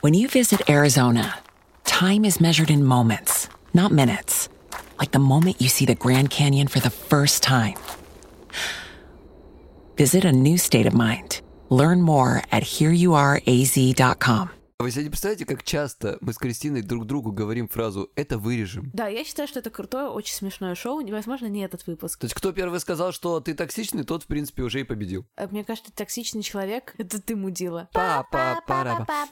When 0.00 0.14
you 0.14 0.28
visit 0.28 0.68
Arizona, 0.68 1.38
time 1.84 2.24
is 2.24 2.40
measured 2.40 2.70
in 2.70 2.84
moments, 2.84 3.48
not 3.72 3.90
minutes. 3.92 4.48
Like 4.98 5.12
the 5.12 5.18
moment 5.18 5.60
you 5.60 5.68
see 5.68 5.86
the 5.86 5.94
Grand 5.94 6.30
Canyon 6.30 6.68
for 6.68 6.80
the 6.80 6.90
first 6.90 7.42
time. 7.42 7.74
Visit 9.96 10.24
a 10.24 10.32
new 10.32 10.58
state 10.58 10.86
of 10.86 10.94
mind. 10.94 11.40
Learn 11.70 12.02
more 12.02 12.42
at 12.50 12.62
hereyouareaz.com. 12.62 14.50
Вы 14.80 14.90
себе 14.90 15.08
представляете, 15.08 15.46
как 15.46 15.62
часто 15.62 16.18
мы 16.20 16.32
с 16.32 16.36
Кристиной 16.36 16.82
друг 16.82 17.06
другу 17.06 17.32
говорим 17.32 17.68
фразу 17.68 18.10
«это 18.16 18.38
вырежем». 18.38 18.90
Да, 18.92 19.06
я 19.06 19.24
считаю, 19.24 19.48
что 19.48 19.60
это 19.60 19.70
крутое, 19.70 20.08
очень 20.08 20.34
смешное 20.34 20.74
шоу. 20.74 21.00
Невозможно 21.00 21.46
не 21.46 21.64
этот 21.64 21.86
выпуск. 21.86 22.18
То 22.18 22.24
есть 22.26 22.34
кто 22.34 22.52
первый 22.52 22.80
сказал, 22.80 23.12
что 23.12 23.40
ты 23.40 23.54
токсичный, 23.54 24.02
тот, 24.02 24.24
в 24.24 24.26
принципе, 24.26 24.62
уже 24.62 24.80
и 24.80 24.84
победил. 24.84 25.26
Э, 25.36 25.46
Мне 25.46 25.64
кажется, 25.64 25.92
токсичный 25.94 26.42
человек— 26.42 26.94
это 26.98 27.22
ты, 27.22 27.36
мудила. 27.36 27.88
Па-па-пара-па. 27.92 29.28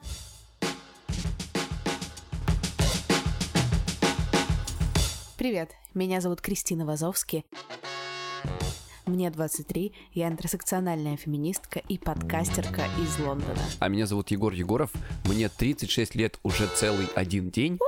Привет, 5.42 5.72
меня 5.92 6.20
зовут 6.20 6.40
Кристина 6.40 6.86
Вазовски. 6.86 7.44
Мне 9.06 9.28
23, 9.28 9.92
я 10.12 10.28
интерсекциональная 10.28 11.16
феминистка 11.16 11.80
и 11.80 11.98
подкастерка 11.98 12.84
из 13.02 13.18
Лондона. 13.18 13.58
А 13.80 13.88
меня 13.88 14.06
зовут 14.06 14.30
Егор 14.30 14.52
Егоров, 14.52 14.92
мне 15.24 15.48
36 15.48 16.14
лет 16.14 16.38
уже 16.44 16.68
целый 16.68 17.08
один 17.16 17.50
день. 17.50 17.80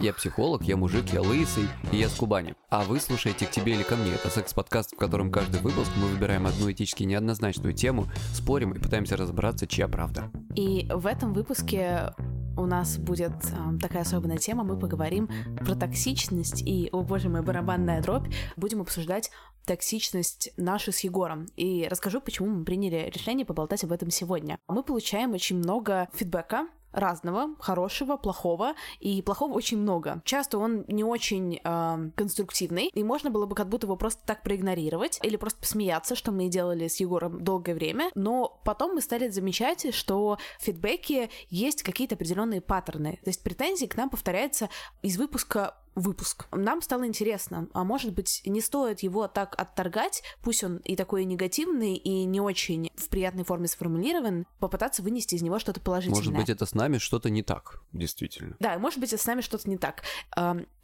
Я 0.00 0.12
психолог, 0.12 0.62
я 0.64 0.76
мужик, 0.76 1.06
я 1.12 1.22
лысый, 1.22 1.68
и 1.92 1.96
я 1.96 2.08
с 2.08 2.14
Кубани. 2.14 2.54
А 2.70 2.84
вы 2.84 3.00
слушаете 3.00 3.46
«К 3.46 3.50
тебе 3.50 3.74
или 3.74 3.82
ко 3.82 3.96
мне»— 3.96 4.12
это 4.14 4.30
секс-подкаст, 4.30 4.92
в 4.94 4.96
котором 4.96 5.30
каждый 5.30 5.60
выпуск 5.60 5.90
мы 5.96 6.08
выбираем 6.08 6.46
одну 6.46 6.70
этически 6.70 7.04
неоднозначную 7.04 7.74
тему, 7.74 8.06
спорим 8.34 8.72
и 8.72 8.78
пытаемся 8.78 9.16
разобраться, 9.16 9.66
чья 9.66 9.88
правда. 9.88 10.30
И 10.54 10.88
в 10.92 11.06
этом 11.06 11.32
выпуске 11.32 12.12
у 12.58 12.66
нас 12.66 12.98
будет 12.98 13.32
эм, 13.52 13.78
такая 13.78 14.02
особенная 14.02 14.38
тема. 14.38 14.64
Мы 14.64 14.78
поговорим 14.78 15.28
про 15.58 15.74
токсичность 15.74 16.62
и, 16.62 16.88
о 16.92 17.02
боже 17.02 17.28
мой, 17.28 17.42
барабанная 17.42 18.02
дробь. 18.02 18.26
Будем 18.56 18.80
обсуждать 18.80 19.30
токсичность 19.64 20.50
нашу 20.56 20.92
с 20.92 21.00
Егором. 21.00 21.46
И 21.56 21.86
расскажу, 21.88 22.20
почему 22.20 22.48
мы 22.48 22.64
приняли 22.64 23.10
решение 23.14 23.46
поболтать 23.46 23.84
об 23.84 23.92
этом 23.92 24.10
сегодня. 24.10 24.58
Мы 24.66 24.82
получаем 24.82 25.34
очень 25.34 25.58
много 25.58 26.08
фидбэка 26.14 26.66
разного, 26.92 27.54
хорошего, 27.60 28.16
плохого, 28.16 28.74
и 29.00 29.22
плохого 29.22 29.52
очень 29.52 29.78
много. 29.78 30.22
Часто 30.24 30.58
он 30.58 30.84
не 30.88 31.04
очень 31.04 31.60
эм, 31.62 32.12
конструктивный, 32.16 32.90
и 32.94 33.04
можно 33.04 33.30
было 33.30 33.46
бы 33.46 33.54
как 33.54 33.68
будто 33.68 33.86
его 33.86 33.96
просто 33.96 34.22
так 34.26 34.42
проигнорировать 34.42 35.20
или 35.22 35.36
просто 35.36 35.60
посмеяться, 35.60 36.14
что 36.14 36.32
мы 36.32 36.48
делали 36.48 36.88
с 36.88 37.00
Егором 37.00 37.42
долгое 37.42 37.74
время, 37.74 38.10
но 38.14 38.60
потом 38.64 38.94
мы 38.94 39.00
стали 39.00 39.28
замечать, 39.28 39.94
что 39.94 40.38
в 40.58 40.64
фидбэке 40.64 41.30
есть 41.50 41.82
какие-то 41.82 42.14
определенные 42.14 42.60
паттерны, 42.60 43.18
то 43.22 43.30
есть 43.30 43.42
претензии 43.42 43.86
к 43.86 43.96
нам 43.96 44.10
повторяются 44.10 44.68
из 45.02 45.18
выпуска 45.18 45.74
выпуск. 45.98 46.46
Нам 46.52 46.80
стало 46.82 47.06
интересно, 47.06 47.68
а 47.72 47.84
может 47.84 48.14
быть, 48.14 48.42
не 48.46 48.60
стоит 48.60 49.00
его 49.00 49.28
так 49.28 49.54
отторгать, 49.58 50.22
пусть 50.42 50.64
он 50.64 50.78
и 50.78 50.96
такой 50.96 51.24
негативный, 51.24 51.94
и 51.96 52.24
не 52.24 52.40
очень 52.40 52.90
в 52.96 53.08
приятной 53.08 53.44
форме 53.44 53.68
сформулирован, 53.68 54.46
попытаться 54.58 55.02
вынести 55.02 55.34
из 55.34 55.42
него 55.42 55.58
что-то 55.58 55.80
положительное. 55.80 56.20
Может 56.20 56.34
быть, 56.34 56.48
это 56.48 56.66
с 56.66 56.74
нами 56.74 56.98
что-то 56.98 57.30
не 57.30 57.42
так, 57.42 57.82
действительно. 57.92 58.56
Да, 58.60 58.74
и 58.74 58.78
может 58.78 58.98
быть, 59.00 59.12
с 59.12 59.26
нами 59.26 59.40
что-то 59.40 59.68
не 59.68 59.76
так. 59.76 60.02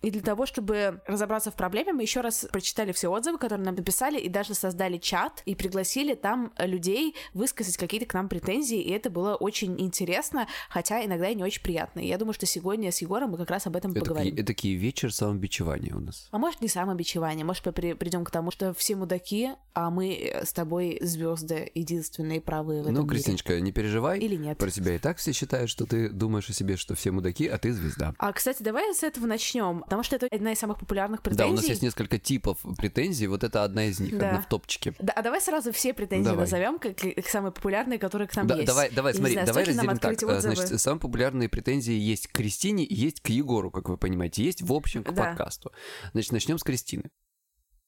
И 0.04 0.10
для 0.10 0.20
того, 0.20 0.44
чтобы 0.44 1.00
разобраться 1.06 1.50
в 1.50 1.54
проблеме, 1.54 1.94
мы 1.94 2.02
еще 2.02 2.20
раз 2.20 2.46
прочитали 2.52 2.92
все 2.92 3.10
отзывы, 3.10 3.38
которые 3.38 3.64
нам 3.64 3.74
написали, 3.74 4.20
и 4.20 4.28
даже 4.28 4.52
создали 4.52 4.98
чат, 4.98 5.42
и 5.46 5.54
пригласили 5.54 6.14
там 6.14 6.52
людей 6.58 7.14
высказать 7.32 7.78
какие-то 7.78 8.04
к 8.04 8.12
нам 8.12 8.28
претензии, 8.28 8.78
и 8.82 8.90
это 8.90 9.08
было 9.08 9.34
очень 9.34 9.80
интересно, 9.80 10.46
хотя 10.68 11.02
иногда 11.02 11.30
и 11.30 11.34
не 11.34 11.42
очень 11.42 11.62
приятно. 11.62 12.00
И 12.00 12.06
я 12.06 12.18
думаю, 12.18 12.34
что 12.34 12.44
сегодня 12.44 12.92
с 12.92 13.00
Егором 13.00 13.30
мы 13.30 13.38
как 13.38 13.48
раз 13.48 13.66
об 13.66 13.76
этом 13.76 13.92
Это 13.92 14.00
поговорим. 14.00 14.32
такие, 14.32 14.44
такие 14.44 14.76
вечер 14.76 15.10
самобичевания 15.10 15.94
у 15.94 16.00
нас. 16.00 16.28
А 16.30 16.36
может, 16.36 16.60
не 16.60 16.68
самобичевание, 16.68 17.46
может, 17.46 17.64
мы 17.64 17.72
придем 17.72 18.24
к 18.24 18.30
тому, 18.30 18.50
что 18.50 18.74
все 18.74 18.96
мудаки, 18.96 19.52
а 19.72 19.88
мы 19.88 20.12
э, 20.12 20.44
с 20.44 20.52
тобой 20.52 20.98
звезды 21.00 21.70
единственные 21.74 22.42
правые 22.42 22.82
в 22.82 22.84
этом 22.88 22.94
Ну. 22.94 23.06
Кристиночка, 23.06 23.58
не 23.58 23.72
переживай. 23.72 24.18
Или 24.18 24.36
нет. 24.36 24.58
Про 24.58 24.70
тебя 24.70 24.96
и 24.96 24.98
так 24.98 25.16
все 25.16 25.32
считают, 25.32 25.70
что 25.70 25.86
ты 25.86 26.10
думаешь 26.10 26.50
о 26.50 26.52
себе, 26.52 26.76
что 26.76 26.94
все 26.94 27.10
мудаки, 27.10 27.46
а 27.46 27.56
ты 27.56 27.72
звезда. 27.72 28.14
А, 28.18 28.32
кстати, 28.32 28.62
давай 28.62 28.94
с 28.94 29.02
этого 29.02 29.26
начнем, 29.26 29.82
потому 29.94 30.04
что 30.04 30.16
это 30.16 30.26
одна 30.34 30.52
из 30.52 30.58
самых 30.58 30.78
популярных 30.78 31.20
Да, 31.22 31.30
претензий. 31.30 31.50
у 31.52 31.54
нас 31.56 31.64
есть 31.66 31.82
несколько 31.82 32.18
типов 32.18 32.58
претензий, 32.76 33.26
вот 33.26 33.44
это 33.44 33.64
одна 33.64 33.86
из 33.86 34.00
них, 34.00 34.16
Да. 34.18 34.28
одна 34.28 34.40
в 34.40 34.48
топчике. 34.48 34.94
Да, 34.98 35.12
а 35.12 35.22
давай 35.22 35.40
сразу 35.40 35.72
все 35.72 35.94
претензии 35.94 36.24
Давай. 36.24 36.40
назовем, 36.40 36.78
как, 36.78 36.96
как 36.96 37.26
самые 37.28 37.52
популярные, 37.52 37.98
которые 37.98 38.26
к 38.28 38.34
нам 38.36 38.46
Да, 38.46 38.56
есть. 38.56 38.66
давай, 38.66 38.90
давай, 38.90 39.14
смотри, 39.14 39.32
знаю, 39.34 39.46
давай 39.46 39.64
разделим 39.64 39.98
так. 39.98 40.12
отзывы? 40.12 40.40
Значит, 40.40 40.80
самые 40.80 41.00
популярные 41.00 41.48
претензии 41.48 41.94
есть 41.94 42.26
к 42.26 42.32
Кристине 42.32 42.84
и 42.84 42.94
есть 42.94 43.20
к 43.20 43.28
Егору, 43.28 43.70
как 43.70 43.88
вы 43.88 43.96
понимаете. 43.96 44.42
Есть 44.44 44.62
в 44.62 44.72
общем 44.72 45.04
к 45.04 45.12
Да. 45.12 45.24
подкасту. 45.24 45.72
Значит, 46.12 46.32
начнем 46.32 46.58
с 46.58 46.62
Кристины. 46.62 47.10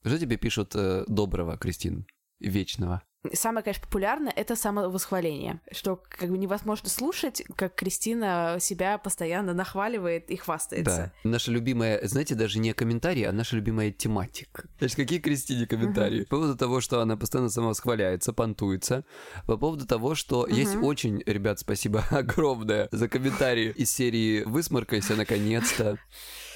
Что 0.05 0.19
тебе 0.19 0.37
пишут 0.37 0.73
э, 0.77 1.05
доброго, 1.09 1.59
Кристин? 1.59 2.07
Вечного. 2.39 3.03
Самое, 3.33 3.63
конечно, 3.63 3.85
популярное— 3.85 4.33
это 4.37 4.57
самовосхваление, 4.57 5.61
что 5.73 6.03
как 6.09 6.31
бы 6.31 6.39
невозможно 6.39 6.89
слушать, 6.89 7.43
как 7.57 7.75
Кристина 7.75 8.59
себя 8.61 8.99
постоянно 8.99 9.55
нахваливает 9.55 10.31
и 10.31 10.37
хвастается. 10.37 11.13
Да. 11.25 11.29
Наша 11.29 11.51
любимая, 11.51 12.07
знаете, 12.07 12.35
даже 12.35 12.59
не 12.59 12.73
комментарий, 12.73 13.27
а 13.27 13.33
наша 13.33 13.57
любимая 13.57 13.91
тематика. 13.93 14.69
Значит, 14.79 14.97
какие 14.97 15.19
Кристине 15.19 15.67
комментарии? 15.67 16.25
По 16.25 16.37
поводу 16.37 16.57
того, 16.57 16.81
что 16.81 17.01
она 17.01 17.17
постоянно 17.17 17.51
самовосхваляется, 17.51 18.33
понтуется. 18.33 19.05
По 19.47 19.57
поводу 19.57 19.87
того, 19.87 20.15
что 20.15 20.47
есть 20.47 20.77
очень, 20.77 21.23
ребят, 21.27 21.59
спасибо 21.59 22.05
огромное 22.11 22.89
за 22.93 23.09
комментарии 23.09 23.73
из 23.77 23.91
серии 23.91 24.43
«Высморкайся 24.45 25.17
наконец-то». 25.17 25.99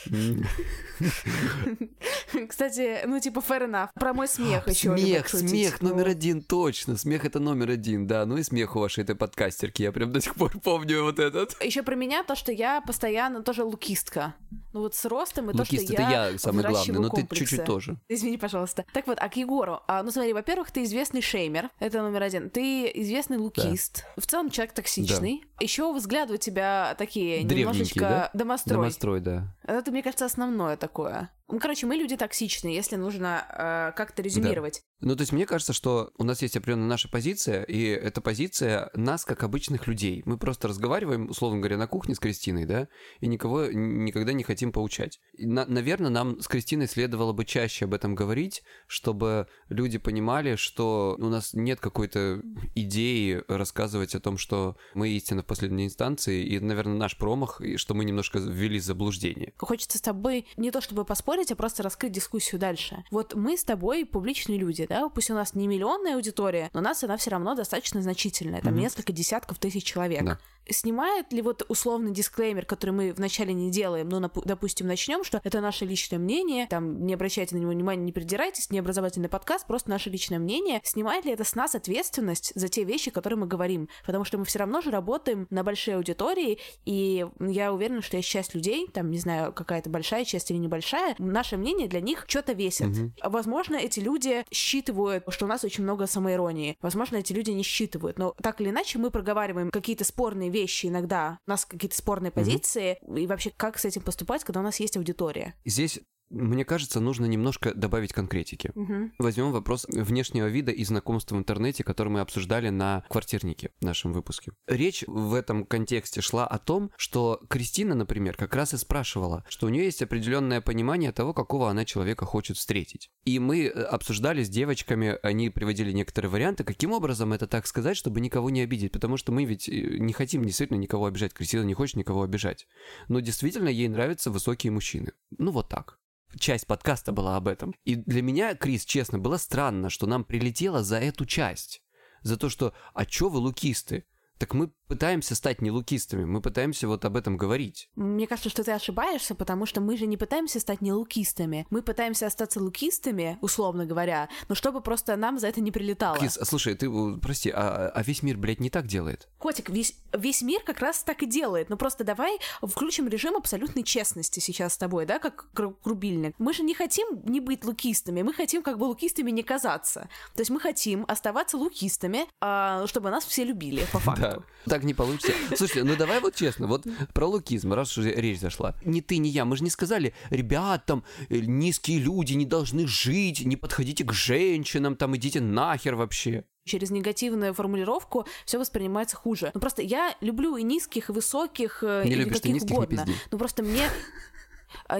Кстати, 2.48 3.00
ну 3.06 3.20
типа 3.20 3.40
fair 3.40 3.68
enough. 3.68 3.88
Про 3.94 4.14
мой 4.14 4.28
смех 4.28 4.68
еще. 4.68 4.96
Смех, 4.96 5.28
смех 5.28 5.80
номер 5.80 6.08
один, 6.08 6.42
точно. 6.42 6.96
Смех 6.96 7.24
это 7.24 7.40
номер 7.40 7.70
один, 7.70 8.06
да. 8.06 8.26
Ну 8.26 8.36
и 8.36 8.42
смех 8.42 8.76
у 8.76 8.80
вашей 8.80 9.04
этой 9.04 9.14
подкастерки. 9.14 9.82
Я 9.82 9.92
прям 9.92 10.12
до 10.12 10.20
сих 10.20 10.34
пор 10.34 10.58
помню 10.60 11.04
вот 11.04 11.18
этот. 11.18 11.62
Еще 11.62 11.82
про 11.82 11.94
меня 11.94 12.22
то, 12.24 12.34
что 12.34 12.52
я 12.52 12.80
постоянно 12.80 13.42
тоже 13.42 13.64
лукистка. 13.64 14.34
Ну 14.72 14.80
вот 14.80 14.94
с 14.94 15.04
ростом 15.04 15.50
и 15.50 15.56
то, 15.56 15.64
что 15.64 15.76
это 15.76 15.92
я 15.92 16.28
я 16.28 16.38
самый 16.38 16.64
главный, 16.64 16.98
но 16.98 17.08
ты 17.08 17.26
чуть-чуть 17.30 17.64
тоже. 17.64 17.96
Извини, 18.08 18.36
пожалуйста. 18.36 18.84
Так 18.92 19.06
вот, 19.06 19.18
а 19.20 19.28
к 19.28 19.36
Егору. 19.36 19.80
А, 19.86 20.02
ну 20.02 20.10
смотри, 20.10 20.32
во-первых, 20.32 20.70
ты 20.70 20.84
известный 20.84 21.22
шеймер. 21.22 21.70
Это 21.78 22.02
номер 22.02 22.22
один. 22.22 22.50
Ты 22.50 22.90
известный 22.94 23.38
лукист. 23.38 24.04
В 24.16 24.26
целом 24.26 24.50
человек 24.50 24.74
токсичный. 24.74 25.44
Еще 25.60 25.92
взгляды 25.92 26.34
у 26.34 26.36
тебя 26.36 26.94
такие 26.98 27.42
немножечко 27.42 28.30
домострой. 28.32 28.76
Домострой, 28.76 29.20
да. 29.20 29.54
Это, 29.70 29.92
мне 29.92 30.02
кажется, 30.02 30.24
основное 30.24 30.76
такое. 30.76 31.30
Ну, 31.50 31.58
короче, 31.58 31.86
мы 31.86 31.96
люди 31.96 32.16
токсичные, 32.16 32.74
если 32.74 32.96
нужно 32.96 33.44
э, 33.48 33.96
как-то 33.96 34.22
резюмировать. 34.22 34.82
Ну, 35.00 35.16
то 35.16 35.22
есть 35.22 35.32
мне 35.32 35.46
кажется, 35.46 35.72
что 35.72 36.12
у 36.18 36.24
нас 36.24 36.42
есть 36.42 36.56
определенная 36.56 36.86
наша 36.88 37.08
позиция, 37.08 37.62
и 37.62 37.84
эта 37.84 38.20
позиция 38.20 38.90
нас 38.94 39.24
как 39.24 39.42
обычных 39.42 39.86
людей. 39.86 40.22
Мы 40.26 40.36
просто 40.36 40.68
разговариваем, 40.68 41.30
условно 41.30 41.58
говоря, 41.58 41.78
на 41.78 41.86
кухне 41.86 42.14
с 42.14 42.18
Кристиной, 42.18 42.66
да, 42.66 42.88
и 43.20 43.26
никого 43.26 43.66
никогда 43.66 44.32
не 44.34 44.42
хотим 44.44 44.72
поучать. 44.72 45.18
И, 45.32 45.46
на- 45.46 45.64
наверное, 45.64 46.10
нам 46.10 46.40
с 46.40 46.48
Кристиной 46.48 46.86
следовало 46.86 47.32
бы 47.32 47.46
чаще 47.46 47.86
об 47.86 47.94
этом 47.94 48.14
говорить, 48.14 48.62
чтобы 48.86 49.46
люди 49.70 49.96
понимали, 49.96 50.56
что 50.56 51.16
у 51.18 51.28
нас 51.28 51.54
нет 51.54 51.80
какой-то 51.80 52.42
идеи 52.74 53.42
рассказывать 53.48 54.14
о 54.14 54.20
том, 54.20 54.36
что 54.36 54.76
мы 54.94 55.08
истина 55.10 55.42
в 55.42 55.46
последней 55.46 55.86
инстанции, 55.86 56.44
и, 56.44 56.60
наверное, 56.60 56.96
наш 56.96 57.16
промах, 57.16 57.62
и 57.62 57.78
что 57.78 57.94
мы 57.94 58.04
немножко 58.04 58.38
ввели 58.38 58.78
заблуждение. 58.78 59.54
Хочется 59.56 59.96
с 59.96 60.02
тобой 60.02 60.46
не 60.58 60.70
то 60.70 60.82
чтобы 60.82 61.06
поспорить, 61.06 61.39
позволить, 61.40 61.52
а 61.52 61.56
просто 61.56 61.82
раскрыть 61.82 62.12
дискуссию 62.12 62.60
дальше. 62.60 63.04
Вот 63.10 63.34
мы 63.34 63.56
с 63.56 63.64
тобой 63.64 64.04
публичные 64.04 64.58
люди, 64.58 64.86
да, 64.86 65.08
пусть 65.08 65.30
у 65.30 65.34
нас 65.34 65.54
не 65.54 65.66
миллионная 65.66 66.16
аудитория, 66.16 66.70
но 66.72 66.80
у 66.80 66.82
нас 66.82 67.02
она 67.02 67.16
все 67.16 67.30
равно 67.30 67.54
достаточно 67.54 68.02
значительная, 68.02 68.60
там 68.60 68.74
mm-hmm. 68.74 68.80
несколько 68.80 69.12
десятков 69.12 69.58
тысяч 69.58 69.84
человек. 69.84 70.24
Да 70.24 70.38
снимает 70.72 71.32
ли 71.32 71.42
вот 71.42 71.64
условный 71.68 72.12
дисклеймер, 72.12 72.64
который 72.64 72.90
мы 72.90 73.12
вначале 73.12 73.52
не 73.52 73.70
делаем, 73.70 74.08
ну, 74.08 74.20
допустим, 74.20 74.86
начнем, 74.86 75.24
что 75.24 75.40
это 75.42 75.60
наше 75.60 75.84
личное 75.84 76.18
мнение, 76.18 76.66
там, 76.68 77.06
не 77.06 77.14
обращайте 77.14 77.54
на 77.56 77.60
него 77.60 77.72
внимания, 77.72 78.02
не 78.02 78.12
придирайтесь, 78.12 78.70
не 78.70 78.78
образовательный 78.78 79.28
подкаст, 79.28 79.66
просто 79.66 79.90
наше 79.90 80.10
личное 80.10 80.38
мнение, 80.38 80.80
снимает 80.84 81.24
ли 81.24 81.32
это 81.32 81.44
с 81.44 81.54
нас 81.54 81.74
ответственность 81.74 82.52
за 82.54 82.68
те 82.68 82.84
вещи, 82.84 83.10
которые 83.10 83.38
мы 83.38 83.46
говорим, 83.46 83.88
потому 84.06 84.24
что 84.24 84.38
мы 84.38 84.44
все 84.44 84.60
равно 84.60 84.80
же 84.80 84.90
работаем 84.90 85.46
на 85.50 85.64
большой 85.64 85.96
аудитории, 85.96 86.58
и 86.84 87.26
я 87.40 87.72
уверена, 87.72 88.02
что 88.02 88.16
есть 88.16 88.28
часть 88.28 88.54
людей, 88.54 88.88
там, 88.88 89.10
не 89.10 89.18
знаю, 89.18 89.52
какая-то 89.52 89.90
большая 89.90 90.24
часть 90.24 90.50
или 90.50 90.58
небольшая, 90.58 91.14
наше 91.32 91.56
мнение 91.56 91.88
для 91.88 92.00
них 92.00 92.24
что-то 92.26 92.52
весит. 92.52 92.88
Угу. 92.88 93.12
Возможно, 93.24 93.76
эти 93.76 94.00
люди 94.00 94.44
считывают, 94.50 95.24
что 95.28 95.44
у 95.44 95.48
нас 95.48 95.64
очень 95.64 95.84
много 95.84 96.06
самоиронии. 96.06 96.76
Возможно, 96.80 97.16
эти 97.16 97.32
люди 97.32 97.50
не 97.50 97.62
считывают, 97.62 98.18
но 98.18 98.34
так 98.42 98.60
или 98.60 98.70
иначе 98.70 98.98
мы 98.98 99.10
проговариваем 99.10 99.70
какие-то 99.70 100.04
спорные 100.04 100.50
вещи 100.50 100.86
иногда, 100.86 101.38
у 101.46 101.50
нас 101.50 101.64
какие-то 101.64 101.96
спорные 101.96 102.30
позиции, 102.30 102.98
угу. 103.02 103.16
и 103.16 103.26
вообще 103.26 103.50
как 103.56 103.78
с 103.78 103.84
этим 103.84 104.02
поступать, 104.02 104.44
когда 104.44 104.60
у 104.60 104.62
нас 104.62 104.80
есть 104.80 104.96
аудитория. 104.96 105.54
Здесь 105.64 106.00
мне 106.30 106.64
кажется, 106.64 107.00
нужно 107.00 107.26
немножко 107.26 107.74
добавить 107.74 108.12
конкретики. 108.12 108.70
Угу. 108.74 109.12
Возьмем 109.18 109.52
вопрос 109.52 109.86
внешнего 109.88 110.46
вида 110.46 110.70
и 110.70 110.84
знакомства 110.84 111.34
в 111.34 111.38
интернете, 111.38 111.84
который 111.84 112.08
мы 112.08 112.20
обсуждали 112.20 112.70
на 112.70 113.04
квартирнике 113.08 113.70
в 113.80 113.84
нашем 113.84 114.12
выпуске. 114.12 114.52
Речь 114.66 115.04
в 115.06 115.34
этом 115.34 115.64
контексте 115.64 116.20
шла 116.20 116.46
о 116.46 116.58
том, 116.58 116.92
что 116.96 117.40
Кристина, 117.48 117.94
например, 117.94 118.36
как 118.36 118.54
раз 118.54 118.74
и 118.74 118.76
спрашивала, 118.76 119.44
что 119.48 119.66
у 119.66 119.70
нее 119.70 119.84
есть 119.84 120.02
определенное 120.02 120.60
понимание 120.60 121.12
того, 121.12 121.34
какого 121.34 121.68
она 121.68 121.84
человека 121.84 122.24
хочет 122.24 122.56
встретить. 122.56 123.10
И 123.24 123.38
мы 123.38 123.64
э, 123.64 123.70
обсуждали 123.70 124.44
с 124.44 124.48
девочками, 124.48 125.18
они 125.22 125.50
приводили 125.50 125.90
некоторые 125.92 126.30
варианты, 126.30 126.62
каким 126.62 126.92
образом 126.92 127.32
это 127.32 127.48
так 127.48 127.66
сказать, 127.66 127.96
чтобы 127.96 128.20
никого 128.20 128.50
не 128.50 128.60
обидеть, 128.60 128.92
потому 128.92 129.16
что 129.16 129.32
мы 129.32 129.44
ведь 129.44 129.68
э, 129.68 129.98
не 129.98 130.12
хотим 130.12 130.44
действительно 130.44 130.78
никого 130.78 131.06
обижать. 131.06 131.34
Кристина 131.34 131.62
не 131.62 131.74
хочет 131.74 131.96
никого 131.96 132.22
обижать. 132.22 132.66
Но 133.08 133.18
действительно 133.20 133.68
ей 133.68 133.88
нравятся 133.88 134.30
высокие 134.30 134.70
мужчины. 134.70 135.12
Ну 135.36 135.50
вот 135.50 135.68
так 135.68 135.98
часть 136.38 136.66
подкаста 136.66 137.12
была 137.12 137.36
об 137.36 137.48
этом. 137.48 137.74
И 137.84 137.96
для 137.96 138.22
меня, 138.22 138.54
Крис, 138.54 138.84
честно, 138.84 139.18
было 139.18 139.36
странно, 139.36 139.90
что 139.90 140.06
нам 140.06 140.24
прилетело 140.24 140.82
за 140.82 140.98
эту 140.98 141.26
часть. 141.26 141.82
За 142.22 142.36
то, 142.36 142.48
что 142.48 142.74
«а 142.94 143.06
чё 143.06 143.28
вы 143.28 143.38
лукисты?» 143.38 144.04
Так 144.40 144.54
мы 144.54 144.70
пытаемся 144.88 145.34
стать 145.34 145.60
не 145.60 145.70
лукистами, 145.70 146.24
мы 146.24 146.40
пытаемся 146.40 146.88
вот 146.88 147.04
об 147.04 147.14
этом 147.14 147.36
говорить. 147.36 147.90
Мне 147.94 148.26
кажется, 148.26 148.48
что 148.48 148.64
ты 148.64 148.72
ошибаешься, 148.72 149.34
потому 149.34 149.66
что 149.66 149.82
мы 149.82 149.98
же 149.98 150.06
не 150.06 150.16
пытаемся 150.16 150.60
стать 150.60 150.80
не 150.80 150.94
лукистами. 150.94 151.66
Мы 151.68 151.82
пытаемся 151.82 152.26
остаться 152.26 152.58
лукистами, 152.58 153.36
условно 153.42 153.84
говоря, 153.84 154.30
но 154.48 154.54
чтобы 154.54 154.80
просто 154.80 155.14
нам 155.16 155.38
за 155.38 155.48
это 155.48 155.60
не 155.60 155.70
прилетало. 155.70 156.18
Кис, 156.18 156.38
а 156.38 156.46
слушай, 156.46 156.74
ты, 156.74 156.90
прости, 157.18 157.50
а, 157.50 157.92
а 157.94 158.02
весь 158.02 158.22
мир, 158.22 158.38
блядь, 158.38 158.60
не 158.60 158.70
так 158.70 158.86
делает? 158.86 159.28
Котик, 159.36 159.68
весь, 159.68 159.94
весь 160.14 160.40
мир 160.40 160.62
как 160.64 160.80
раз 160.80 161.02
так 161.02 161.22
и 161.22 161.26
делает. 161.26 161.68
Но 161.68 161.76
просто 161.76 162.02
давай 162.02 162.38
включим 162.62 163.08
режим 163.08 163.36
абсолютной 163.36 163.82
честности 163.82 164.40
сейчас 164.40 164.72
с 164.72 164.78
тобой, 164.78 165.04
да, 165.04 165.18
как 165.18 165.50
рубильник. 165.84 166.34
Мы 166.38 166.54
же 166.54 166.62
не 166.62 166.72
хотим 166.72 167.22
не 167.26 167.40
быть 167.40 167.62
лукистами, 167.62 168.22
мы 168.22 168.32
хотим 168.32 168.62
как 168.62 168.78
бы 168.78 168.84
лукистами 168.84 169.30
не 169.30 169.42
казаться. 169.42 170.08
То 170.34 170.40
есть 170.40 170.50
мы 170.50 170.60
хотим 170.60 171.04
оставаться 171.08 171.58
лукистами, 171.58 172.26
а, 172.40 172.86
чтобы 172.86 173.10
нас 173.10 173.26
все 173.26 173.44
любили, 173.44 173.84
по 173.92 173.98
факту. 173.98 174.29
Да 174.36 174.44
так 174.66 174.84
не 174.84 174.94
получится. 174.94 175.32
Слушайте, 175.56 175.84
ну 175.84 175.96
давай 175.96 176.20
вот 176.20 176.34
честно, 176.34 176.66
вот 176.66 176.86
про 177.12 177.26
лукизм, 177.26 177.72
раз 177.72 177.96
уже 177.96 178.12
речь 178.12 178.40
зашла. 178.40 178.74
Ни 178.84 179.00
ты, 179.00 179.18
ни 179.18 179.28
я, 179.28 179.44
мы 179.44 179.56
же 179.56 179.64
не 179.64 179.70
сказали, 179.70 180.14
ребят, 180.30 180.86
там, 180.86 181.04
э, 181.28 181.38
низкие 181.38 181.98
люди 181.98 182.34
не 182.34 182.46
должны 182.46 182.86
жить, 182.86 183.44
не 183.44 183.56
подходите 183.56 184.04
к 184.04 184.12
женщинам, 184.12 184.96
там, 184.96 185.16
идите 185.16 185.40
нахер 185.40 185.94
вообще 185.94 186.44
через 186.66 186.90
негативную 186.90 187.52
формулировку 187.52 188.26
все 188.44 188.58
воспринимается 188.58 189.16
хуже. 189.16 189.50
Ну 189.54 189.60
просто 189.60 189.82
я 189.82 190.14
люблю 190.20 190.56
и 190.56 190.62
низких, 190.62 191.08
и 191.08 191.12
высоких, 191.12 191.82
э, 191.82 192.04
не 192.04 192.12
и 192.12 192.14
любишь 192.14 192.36
каких 192.36 192.52
низких, 192.52 192.70
угодно. 192.70 193.04
Не 193.08 193.14
ну 193.32 193.38
просто 193.38 193.64
мне 193.64 193.88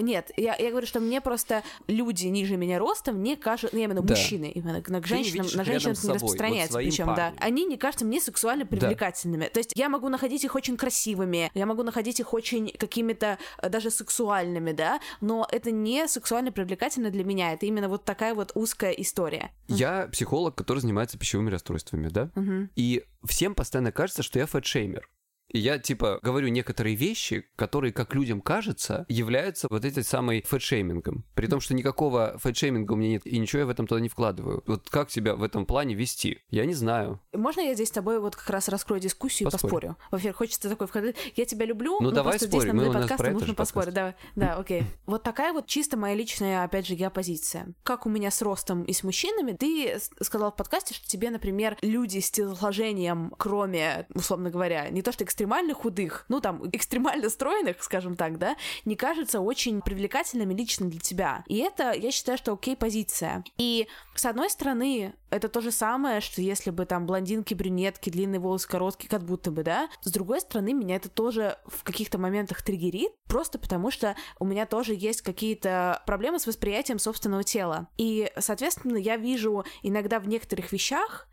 нет, 0.01 0.31
я, 0.37 0.55
я 0.55 0.69
говорю, 0.69 0.87
что 0.87 0.99
мне 0.99 1.21
просто 1.21 1.63
люди 1.87 2.27
ниже 2.27 2.57
меня 2.57 2.79
ростом 2.79 3.21
не 3.21 3.35
кажутся, 3.35 3.75
ну, 3.75 3.83
именно 3.83 4.01
да. 4.01 4.13
мужчины, 4.13 4.51
именно 4.51 4.81
к 4.81 5.07
женщинам, 5.07 5.47
на 5.53 5.63
женщинам 5.63 5.95
не 6.01 6.13
распространяется, 6.13 6.77
вот 6.77 6.83
причем, 6.83 7.13
да. 7.15 7.33
Они 7.37 7.65
не 7.65 7.77
кажутся 7.77 8.05
мне 8.05 8.19
сексуально 8.19 8.65
привлекательными. 8.65 9.45
Да. 9.45 9.49
То 9.49 9.59
есть 9.59 9.73
я 9.75 9.89
могу 9.89 10.09
находить 10.09 10.43
их 10.43 10.55
очень 10.55 10.77
красивыми, 10.77 11.51
я 11.53 11.65
могу 11.65 11.83
находить 11.83 12.19
их 12.19 12.33
очень 12.33 12.71
какими-то 12.71 13.37
э, 13.61 13.69
даже 13.69 13.91
сексуальными, 13.91 14.71
да, 14.71 14.99
но 15.21 15.47
это 15.51 15.71
не 15.71 16.07
сексуально 16.07 16.51
привлекательно 16.51 17.09
для 17.09 17.23
меня. 17.23 17.53
Это 17.53 17.65
именно 17.65 17.89
вот 17.89 18.05
такая 18.05 18.33
вот 18.33 18.51
узкая 18.55 18.91
история. 18.91 19.51
Я 19.67 20.07
психолог, 20.11 20.55
который 20.55 20.79
занимается 20.79 21.17
пищевыми 21.17 21.49
расстройствами, 21.49 22.07
да, 22.09 22.29
угу. 22.35 22.69
и 22.75 23.03
всем 23.25 23.55
постоянно 23.55 23.91
кажется, 23.91 24.23
что 24.23 24.39
я 24.39 24.45
фэтшеймер. 24.45 25.07
Я, 25.53 25.79
типа, 25.79 26.19
говорю 26.21 26.47
некоторые 26.49 26.95
вещи, 26.95 27.45
которые, 27.55 27.93
как 27.93 28.13
людям 28.15 28.41
кажется, 28.41 29.05
являются 29.09 29.67
вот 29.69 29.85
этой 29.85 30.03
самой 30.03 30.43
фэтшеймингом. 30.43 31.25
При 31.35 31.47
том, 31.47 31.59
что 31.59 31.73
никакого 31.73 32.37
фэтшейминга 32.37 32.93
у 32.93 32.95
меня 32.95 33.11
нет, 33.11 33.25
и 33.25 33.37
ничего 33.37 33.61
я 33.61 33.65
в 33.65 33.69
этом 33.69 33.87
туда 33.87 34.01
не 34.01 34.09
вкладываю. 34.09 34.63
Вот 34.65 34.89
как 34.89 35.11
себя 35.11 35.35
в 35.35 35.43
этом 35.43 35.65
плане 35.65 35.95
вести? 35.95 36.39
Я 36.49 36.65
не 36.65 36.73
знаю. 36.73 37.19
Можно 37.33 37.61
я 37.61 37.73
здесь 37.73 37.89
с 37.89 37.91
тобой 37.91 38.19
вот 38.19 38.35
как 38.35 38.49
раз 38.49 38.69
раскрою 38.69 39.01
дискуссию 39.01 39.49
Поспорь. 39.49 39.69
и 39.69 39.71
поспорю? 39.71 39.97
Во-первых, 40.11 40.37
хочется 40.37 40.69
такой 40.69 40.87
входить. 40.87 41.15
Я 41.35 41.45
тебя 41.45 41.65
люблю, 41.65 41.97
ну, 41.99 42.09
но 42.09 42.11
давай 42.11 42.33
просто 42.33 42.47
спорим. 42.47 42.79
здесь 42.79 42.87
на 42.87 42.99
подкаста 42.99 43.31
нужно 43.31 43.53
поспорить. 43.53 43.93
Да, 43.93 44.15
да, 44.35 44.55
окей. 44.55 44.83
Вот 45.05 45.23
такая 45.23 45.53
вот 45.53 45.67
чисто 45.67 45.97
моя 45.97 46.15
личная, 46.15 46.63
опять 46.63 46.87
же, 46.87 46.95
геопозиция. 46.95 47.73
Как 47.83 48.05
у 48.05 48.09
меня 48.09 48.31
с 48.31 48.41
ростом 48.41 48.83
и 48.83 48.93
с 48.93 49.03
мужчинами, 49.03 49.53
ты 49.53 49.99
сказал 50.21 50.51
в 50.51 50.55
подкасте, 50.55 50.93
что 50.93 51.07
тебе, 51.07 51.29
например, 51.29 51.77
люди 51.81 52.19
с 52.19 52.31
телосложением, 52.31 53.33
кроме, 53.37 54.07
условно 54.13 54.49
говоря, 54.49 54.89
не 54.89 55.01
то 55.01 55.11
что 55.11 55.23
экстремальных, 55.23 55.40
экстремально 55.41 55.73
худых, 55.73 56.25
ну 56.29 56.39
там, 56.39 56.69
экстремально 56.71 57.29
стройных, 57.29 57.81
скажем 57.83 58.15
так, 58.15 58.37
да, 58.37 58.55
не 58.85 58.95
кажется 58.95 59.39
очень 59.39 59.81
привлекательными 59.81 60.53
лично 60.53 60.87
для 60.87 60.99
тебя. 60.99 61.43
И 61.47 61.57
это, 61.57 61.93
я 61.93 62.11
считаю, 62.11 62.37
что 62.37 62.53
окей 62.53 62.75
позиция. 62.75 63.43
И 63.57 63.87
с 64.15 64.25
одной 64.25 64.51
стороны, 64.51 65.15
это 65.31 65.49
то 65.49 65.61
же 65.61 65.71
самое, 65.71 66.21
что 66.21 66.41
если 66.41 66.69
бы 66.69 66.85
там 66.85 67.07
блондинки, 67.07 67.55
брюнетки, 67.55 68.09
длинные 68.11 68.39
волосы, 68.39 68.67
короткие, 68.67 69.09
как 69.09 69.23
будто 69.23 69.49
бы, 69.49 69.63
да. 69.63 69.89
С 70.01 70.11
другой 70.11 70.41
стороны, 70.41 70.73
меня 70.73 70.97
это 70.97 71.09
тоже 71.09 71.57
в 71.65 71.83
каких-то 71.83 72.19
моментах 72.19 72.61
триггерит, 72.61 73.11
просто 73.27 73.57
потому 73.57 73.89
что 73.89 74.15
у 74.39 74.45
меня 74.45 74.67
тоже 74.67 74.93
есть 74.93 75.23
какие-то 75.23 76.03
проблемы 76.05 76.37
с 76.37 76.45
восприятием 76.45 76.99
собственного 76.99 77.43
тела. 77.43 77.87
И, 77.97 78.31
соответственно, 78.37 78.97
я 78.97 79.17
вижу 79.17 79.63
иногда 79.81 80.19
в 80.19 80.27
некоторых 80.27 80.71
вещах 80.71 81.27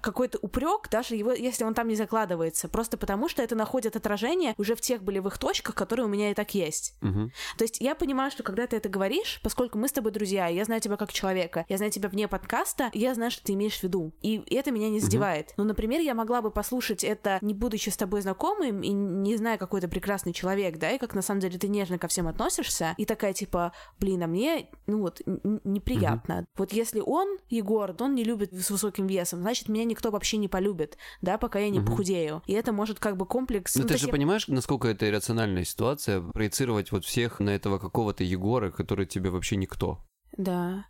какой-то 0.00 0.38
упрек, 0.42 0.88
даже 0.90 1.14
его, 1.14 1.32
если 1.32 1.64
он 1.64 1.74
там 1.74 1.88
не 1.88 1.94
закладывается, 1.94 2.68
просто 2.68 2.96
потому 2.96 3.28
что 3.28 3.42
это 3.42 3.54
находит 3.54 3.96
отражение 3.96 4.54
уже 4.58 4.74
в 4.74 4.80
тех 4.80 5.02
болевых 5.02 5.38
точках, 5.38 5.74
которые 5.74 6.06
у 6.06 6.08
меня 6.08 6.30
и 6.30 6.34
так 6.34 6.54
есть. 6.54 6.96
Угу. 7.02 7.30
То 7.58 7.64
есть 7.64 7.80
я 7.80 7.94
понимаю, 7.94 8.30
что 8.30 8.42
когда 8.42 8.66
ты 8.66 8.76
это 8.76 8.88
говоришь, 8.88 9.40
поскольку 9.42 9.78
мы 9.78 9.88
с 9.88 9.92
тобой 9.92 10.12
друзья, 10.12 10.48
я 10.48 10.64
знаю 10.64 10.80
тебя 10.80 10.96
как 10.96 11.12
человека, 11.12 11.64
я 11.68 11.76
знаю 11.76 11.92
тебя 11.92 12.08
вне 12.08 12.28
подкаста, 12.28 12.90
я 12.92 13.14
знаю, 13.14 13.30
что 13.30 13.44
ты 13.44 13.52
имеешь 13.54 13.78
в 13.78 13.82
виду. 13.82 14.12
И 14.20 14.42
это 14.50 14.70
меня 14.70 14.88
не 14.90 15.00
задевает. 15.00 15.46
Угу. 15.48 15.54
Ну, 15.58 15.64
например, 15.64 16.00
я 16.00 16.14
могла 16.14 16.42
бы 16.42 16.50
послушать 16.50 17.04
это, 17.04 17.38
не 17.40 17.54
будучи 17.54 17.90
с 17.90 17.96
тобой 17.96 18.20
знакомым 18.22 18.82
и 18.82 18.90
не 18.90 19.36
зная, 19.36 19.58
какой 19.58 19.80
то 19.80 19.88
прекрасный 19.88 20.32
человек, 20.32 20.78
да, 20.78 20.90
и 20.90 20.98
как 20.98 21.14
на 21.14 21.22
самом 21.22 21.40
деле 21.40 21.58
ты 21.58 21.68
нежно 21.68 21.98
ко 21.98 22.08
всем 22.08 22.28
относишься, 22.28 22.94
и 22.98 23.04
такая 23.04 23.32
типа, 23.32 23.72
блин, 23.98 24.22
а 24.22 24.26
мне, 24.26 24.68
ну 24.86 25.00
вот, 25.00 25.20
неприятно. 25.64 26.38
Угу. 26.38 26.46
Вот 26.56 26.72
если 26.72 27.00
он, 27.00 27.38
Егор, 27.48 27.94
он 28.00 28.14
не 28.14 28.24
любит 28.24 28.52
с 28.52 28.70
высоким 28.70 29.06
весом, 29.06 29.40
значит, 29.40 29.68
меня 29.68 29.83
никто 29.84 30.10
вообще 30.10 30.36
не 30.36 30.48
полюбит, 30.48 30.98
да, 31.22 31.38
пока 31.38 31.58
я 31.58 31.70
не 31.70 31.80
угу. 31.80 31.90
похудею. 31.90 32.42
И 32.46 32.52
это 32.52 32.72
может 32.72 32.98
как 32.98 33.16
бы 33.16 33.26
комплекс... 33.26 33.74
Но 33.76 33.82
ну, 33.82 33.88
ты 33.88 33.98
же 33.98 34.06
я... 34.06 34.12
понимаешь, 34.12 34.48
насколько 34.48 34.88
это 34.88 35.08
иррациональная 35.08 35.64
ситуация, 35.64 36.20
проецировать 36.20 36.92
вот 36.92 37.04
всех 37.04 37.40
на 37.40 37.50
этого 37.50 37.78
какого-то 37.78 38.24
Егора, 38.24 38.70
который 38.70 39.06
тебе 39.06 39.30
вообще 39.30 39.56
никто. 39.56 40.04
Да. 40.36 40.86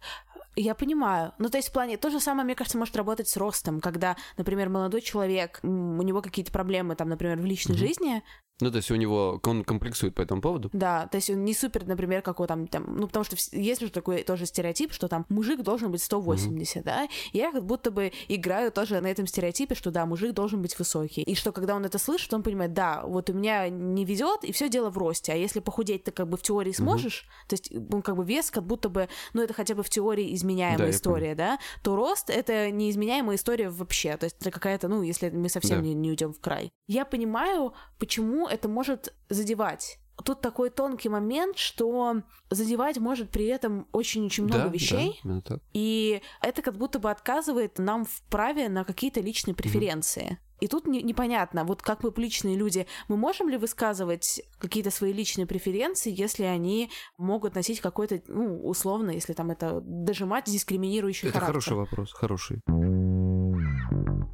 Я 0.57 0.75
понимаю. 0.75 1.33
Ну, 1.39 1.49
то 1.49 1.59
есть 1.59 1.71
в 1.71 1.73
плане 1.73 1.97
то 1.97 2.11
же 2.11 2.21
самое, 2.21 2.45
мне 2.45 2.55
кажется, 2.55 2.79
может 2.79 2.97
работать 2.97 3.29
с 3.29 3.37
ростом, 3.37 3.81
когда, 3.81 4.17
например, 4.37 4.69
молодой 4.69 5.01
человек, 5.01 5.59
у 5.63 6.03
него 6.03 6.23
какие-то 6.23 6.53
проблемы, 6.53 6.95
там, 6.95 7.09
например, 7.09 7.39
в 7.39 7.45
личной 7.45 7.75
mm 7.75 7.79
жизни, 7.79 8.23
ну, 8.61 8.71
то 8.71 8.77
есть 8.77 8.91
у 8.91 8.95
него, 8.95 9.41
он 9.43 9.65
комплексует 9.65 10.15
по 10.15 10.23
этому 10.23 10.41
поводу? 10.41 10.71
Да, 10.73 11.09
то 11.09 11.17
есть 11.17 11.29
он 11.29 11.45
не 11.45 11.55
супер, 11.55 11.87
например, 11.87 12.23
какой 12.23 12.47
там, 12.47 12.69
там 12.69 12.85
ну, 12.97 13.09
потому 13.09 13.25
что 13.25 13.37
есть 13.53 13.81
же 13.81 13.91
такой 13.91 14.23
тоже 14.23 14.47
стереотип, 14.47 14.93
что 14.93 15.09
там 15.09 15.27
мужик 15.29 15.63
должен 15.63 15.91
быть 15.91 16.03
180, 16.03 16.77
mm-hmm. 16.77 16.85
да, 16.85 17.09
я 17.33 17.51
как 17.51 17.65
будто 17.65 17.91
бы 17.91 18.13
играю 18.29 18.71
тоже 18.71 19.01
на 19.01 19.09
этом 19.09 19.27
стереотипе, 19.27 19.75
что 19.75 19.91
да, 19.91 20.07
мужик 20.07 20.33
должен 20.33 20.63
быть 20.63 20.79
высокий, 20.79 21.23
и 21.23 21.35
что 21.35 21.51
когда 21.51 21.75
он 21.75 21.85
это 21.85 21.99
слышит, 21.99 22.33
он 22.33 22.45
понимает, 22.45 22.73
да, 22.73 23.03
вот 23.05 23.29
у 23.31 23.33
меня 23.33 23.69
не 23.69 24.05
ведет, 24.05 24.45
и 24.45 24.53
все 24.53 24.69
дело 24.69 24.89
в 24.91 24.99
росте, 24.99 25.33
а 25.33 25.37
если 25.37 25.59
похудеть 25.59 26.05
ты 26.05 26.13
как 26.13 26.29
бы 26.29 26.37
в 26.37 26.43
теории 26.43 26.73
сможешь, 26.73 27.27
mm-hmm. 27.27 27.49
то 27.49 27.55
есть 27.55 27.73
он 27.93 28.03
как 28.03 28.17
бы 28.17 28.25
вес 28.25 28.53
как 28.53 28.65
будто 28.65 28.89
бы, 28.89 29.09
ну, 29.33 29.43
это 29.43 29.53
хотя 29.53 29.75
бы 29.75 29.83
в 29.83 29.91
теории 29.91 30.33
изменяемая 30.35 30.87
да, 30.87 30.91
история, 30.91 31.35
да, 31.35 31.59
то 31.83 31.97
рост— 31.97 32.31
это 32.31 32.71
неизменяемая 32.71 33.37
история 33.37 33.69
вообще, 33.69 34.17
то 34.17 34.25
есть 34.25 34.37
это 34.41 34.53
какая-то, 34.53 34.87
ну, 34.87 35.03
если 35.03 35.31
мы 35.31 35.49
совсем 35.49 35.79
да. 35.79 35.83
не, 35.83 35.95
не 35.95 36.11
уйдем 36.11 36.33
в 36.33 36.41
край. 36.41 36.73
Я 36.87 37.05
понимаю, 37.05 37.73
почему 37.99 38.44
это 38.49 38.69
может 38.69 39.15
задевать 39.29 39.99
тут 40.25 40.41
такой 40.41 40.71
тонкий 40.71 41.09
момент, 41.09 41.59
что 41.59 42.23
задевать 42.49 42.99
может 42.99 43.31
при 43.31 43.47
этом 43.47 43.89
очень-очень 43.91 44.45
много 44.45 44.65
Да, 44.67 44.69
вещей. 44.69 45.19
да, 45.25 45.41
так. 45.41 45.59
И 45.73 46.23
это 46.41 46.63
как 46.63 46.77
будто 46.77 47.01
бы 47.01 47.11
отказывает 47.11 47.81
нам 47.81 48.05
в 48.05 48.23
праве 48.31 48.69
на 48.69 48.85
какие-то 48.85 49.21
личные 49.21 49.55
преференции. 49.57 50.39
И 50.61 50.69
тут 50.69 50.87
не- 50.87 51.03
непонятно, 51.03 51.65
вот 51.65 51.83
как 51.83 52.05
мы 52.05 52.13
публичные 52.13 52.57
люди, 52.57 52.87
мы 53.09 53.17
можем 53.17 53.49
ли 53.49 53.57
высказывать 53.57 54.41
какие-то 54.59 54.93
свои 54.93 55.13
личные 55.13 55.47
преференции, 55.49 56.15
если 56.17 56.45
они 56.45 56.91
могут 57.19 57.57
носить 57.57 57.81
какой-то, 57.81 58.23
ну, 58.29 58.61
условно, 58.65 59.11
если 59.11 59.33
там 59.33 59.51
это 59.51 59.81
дожимать 59.85 60.45
дискриминирующий 60.47 61.29
Это 61.29 61.41
характер. 61.41 61.53
хороший 61.55 61.77
вопрос, 61.77 62.13
хороший. 62.13 62.61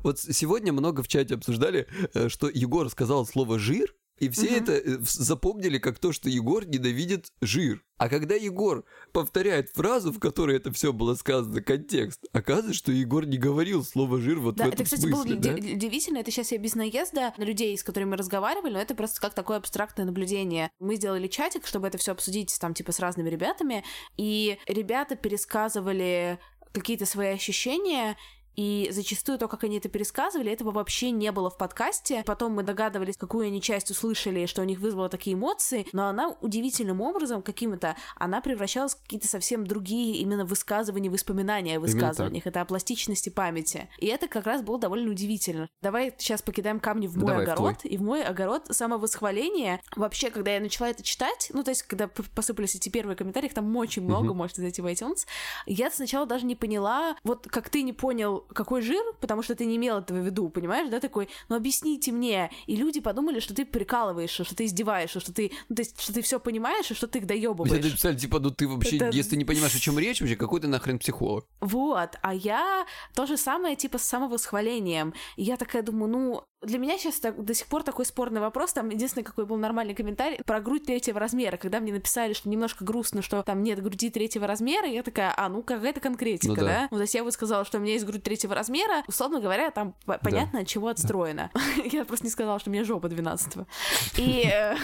Вот 0.03 0.19
сегодня 0.19 0.73
много 0.73 1.03
в 1.03 1.09
чате 1.09 1.35
обсуждали, 1.35 1.87
э, 2.15 2.29
что 2.29 2.49
Егор 2.49 2.89
сказал 2.91 3.25
слово 3.27 3.59
«жир», 3.59 3.95
и 4.21 4.29
все 4.29 4.47
Мгм. 4.47 4.55
это 4.63 4.73
э, 4.75 4.99
запомнили 5.03 5.79
как 5.79 5.99
то, 5.99 6.13
что 6.13 6.29
Егор 6.29 6.65
ненавидит 6.65 7.33
жир. 7.41 7.83
А 7.99 8.09
когда 8.09 8.35
Егор 8.35 8.85
повторяет 9.13 9.71
фразу, 9.71 10.13
в 10.13 10.19
которой 10.21 10.57
это 10.57 10.73
все 10.73 10.93
было 10.93 11.15
сказано, 11.17 11.61
контекст, 11.61 12.25
оказывается, 12.33 12.79
что 12.79 12.93
Егор 12.93 13.27
не 13.27 13.37
говорил 13.37 13.85
слово 13.85 14.21
«жир» 14.21 14.39
вот 14.39 14.55
Да, 14.57 14.65
в 14.65 14.69
это, 14.69 14.75
этом 14.77 14.85
кстати, 14.85 15.01
смысле, 15.03 15.35
было 15.35 15.41
да? 15.43 15.55
уди- 15.55 15.75
удивительно. 15.75 16.19
Это 16.19 16.31
сейчас 16.31 16.53
я 16.53 16.59
без 16.59 16.75
наезда 16.75 17.35
на 17.37 17.43
людей, 17.45 17.77
с 17.77 17.83
которыми 17.83 18.11
мы 18.11 18.17
разговаривали, 18.17 18.73
но 18.75 18.81
это 18.81 18.95
просто 18.95 19.21
как 19.21 19.35
такое 19.35 19.57
абстрактное 19.59 20.07
наблюдение. 20.07 20.71
Мы 20.79 20.97
сделали 20.97 21.27
чатик, 21.27 21.67
чтобы 21.67 21.89
это 21.89 21.99
все 21.99 22.13
обсудить 22.13 22.57
там 22.61 22.73
типа 22.73 22.93
с 22.93 23.01
разными 23.01 23.29
ребятами, 23.29 23.85
и 24.17 24.59
ребята 24.67 25.17
пересказывали 25.17 26.39
какие-то 26.73 27.05
свои 27.05 27.29
ощущения, 27.29 28.17
и 28.61 28.91
зачастую 28.91 29.39
то, 29.39 29.49
как 29.49 29.65
они 29.65 29.79
это 29.79 29.89
пересказывали, 29.89 30.53
этого 30.53 30.71
вообще 30.71 31.13
не 31.13 31.33
было 31.33 31.49
в 31.49 31.57
подкасте. 31.57 32.23
Потом 32.27 32.53
мы 32.53 32.63
догадывались, 32.63 33.17
какую 33.17 33.47
они 33.47 33.63
часть 33.63 33.91
услышали, 33.91 34.45
что 34.45 34.61
у 34.61 34.67
них 34.67 34.81
вызвало 34.81 35.09
такие 35.09 35.33
эмоции, 35.33 35.87
но 35.95 36.09
она 36.09 36.37
удивительным 36.43 37.01
образом, 37.01 37.41
каким-то, 37.41 37.97
она 38.17 38.43
превращалась 38.43 38.95
в 38.95 39.03
какие-то 39.03 39.29
совсем 39.29 39.67
другие 39.67 40.17
именно 40.17 40.45
высказывания, 40.45 41.09
воспоминания 41.09 41.79
о 41.79 41.81
высказываниях. 41.81 42.47
Это 42.47 42.61
о 42.61 42.67
пластичности 42.67 43.31
памяти. 43.31 43.89
И 43.97 44.09
это 44.09 44.29
как 44.29 44.45
раз 44.45 44.61
было 44.61 44.79
довольно 44.79 45.11
удивительно. 45.11 45.67
Давай 45.81 46.15
сейчас 46.19 46.43
покидаем 46.43 46.81
камни 46.81 47.07
в 47.07 47.17
мой 47.17 47.29
Давай, 47.29 47.47
в 47.47 47.49
огород. 47.49 47.77
И 47.85 47.97
в 47.97 48.03
мой 48.03 48.23
огород 48.23 48.67
самовосхваление. 48.71 49.81
Вообще, 49.97 50.29
когда 50.29 50.51
я 50.53 50.61
начала 50.61 50.91
это 50.91 51.03
читать, 51.03 51.51
ну, 51.55 51.63
то 51.65 51.71
есть, 51.71 51.85
когда 51.85 52.09
посыпались 52.09 52.75
эти 52.75 52.91
первые 52.91 53.17
комментарии, 53.17 53.47
их 53.47 53.55
там 53.55 53.75
очень 53.75 54.03
много, 54.03 54.35
можете 54.35 54.61
зайти 54.61 54.83
в 54.83 54.87
iTunes, 54.87 55.27
я 55.65 55.91
сначала 55.91 56.27
даже 56.27 56.45
не 56.45 56.57
поняла, 56.57 57.17
вот 57.25 57.47
как 57.49 57.71
ты 57.71 57.81
не 57.83 57.95
понял, 57.95 58.45
какой 58.55 58.83
жир, 58.83 59.03
потому 59.21 59.43
что 59.43 59.55
ты 59.55 59.65
не 59.65 59.77
имел 59.77 59.99
этого 59.99 60.19
в 60.19 60.25
виду, 60.25 60.49
понимаешь, 60.49 60.89
да, 60.91 61.01
такой, 61.01 61.29
ну, 61.49 61.57
объясните 61.57 62.13
мне. 62.13 62.51
И 62.67 62.77
люди 62.77 63.01
подумали, 63.01 63.41
что 63.41 63.55
ты 63.55 63.65
прикалываешься, 63.65 64.45
что 64.45 64.55
ты 64.55 64.65
издеваешься, 64.65 65.21
что 65.21 65.33
ты, 65.33 65.53
ну, 65.69 65.77
то 65.77 65.83
есть, 65.83 66.01
что 66.01 66.13
ты 66.13 66.23
все 66.23 66.39
понимаешь, 66.41 66.91
и 66.91 66.95
что 66.95 67.07
ты 67.07 67.19
их 67.19 67.27
доебываешь. 67.27 67.71
написали, 67.73 68.17
типа, 68.17 68.39
ну 68.41 68.51
ты 68.51 68.69
вообще, 68.69 68.97
Это- 68.97 69.11
если 69.17 69.31
ты 69.31 69.37
не 69.37 69.45
понимаешь, 69.45 69.75
о 69.75 69.79
чем 69.81 69.99
речь, 69.99 70.21
вообще 70.21 70.37
какой 70.37 70.61
ты 70.61 70.69
нахрен 70.69 70.99
психолог? 70.99 71.47
Вот, 71.61 72.17
а 72.23 72.35
я 72.35 72.87
то 73.15 73.27
же 73.27 73.37
самое, 73.37 73.77
типа, 73.77 73.99
с 73.99 74.05
самовосхвалением. 74.05 75.15
И 75.37 75.43
я 75.45 75.57
такая 75.57 75.83
думаю, 75.83 76.11
ну, 76.11 76.45
для 76.63 76.79
меня 76.79 76.99
сейчас 76.99 77.19
так- 77.21 77.43
до 77.43 77.55
сих 77.55 77.67
пор 77.67 77.83
такой 77.83 78.05
спорный 78.05 78.41
вопрос. 78.41 78.73
Там 78.75 78.91
единственный 78.91 79.23
какой 79.23 79.47
был 79.47 79.57
нормальный 79.57 79.95
комментарий 79.95 80.39
про 80.45 80.61
грудь 80.61 80.85
третьего 80.85 81.19
размера. 81.19 81.57
Когда 81.57 81.81
мне 81.81 81.93
написали, 81.93 82.35
что 82.35 82.49
немножко 82.51 82.85
грустно, 82.85 83.23
что 83.23 83.43
там 83.43 83.63
нет 83.63 83.83
груди 83.83 84.11
третьего 84.11 84.47
размера, 84.47 84.87
я 84.87 85.03
такая, 85.03 85.33
а, 85.37 85.49
ну 85.49 85.63
какая-то 85.63 86.01
конкретика, 86.01 86.49
Ну 86.49 86.55
да. 86.57 86.63
да? 86.67 86.89
Ну, 86.91 86.97
то 86.99 87.03
есть 87.03 87.15
я 87.15 87.25
вот 87.25 87.33
сказала, 87.33 87.65
что 87.65 87.79
у 87.79 87.81
меня 87.81 87.95
есть 87.95 88.05
грудь 88.05 88.23
третьего 88.23 88.55
размера, 88.55 89.03
условно 89.07 89.41
говоря, 89.41 89.71
там 89.71 89.95
по- 90.05 90.19
понятно, 90.19 90.61
от 90.61 90.67
чего 90.67 90.89
отстроено. 90.89 91.51
Я 91.93 92.05
просто 92.05 92.27
не 92.27 92.31
сказала, 92.31 92.59
что 92.61 92.69
у 92.69 92.73
меня 92.73 92.85
жопа 92.85 93.09
12 93.09 93.55
И... 94.19 94.45
э, 94.53 94.77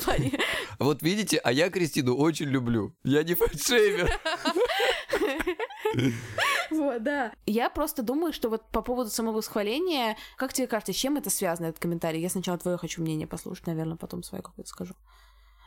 Вот 0.78 1.02
видите, 1.02 1.38
а 1.38 1.52
я 1.52 1.70
Кристину 1.70 2.16
очень 2.16 2.46
люблю. 2.46 2.94
Я 3.04 3.22
не 3.22 3.34
фэтшеймер. 3.34 4.10
Вот, 6.80 7.02
да. 7.02 7.32
Я 7.46 7.68
просто 7.70 8.02
думаю, 8.02 8.32
что 8.32 8.48
вот 8.48 8.68
по 8.70 8.82
поводу 8.82 9.10
самовосхваления, 9.10 10.16
как 10.36 10.52
тебе 10.52 10.66
кажется, 10.66 10.92
с 10.92 10.96
чем 10.96 11.16
это 11.16 11.30
связано, 11.30 11.66
этот 11.66 11.80
комментарий? 11.80 12.20
Я 12.20 12.28
сначала 12.30 12.58
твое 12.58 12.76
хочу 12.76 13.02
мнение 13.02 13.26
послушать, 13.26 13.66
наверное, 13.66 13.96
потом 13.96 14.22
свое 14.22 14.42
какое-то 14.42 14.70
скажу. 14.70 14.94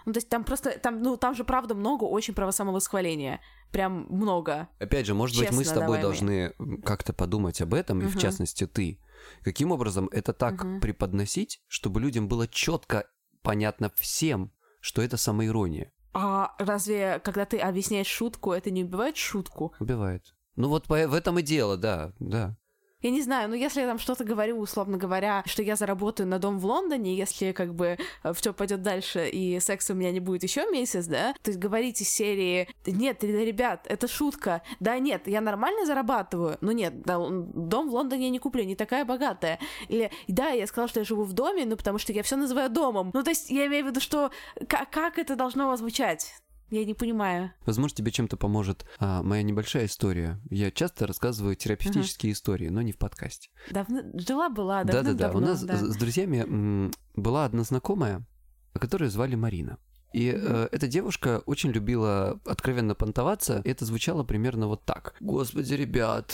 Ну, 0.06 0.12
то 0.12 0.18
есть 0.18 0.30
там 0.30 0.44
просто, 0.44 0.78
там, 0.80 1.02
ну, 1.02 1.16
там 1.16 1.34
же 1.34 1.44
правда 1.46 1.76
много 1.76 2.04
очень 2.04 2.34
про 2.34 2.52
самовосхваление. 2.52 3.40
Прям 3.72 4.06
много. 4.10 4.68
Опять 4.80 5.06
же, 5.06 5.14
может 5.14 5.38
быть, 5.38 5.52
мы 5.52 5.64
с 5.64 5.68
Честно, 5.68 5.82
тобой 5.82 6.02
должны 6.02 6.54
м, 6.60 6.82
как-то 6.82 7.14
подумать 7.14 7.62
об 7.62 7.74
этом, 7.74 8.02
и 8.02 8.08
в 8.08 8.18
частности 8.20 8.68
ты. 8.68 9.00
Каким 9.44 9.72
образом 9.72 10.10
это 10.12 10.34
так 10.34 10.64
Мгм. 10.64 10.82
преподносить, 10.82 11.62
чтобы 11.68 12.02
людям 12.02 12.28
было 12.28 12.48
четко 12.48 13.06
понятно 13.42 13.90
всем, 13.96 14.52
что 14.82 15.02
это 15.02 15.16
самоирония. 15.16 15.92
А 16.14 16.54
разве, 16.60 17.20
когда 17.24 17.46
ты 17.46 17.58
объясняешь 17.58 18.08
шутку, 18.08 18.52
это 18.52 18.70
не 18.72 18.84
убивает 18.84 19.16
шутку? 19.18 19.74
Убивает. 19.80 20.36
Ну 20.56 20.70
вот 20.70 20.88
в 20.88 20.94
этом 20.94 21.40
и 21.40 21.42
дело, 21.42 21.78
да, 21.78 22.12
да. 22.20 22.56
Я 23.04 23.12
не 23.12 23.22
знаю, 23.22 23.50
ну 23.50 23.56
если 23.56 23.82
я 23.82 23.88
там 23.88 24.00
что-то 24.00 24.24
говорю, 24.24 24.58
условно 24.58 24.98
говоря, 24.98 25.44
что 25.46 25.62
я 25.62 25.76
заработаю 25.76 26.26
на 26.26 26.40
дом 26.40 26.58
в 26.58 26.66
Лондоне, 26.66 27.18
если 27.18 27.52
как 27.52 27.76
бы 27.76 27.98
все 28.34 28.54
пойдет 28.54 28.82
дальше 28.82 29.28
и 29.28 29.60
секса 29.60 29.92
у 29.92 29.96
меня 29.98 30.10
не 30.12 30.22
будет 30.22 30.44
еще 30.44 30.66
месяц, 30.72 31.06
да, 31.08 31.34
то 31.42 31.52
есть 31.52 31.60
говорить 31.60 32.00
из 32.00 32.08
серии 32.08 32.70
«Нет, 32.86 33.22
ребят, 33.26 33.86
это 33.90 34.08
шутка, 34.08 34.62
да 34.80 34.98
нет, 35.00 35.28
я 35.28 35.42
нормально 35.42 35.86
зарабатываю, 35.86 36.58
но 36.62 36.72
нет, 36.72 37.02
да, 37.02 37.18
дом 37.18 37.90
в 37.90 37.94
Лондоне 37.94 38.28
я 38.28 38.30
не 38.30 38.40
куплю, 38.40 38.64
не 38.64 38.78
такая 38.78 39.04
богатая». 39.04 39.60
Или 39.90 40.10
«Да, 40.30 40.52
я 40.52 40.66
сказала, 40.66 40.88
что 40.88 41.02
я 41.02 41.06
живу 41.06 41.26
в 41.26 41.34
доме, 41.34 41.66
ну 41.66 41.76
потому 41.76 41.98
что 41.98 42.14
я 42.14 42.24
все 42.24 42.38
называю 42.38 42.70
домом». 42.70 43.12
Ну 43.14 43.22
то 43.22 43.32
есть 43.32 43.50
я 43.50 43.66
имею 43.66 43.84
в 43.84 43.88
виду, 43.90 44.00
что 44.00 44.32
как 44.70 45.20
это 45.20 45.36
должно 45.36 45.76
звучать? 45.76 46.36
Я 46.74 46.86
не 46.86 46.96
понимаю. 46.96 47.52
Возможно, 47.68 47.96
тебе 47.96 48.12
чем-то 48.12 48.36
поможет 48.36 48.84
а, 48.98 49.22
моя 49.22 49.44
небольшая 49.44 49.86
история. 49.86 50.42
Я 50.50 50.72
часто 50.72 51.06
рассказываю 51.06 51.56
терапевтические 51.56 52.34
истории, 52.34 52.70
но 52.70 52.82
не 52.82 52.92
в 52.92 52.98
подкасте. 52.98 53.52
Давно... 53.70 54.02
Жила-была, 54.16 54.84
Да-да-да, 54.84 55.32
у 55.34 55.40
нас 55.40 55.64
да. 55.64 55.78
с 55.78 55.96
друзьями 55.96 56.92
была 57.16 57.46
одна 57.46 57.62
знакомая, 57.62 58.26
которую 58.74 59.12
звали 59.12 59.36
Марина. 59.36 59.78
И 60.14 60.34
э, 60.36 60.68
эта 60.72 60.88
девушка 60.88 61.44
очень 61.46 61.70
любила 61.70 62.40
откровенно 62.44 62.96
понтоваться, 62.96 63.62
и 63.64 63.70
это 63.70 63.86
звучало 63.86 64.24
примерно 64.24 64.66
вот 64.66 64.84
так. 64.84 65.14
Господи, 65.20 65.76
ребят, 65.76 66.34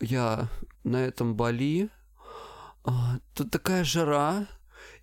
я 0.00 0.48
на 0.84 1.04
этом 1.04 1.36
Бали, 1.36 1.90
а, 2.82 3.18
тут 3.34 3.50
такая 3.50 3.84
жара, 3.84 4.46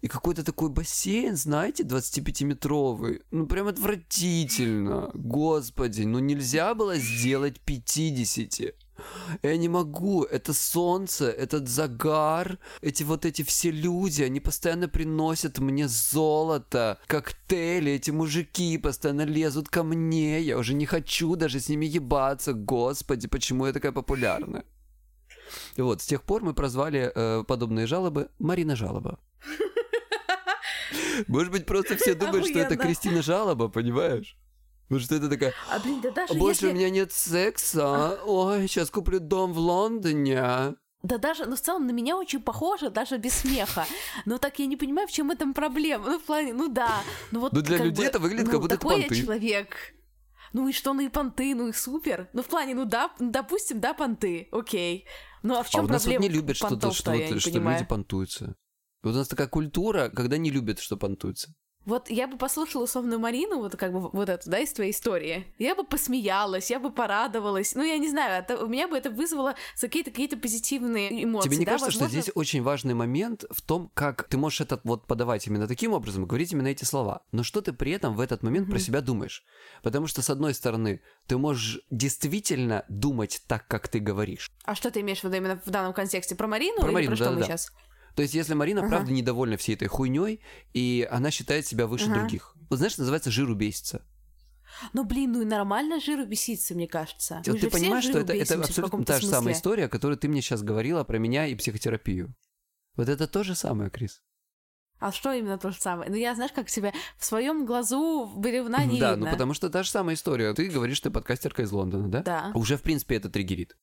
и 0.04 0.10
какой-то 0.10 0.44
такой 0.44 0.70
бассейн, 0.70 1.38
знаете, 1.38 1.84
25-метровый. 1.84 3.22
Ну, 3.32 3.48
прям 3.48 3.68
отвратительно. 3.68 5.10
Господи, 5.14 6.02
ну 6.02 6.20
нельзя 6.20 6.76
было 6.76 6.98
сделать 6.98 7.62
50. 7.62 8.76
Я 9.44 9.58
не 9.58 9.70
могу. 9.70 10.24
Это 10.26 10.54
солнце, 10.54 11.30
этот 11.30 11.70
загар, 11.70 12.60
эти 12.82 13.04
вот 13.04 13.24
эти 13.24 13.44
все 13.44 13.72
люди, 13.72 14.24
они 14.24 14.42
постоянно 14.42 14.90
приносят 14.90 15.60
мне 15.60 15.88
золото, 15.88 17.00
коктейли, 17.08 17.94
эти 17.94 18.12
мужики 18.12 18.78
постоянно 18.78 19.24
лезут 19.26 19.70
ко 19.70 19.84
мне. 19.84 20.42
Я 20.42 20.58
уже 20.58 20.74
не 20.74 20.86
хочу 20.86 21.38
даже 21.38 21.62
с 21.62 21.70
ними 21.70 21.86
ебаться. 21.86 22.52
Господи, 22.52 23.30
почему 23.30 23.68
я 23.68 23.72
такая 23.72 23.94
популярная? 23.94 24.66
И 25.78 25.82
вот, 25.82 26.02
с 26.02 26.06
тех 26.06 26.24
пор 26.24 26.44
мы 26.44 26.54
прозвали 26.54 27.10
э, 27.16 27.44
подобные 27.48 27.88
жалобы 27.88 28.28
Марина 28.38 28.76
Жалоба. 28.76 29.18
Может 31.28 31.52
быть, 31.52 31.66
просто 31.66 31.96
все 31.98 32.14
думают, 32.16 32.48
что 32.48 32.60
это. 32.60 32.76
Кристина 32.78 33.22
Жалоба, 33.22 33.68
понимаешь? 33.70 34.38
Потому 34.84 35.00
что 35.06 35.16
это 35.16 35.30
такая, 35.30 35.54
А 35.72 35.80
блин, 35.80 36.02
да 36.02 36.12
даже 36.12 36.34
больше 36.34 36.66
если... 36.66 36.72
у 36.72 36.78
меня 36.78 36.90
нет 36.90 37.12
секса. 37.12 38.20
Ой, 38.26 38.68
сейчас 38.68 38.90
куплю 38.90 39.20
дом 39.20 39.54
в 39.54 39.58
Лондоне. 39.58 40.76
Да 41.02 41.18
даже, 41.18 41.46
ну 41.46 41.56
в 41.56 41.62
целом 41.62 41.86
на 41.88 41.92
меня 41.92 42.16
очень 42.18 42.42
похоже, 42.42 42.90
даже 42.90 43.18
без 43.18 43.34
смеха. 43.34 43.86
Но 44.26 44.38
так 44.38 44.60
я 44.60 44.66
не 44.68 44.78
понимаю, 44.78 45.08
в 45.08 45.12
чем 45.12 45.32
этом 45.32 45.54
проблема. 45.54 46.06
Ну 46.12 46.20
в 46.20 46.24
плане, 46.24 46.54
ну 46.54 46.68
да, 46.70 47.02
ну 47.32 47.40
вот 47.42 47.54
Ну, 47.54 47.62
для 47.62 47.78
людей 47.78 48.06
бы, 48.06 48.10
это 48.10 48.20
выглядит, 48.20 48.46
ну, 48.46 48.52
как 48.52 48.62
будто 48.62 48.76
это 48.76 48.82
такой 48.82 49.02
понты. 49.02 49.16
я 49.16 49.22
человек. 49.22 49.76
Ну 50.54 50.68
и 50.68 50.72
что, 50.72 50.94
ну 50.94 51.02
и 51.02 51.10
понты, 51.10 51.56
ну 51.56 51.68
и 51.70 51.74
супер. 51.74 52.30
Ну 52.34 52.44
в 52.44 52.46
плане, 52.46 52.76
ну 52.76 52.86
да, 52.86 53.12
ну, 53.20 53.32
допустим, 53.32 53.80
да, 53.80 53.94
понты, 53.94 54.48
окей. 54.52 55.06
Ну 55.42 55.56
а 55.56 55.64
в 55.64 55.68
А 55.68 55.70
чем 55.70 55.86
у 55.86 55.88
нас 55.88 56.06
вот 56.06 56.14
проблема 56.14 56.24
не 56.24 56.40
любят 56.40 56.56
что, 56.56 56.70
вот, 56.70 56.84
не 56.84 56.92
что 56.92 57.12
понимаю. 57.12 57.80
люди 57.80 57.90
понтуются. 57.90 58.56
Вот 59.04 59.14
у 59.16 59.18
нас 59.18 59.28
такая 59.28 59.48
культура, 59.48 60.10
когда 60.10 60.38
не 60.38 60.50
любят, 60.50 60.80
что 60.80 60.98
понтуются. 60.98 61.54
Вот 61.86 62.10
я 62.10 62.30
бы 62.30 62.38
послушала 62.38 62.84
условную 62.86 63.20
Марину, 63.20 63.58
вот 63.58 63.76
как 63.76 63.92
бы 63.92 64.10
вот 64.10 64.30
эту, 64.30 64.50
да, 64.50 64.60
из 64.60 64.72
твоей 64.72 64.92
истории. 64.94 65.46
Я 65.60 65.76
бы 65.76 65.84
посмеялась, 65.84 66.72
я 66.72 66.80
бы 66.80 66.90
порадовалась. 66.94 67.76
Ну, 67.76 67.84
я 67.84 67.98
не 67.98 68.10
знаю, 68.10 68.42
это, 68.42 68.64
у 68.64 68.70
меня 68.70 68.88
бы 68.88 68.96
это 68.98 69.10
вызвало 69.10 69.56
какие-то 69.82 70.10
какие-то 70.10 70.38
позитивные 70.38 71.26
эмоции. 71.26 71.50
Тебе 71.50 71.58
не 71.58 71.66
да, 71.66 71.72
кажется, 71.74 71.92
что 71.92 72.06
возможно- 72.06 72.22
здесь 72.22 72.32
очень 72.36 72.62
важный 72.64 72.94
момент 72.94 73.44
в 73.52 73.62
том, 73.62 73.92
как 73.94 74.30
ты 74.30 74.38
можешь 74.38 74.62
это 74.62 74.80
вот 74.86 75.08
подавать 75.08 75.46
именно 75.48 75.68
таким 75.68 75.92
образом, 75.92 76.26
говорить 76.26 76.54
именно 76.54 76.70
эти 76.70 76.86
слова, 76.86 77.24
но 77.34 77.44
что 77.44 77.60
ты 77.60 77.74
при 77.74 77.92
этом 77.92 78.16
в 78.16 78.22
этот 78.22 78.44
момент 78.44 78.68
про 78.68 78.76
Мгм. 78.76 78.82
себя 78.86 79.02
думаешь? 79.02 79.44
Потому 79.82 80.08
что, 80.08 80.22
с 80.22 80.30
одной 80.30 80.54
стороны, 80.54 81.02
ты 81.28 81.38
можешь 81.38 81.82
действительно 81.90 82.86
думать 82.88 83.42
так, 83.46 83.68
как 83.68 83.90
ты 83.90 84.00
говоришь. 84.00 84.50
А 84.64 84.74
что 84.74 84.90
ты 84.90 85.02
имеешь 85.02 85.20
в 85.20 85.26
виду 85.26 85.36
именно 85.36 85.60
в 85.66 85.70
данном 85.70 85.92
контексте? 85.92 86.36
Про 86.36 86.48
Марину 86.48 86.78
Про 86.78 86.86
или 86.88 86.94
Марину, 86.94 87.10
про 87.12 87.16
что 87.18 87.26
мы 87.26 87.32
да-да-да. 87.42 87.58
сейчас? 87.58 87.74
То 88.16 88.22
есть, 88.22 88.34
если 88.34 88.54
Марина 88.54 88.82
Ага. 88.82 88.90
правда 88.90 89.12
недовольна 89.12 89.58
всей 89.58 89.76
этой 89.76 89.88
хуйней, 89.88 90.42
и 90.74 91.08
она 91.10 91.32
считает 91.32 91.66
себя 91.66 91.88
выше 91.88 92.06
Ага. 92.06 92.20
других. 92.20 92.56
Вот 92.70 92.78
знаешь, 92.78 92.98
называется 92.98 93.32
жиру 93.32 93.56
бесится. 93.56 94.06
Ну, 94.94 95.04
блин, 95.04 95.32
ну 95.34 95.42
и 95.42 95.46
нормально 95.46 96.00
жиру 96.00 96.26
беситься, 96.26 96.74
мне 96.74 96.88
кажется. 96.88 97.42
Вот 97.46 97.60
ты 97.60 97.70
понимаешь, 97.70 98.04
что 98.06 98.20
это, 98.20 98.34
это 98.34 98.56
абсолютно 98.56 99.04
та 99.06 99.20
же 99.20 99.28
самая 99.28 99.42
смысле. 99.42 99.58
история, 99.58 99.86
о 99.86 99.90
которой 99.90 100.18
ты 100.18 100.28
мне 100.28 100.42
сейчас 100.42 100.64
говорила 100.64 101.04
про 101.04 101.18
меня 101.20 101.46
и 101.48 101.56
психотерапию. 101.56 102.34
Вот 102.96 103.10
это 103.10 103.28
то 103.28 103.44
же 103.44 103.56
самое, 103.56 103.90
Крис. 103.90 104.22
А 105.00 105.12
что 105.12 105.34
именно 105.34 105.58
то 105.58 105.72
же 105.72 105.78
самое? 105.80 106.10
Ну, 106.10 106.16
я, 106.16 106.34
знаешь, 106.34 106.52
как 106.54 106.68
тебя 106.70 106.94
в 107.18 107.26
своем 107.26 107.66
глазу 107.66 108.32
бревна 108.38 108.86
не 108.86 109.00
да, 109.00 109.12
видно. 109.12 109.26
ну 109.26 109.32
потому 109.32 109.54
что 109.54 109.70
та 109.70 109.84
же 109.84 109.90
самая 109.90 110.16
история. 110.16 110.54
Ты 110.54 110.70
говоришь, 110.70 111.00
ты 111.00 111.10
подкастерка 111.12 111.64
из 111.64 111.72
Лондона, 111.72 112.08
да? 112.10 112.22
Да. 112.22 112.52
Уже, 112.56 112.78
в 112.78 112.82
принципе, 112.84 113.16
это 113.16 113.30
триггерит. 113.30 113.76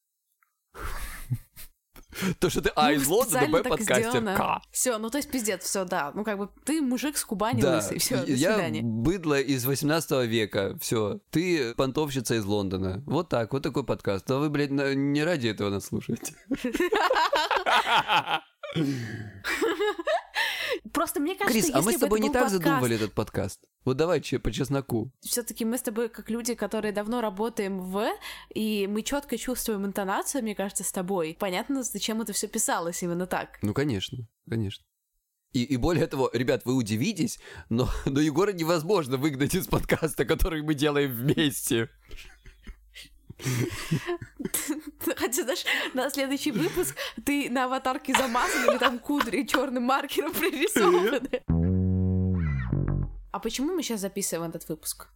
То, 2.38 2.50
что 2.50 2.60
ты 2.60 2.70
А 2.74 2.92
из 2.92 3.06
Лондона, 3.06 3.48
Б 3.48 3.62
подкастерка. 3.62 4.62
Все, 4.70 4.98
ну 4.98 5.10
то 5.10 5.18
есть 5.18 5.30
пиздец, 5.30 5.64
все, 5.64 5.84
да. 5.84 6.12
Ну 6.14 6.24
как 6.24 6.38
бы 6.38 6.48
ты 6.64 6.80
мужик 6.82 7.16
с 7.16 7.24
Кубани 7.24 7.60
Да, 7.62 7.76
лысый, 7.76 7.98
все, 7.98 8.24
до 8.24 8.32
я 8.32 8.54
свидания. 8.54 8.82
быдло 8.82 9.40
из 9.40 9.64
18 9.64 10.26
века, 10.28 10.76
все. 10.80 11.20
Ты 11.30 11.74
понтовщица 11.74 12.34
из 12.34 12.44
Лондона. 12.44 13.02
Вот 13.06 13.28
так, 13.28 13.52
вот 13.52 13.62
такой 13.62 13.84
подкаст. 13.84 14.30
А 14.30 14.38
вы, 14.38 14.50
блядь, 14.50 14.70
не 14.70 15.22
ради 15.24 15.48
этого 15.48 15.70
нас 15.70 15.86
слушаете. 15.86 16.34
Просто 20.92 21.20
мне 21.20 21.34
кажется, 21.34 21.60
Крис, 21.60 21.74
а 21.74 21.82
мы 21.82 21.92
если 21.92 21.98
с 21.98 22.00
бы 22.00 22.06
тобой 22.06 22.18
это 22.18 22.28
не 22.28 22.32
так 22.32 22.42
подкаст, 22.42 22.64
задумывали 22.64 22.96
этот 22.96 23.12
подкаст. 23.12 23.60
Вот 23.84 23.96
давай 23.96 24.20
че- 24.20 24.38
по 24.38 24.52
чесноку. 24.52 25.12
все-таки 25.20 25.64
мы 25.64 25.78
с 25.78 25.82
тобой 25.82 26.08
как 26.08 26.30
люди, 26.30 26.54
которые 26.54 26.92
давно 26.92 27.20
работаем 27.20 27.80
в, 27.80 28.08
и 28.54 28.86
мы 28.86 29.02
четко 29.02 29.38
чувствуем 29.38 29.86
интонацию, 29.86 30.42
мне 30.42 30.54
кажется, 30.54 30.84
с 30.84 30.92
тобой. 30.92 31.36
Понятно, 31.38 31.82
зачем 31.82 32.20
это 32.20 32.32
все 32.32 32.48
писалось 32.48 33.02
именно 33.02 33.26
так. 33.26 33.58
Ну, 33.62 33.72
конечно, 33.72 34.26
конечно. 34.48 34.84
И, 35.52 35.64
и 35.64 35.76
более 35.76 36.06
того, 36.06 36.30
ребят, 36.32 36.64
вы 36.64 36.74
удивитесь, 36.74 37.40
но, 37.68 37.88
но 38.06 38.20
Егора 38.20 38.52
невозможно 38.52 39.16
выгнать 39.16 39.54
из 39.54 39.66
подкаста, 39.66 40.24
который 40.24 40.62
мы 40.62 40.74
делаем 40.74 41.12
вместе. 41.12 41.88
Хотя, 45.16 45.42
знаешь, 45.42 45.64
на 45.94 46.10
следующий 46.10 46.52
выпуск 46.52 46.96
ты 47.24 47.50
на 47.50 47.64
аватарке 47.64 48.14
замазан 48.14 48.70
или 48.70 48.78
там 48.78 48.98
кудри 48.98 49.42
черным 49.44 49.84
маркером 49.84 50.32
пририсованы. 50.32 51.42
А 53.32 53.38
почему 53.38 53.74
мы 53.74 53.82
сейчас 53.82 54.00
записываем 54.00 54.50
этот 54.50 54.68
выпуск? 54.68 55.08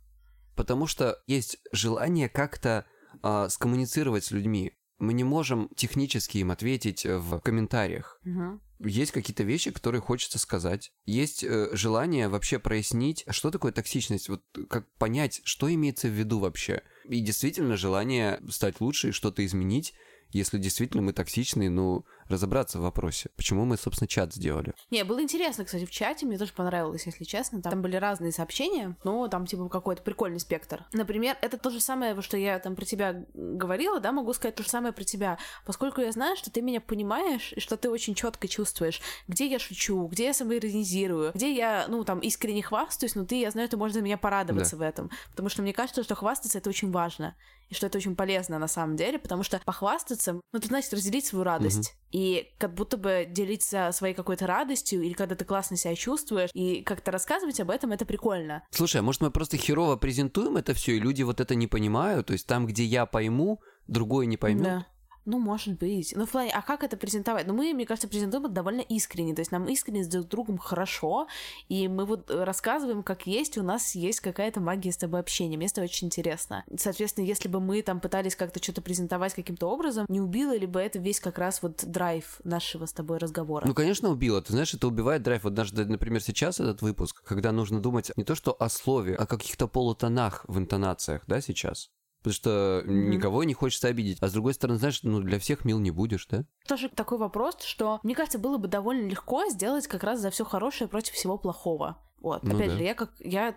Потому 0.57 0.87
что 0.87 1.19
есть 1.27 1.59
желание 1.73 2.29
как-то 2.29 2.87
а, 3.23 3.49
скоммуницировать 3.49 4.25
с 4.25 4.31
людьми. 4.31 4.73
Мы 4.99 5.13
не 5.13 5.25
можем 5.25 5.69
технически 5.75 6.39
им 6.39 6.53
ответить 6.53 7.05
э, 7.05 7.19
в 7.19 7.41
комментариях. 7.41 8.21
Мгм. 8.23 8.63
Есть 8.79 9.11
какие-то 9.11 9.43
вещи, 9.43 9.73
которые 9.73 10.01
хочется 10.01 10.39
сказать. 10.39 10.93
Есть 11.05 11.43
э, 11.43 11.71
желание 11.73 12.29
вообще 12.29 12.61
прояснить, 12.61 13.25
что 13.31 13.51
такое 13.51 13.73
токсичность, 13.73 14.29
вот 14.29 14.43
как 14.71 14.89
понять, 14.95 15.41
что 15.45 15.73
имеется 15.73 16.07
в 16.07 16.13
виду 16.13 16.39
вообще. 16.39 16.83
И 17.09 17.21
действительно 17.21 17.77
желание 17.77 18.41
стать 18.49 18.81
лучше 18.81 19.09
и 19.09 19.13
что-то 19.13 19.45
изменить, 19.45 19.95
если 20.31 20.59
действительно 20.59 21.03
мы 21.03 21.13
токсичны, 21.13 21.71
ну, 21.71 22.05
разобраться 22.29 22.79
в 22.79 22.83
вопросе. 22.83 23.31
Почему 23.37 23.65
мы, 23.65 23.77
собственно, 23.77 24.09
чат 24.09 24.35
сделали? 24.35 24.75
Не, 24.91 25.05
было 25.05 25.23
интересно, 25.23 25.65
кстати, 25.65 25.85
в 25.85 25.91
чате, 25.91 26.27
мне 26.27 26.39
тоже 26.39 26.53
понравилось, 26.53 27.07
если 27.07 27.25
честно. 27.25 27.63
Там 27.63 27.83
были 27.83 27.97
разные 27.97 28.33
сообщения, 28.33 28.97
но 29.05 29.29
там, 29.29 29.47
типа, 29.47 29.69
какой-то 29.69 30.03
прикольный 30.03 30.41
спектр. 30.41 30.85
Например, 30.93 31.37
это 31.41 31.59
то 31.59 31.71
же 31.71 31.81
самое, 31.81 32.21
что 32.23 32.37
я 32.37 32.59
там 32.59 32.77
про 32.77 32.85
тебя 32.85 33.25
говорила, 33.35 34.01
да, 34.01 34.13
могу 34.13 34.33
сказать 34.33 34.55
то 34.55 34.63
же 34.63 34.69
самое 34.69 34.93
про 34.93 35.05
тебя. 35.05 35.39
Поскольку 35.67 36.01
я 36.01 36.13
знаю, 36.13 36.37
что 36.37 36.51
ты 36.51 36.63
меня 36.63 36.81
понимаешь, 36.81 37.53
и 37.55 37.61
что 37.61 37.77
ты 37.77 37.91
очень 37.91 38.15
четко 38.15 38.49
чувствуешь, 38.49 39.01
где 39.29 39.47
я 39.47 39.59
шучу, 39.59 40.07
где 40.07 40.27
я 40.27 40.35
самоиронизирую, 40.35 41.33
где 41.35 41.53
я, 41.55 41.87
ну, 41.89 42.05
там, 42.05 42.21
искренне 42.21 42.63
хвастаюсь, 42.63 43.15
но 43.15 43.25
ты, 43.25 43.41
я 43.41 43.51
знаю, 43.51 43.69
ты 43.69 43.77
можешь 43.77 43.95
за 43.95 44.03
меня 44.03 44.19
порадоваться 44.19 44.77
в 44.77 44.83
этом. 44.83 45.11
Потому 45.31 45.49
что 45.49 45.63
мне 45.63 45.73
кажется, 45.73 46.03
что 46.03 46.15
хвастаться— 46.15 46.59
это 46.59 46.69
очень 46.71 46.91
важно. 46.91 47.35
И 47.71 47.75
что 47.75 47.87
это 47.87 47.97
очень 47.97 48.15
полезно 48.15 48.59
на 48.59 48.69
самом 48.69 48.97
деле, 48.97 49.19
потому 49.19 49.43
что 49.43 49.59
похвастаться, 49.65 50.35
ну, 50.35 50.43
это 50.53 50.69
значит 50.69 50.93
разделить 50.93 51.27
свою 51.27 51.45
радость. 51.45 51.95
И 52.15 52.55
как 52.59 52.75
будто 52.75 52.97
бы 52.97 53.27
делиться 53.29 53.91
своей 53.93 54.15
какой-то 54.15 54.47
радостью, 54.47 55.03
или 55.03 55.15
когда 55.15 55.35
ты 55.35 55.45
классно 55.45 55.77
себя 55.77 55.97
чувствуешь, 55.97 56.51
и 56.55 56.81
как-то 56.83 57.11
рассказывать 57.11 57.59
об 57.59 57.71
этом, 57.71 57.91
это 57.91 58.07
прикольно. 58.07 58.63
Слушай, 58.71 58.99
а 58.99 59.03
может 59.03 59.21
мы 59.21 59.33
просто 59.33 59.57
херово 59.57 59.97
презентуем 59.97 60.57
это 60.57 60.75
все, 60.75 60.93
и 60.93 61.01
люди 61.01 61.25
вот 61.25 61.41
это 61.41 61.57
не 61.57 61.67
понимают? 61.67 62.29
То 62.29 62.35
есть 62.35 62.47
там, 62.47 62.67
где 62.67 62.85
я 62.85 63.05
пойму, 63.05 63.61
другой 63.89 64.27
не 64.27 64.37
поймет? 64.37 64.63
Да. 64.63 64.87
Ну, 65.27 65.39
может 65.39 65.79
быть. 65.79 66.13
Ну, 66.17 66.27
в 66.27 66.31
плане, 66.31 66.51
а 66.51 66.63
как 66.63 66.85
это 66.85 66.97
презентовать? 66.97 67.47
Ну, 67.47 67.55
мы, 67.55 67.73
мне 67.73 67.87
кажется, 67.87 68.09
презентуем 68.09 68.45
это 68.45 68.55
довольно 68.55 68.83
искренне. 68.83 69.35
То 69.35 69.41
есть 69.41 69.53
нам 69.53 69.67
искренне 69.69 70.05
с 70.05 70.09
друг 70.09 70.29
другом 70.29 70.59
хорошо, 70.59 71.29
и 71.69 71.89
мы 71.89 72.05
вот 72.05 72.31
э, 72.31 72.45
рассказываем, 72.45 73.03
как 73.03 73.27
есть, 73.27 73.57
у 73.57 73.63
нас 73.63 73.95
есть 73.95 74.21
какая-то 74.21 74.61
магия 74.61 74.93
с 74.93 74.97
тобой 74.97 75.21
общения. 75.21 75.57
Мне 75.57 75.67
это 75.67 75.83
очень 75.83 76.09
интересно. 76.09 76.65
Соответственно, 76.77 77.25
если 77.25 77.49
бы 77.49 77.61
мы 77.61 77.81
там 77.83 78.01
пытались 78.01 78.37
как-то 78.37 78.63
что-то 78.63 78.83
презентовать 78.83 79.35
каким-то 79.35 79.69
образом, 79.69 80.07
не 80.09 80.21
убило 80.21 80.57
ли 80.57 80.67
бы 80.67 80.81
это 80.81 80.99
весь 80.99 81.21
как 81.21 81.39
раз 81.39 81.63
вот 81.63 81.85
драйв 81.85 82.41
нашего 82.45 82.87
с 82.87 82.93
тобой 82.93 83.19
разговора? 83.19 83.67
Ну, 83.67 83.75
конечно, 83.75 84.11
убило. 84.11 84.43
Ты 84.43 84.53
знаешь, 84.53 84.75
это 84.75 84.87
убивает 84.87 85.23
драйв. 85.23 85.45
Вот 85.45 85.55
даже, 85.55 85.75
например, 85.75 86.23
сейчас 86.23 86.61
этот 86.61 86.83
выпуск, 86.83 87.23
когда 87.25 87.53
нужно 87.53 87.81
думать 87.81 88.11
не 88.17 88.25
то 88.25 88.35
что 88.35 88.53
о 88.53 88.69
слове, 88.69 89.15
а 89.15 89.23
о 89.23 89.27
каких-то 89.27 89.69
полутонах 89.69 90.45
в 90.49 90.59
интонациях, 90.59 91.23
да, 91.27 91.41
сейчас? 91.41 91.91
Потому 92.25 92.35
что 92.35 92.83
никого 92.87 93.45
не 93.45 93.53
хочется 93.53 93.89
обидеть. 93.89 94.17
А 94.23 94.29
с 94.29 94.33
другой 94.33 94.55
стороны, 94.55 94.79
знаешь, 94.79 95.03
ну 95.03 95.21
для 95.21 95.39
всех 95.39 95.67
мил 95.67 95.79
не 95.79 95.91
будешь, 95.91 96.27
да? 96.31 96.45
Тоже 96.67 96.89
такой 96.89 97.19
вопрос, 97.19 97.63
что, 97.63 98.01
мне 98.03 98.15
кажется, 98.15 98.39
было 98.39 98.57
бы 98.57 98.67
довольно 98.67 99.07
легко 99.07 99.45
сделать 99.51 99.87
как 99.87 100.03
раз 100.05 100.21
за 100.21 100.31
все 100.31 100.43
хорошее 100.47 100.89
против 100.89 101.13
всего 101.13 101.37
плохого. 101.37 101.99
Вот, 102.23 102.43
Ну 102.43 102.57
опять 102.57 102.71
да. 102.71 102.77
же, 102.79 102.83
я 102.83 102.95
как, 102.95 103.13
я, 103.21 103.55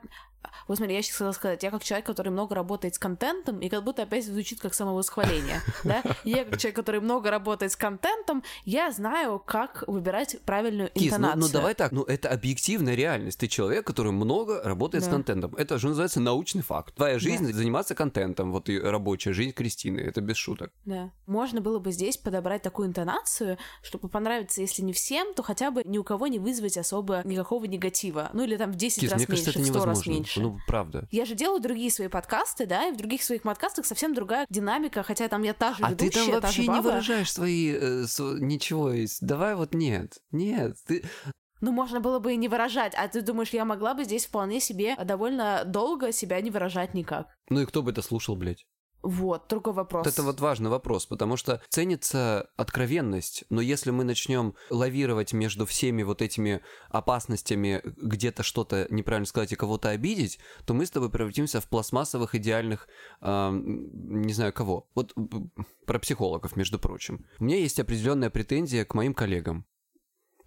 вот 0.67 0.77
смотри, 0.77 0.95
я 0.95 1.01
сейчас 1.01 1.17
хотела 1.17 1.31
сказать, 1.31 1.63
я 1.63 1.71
как 1.71 1.83
человек, 1.83 2.05
который 2.05 2.29
много 2.29 2.55
работает 2.55 2.95
с 2.95 2.99
контентом, 2.99 3.59
и 3.59 3.69
как 3.69 3.83
будто 3.83 4.03
опять 4.03 4.25
звучит 4.25 4.59
как 4.59 4.73
самовосхваление, 4.73 5.61
да? 5.83 6.03
Я 6.23 6.45
как 6.45 6.57
человек, 6.57 6.75
который 6.75 7.01
много 7.01 7.29
работает 7.31 7.71
с 7.71 7.75
контентом, 7.75 8.43
я 8.65 8.91
знаю, 8.91 9.39
как 9.39 9.83
выбирать 9.87 10.37
правильную 10.45 10.89
Кис, 10.89 11.11
ну, 11.11 11.17
интонацию. 11.17 11.41
ну 11.41 11.49
давай 11.49 11.73
так, 11.73 11.91
ну 11.91 12.03
это 12.03 12.29
объективная 12.29 12.95
реальность. 12.95 13.39
Ты 13.39 13.47
человек, 13.47 13.85
который 13.85 14.11
много 14.11 14.61
работает 14.63 15.03
с 15.03 15.07
контентом. 15.07 15.55
Это 15.55 15.77
же 15.77 15.89
называется 15.89 16.19
научный 16.19 16.61
факт. 16.61 16.95
Твоя 16.95 17.19
жизнь 17.19 17.51
заниматься 17.51 17.95
контентом, 17.95 18.51
вот 18.51 18.69
и 18.69 18.79
рабочая 18.79 19.33
жизнь 19.33 19.51
Кристины, 19.51 19.99
это 19.99 20.21
без 20.21 20.37
шуток. 20.37 20.71
Да. 20.85 21.11
Можно 21.25 21.61
было 21.61 21.79
бы 21.79 21.91
здесь 21.91 22.17
подобрать 22.17 22.61
такую 22.61 22.87
интонацию, 22.87 23.57
чтобы 23.81 24.09
понравиться, 24.09 24.61
если 24.61 24.81
не 24.81 24.93
всем, 24.93 25.33
то 25.33 25.43
хотя 25.43 25.71
бы 25.71 25.83
ни 25.85 25.97
у 25.97 26.03
кого 26.03 26.27
не 26.27 26.39
вызвать 26.39 26.77
особо 26.77 27.21
никакого 27.23 27.65
негатива. 27.65 28.29
Ну 28.33 28.43
или 28.43 28.57
там 28.57 28.71
в 28.71 28.75
10 28.75 28.99
Кис, 29.01 29.11
раз 29.11 29.27
меньше, 29.27 29.51
в 29.51 29.65
100 29.65 29.85
раз 29.85 30.05
невозможно. 30.05 30.36
Меньше. 30.41 30.53
Ну, 30.55 30.59
правда. 30.67 31.07
Я 31.11 31.25
же 31.25 31.35
делаю 31.35 31.59
другие 31.61 31.91
свои 31.91 32.07
подкасты, 32.07 32.65
да, 32.65 32.87
и 32.87 32.91
в 32.91 32.97
других 32.97 33.23
своих 33.23 33.43
подкастах 33.43 33.85
совсем 33.85 34.13
другая 34.13 34.45
динамика, 34.49 35.03
хотя 35.03 35.27
там 35.27 35.43
я 35.43 35.53
та 35.53 35.73
же 35.73 35.83
А 35.83 35.93
ты 35.95 36.05
ведущая, 36.05 36.31
там 36.33 36.41
та 36.41 36.51
же 36.51 36.61
вообще 36.61 36.67
не 36.67 36.81
выражаешь 36.81 37.31
свои... 37.31 37.71
э, 37.73 38.03
св- 38.07 38.39
ничего. 38.41 38.91
из- 38.93 39.19
Давай 39.19 39.55
вот 39.55 39.73
нет. 39.73 40.17
Нет. 40.31 40.75
Ты... 40.87 41.03
Ну, 41.59 41.71
можно 41.71 41.99
было 41.99 42.19
бы 42.19 42.33
и 42.33 42.37
не 42.37 42.47
выражать, 42.47 42.93
а 42.95 43.07
ты 43.07 43.21
думаешь, 43.21 43.49
я 43.49 43.65
могла 43.65 43.95
бы 43.95 44.03
здесь 44.03 44.27
вполне 44.27 44.59
себе 44.59 44.95
довольно 45.03 45.63
долго 45.65 46.11
себя 46.11 46.39
не 46.41 46.51
выражать 46.51 46.93
никак. 46.93 47.27
Ну 47.49 47.61
и 47.61 47.65
кто 47.65 47.81
бы 47.81 47.89
это 47.91 48.01
слушал, 48.03 48.35
блядь? 48.35 48.65
Вот, 49.03 49.47
другой 49.47 49.73
вопрос. 49.73 50.05
Вот 50.05 50.13
это 50.13 50.23
вот 50.23 50.39
важный 50.41 50.69
вопрос, 50.69 51.05
потому 51.05 51.37
что 51.37 51.61
ценится 51.69 52.49
откровенность, 52.55 53.45
но 53.49 53.61
если 53.61 53.91
мы 53.91 54.03
начнем 54.03 54.55
лавировать 54.69 55.33
между 55.33 55.65
всеми 55.65 56.03
вот 56.03 56.21
этими 56.21 56.61
опасностями 56.89 57.81
где-то 57.83 58.43
что-то 58.43 58.87
неправильно 58.89 59.27
сказать 59.27 59.51
и 59.51 59.55
кого-то 59.55 59.89
обидеть, 59.89 60.39
то 60.65 60.73
мы 60.73 60.85
с 60.85 60.91
тобой 60.91 61.09
превратимся 61.09 61.61
в 61.61 61.67
пластмассовых 61.67 62.35
идеальных, 62.35 62.87
ам, 63.21 63.61
не 64.23 64.33
знаю 64.33 64.51
кого. 64.51 64.89
Вот 64.95 65.13
про 65.85 65.99
психологов, 65.99 66.55
между 66.55 66.79
прочим. 66.79 67.25
У 67.39 67.43
меня 67.43 67.57
есть 67.57 67.79
определенная 67.79 68.29
претензия 68.29 68.83
к 68.83 68.93
моим 68.93 69.13
коллегам. 69.13 69.65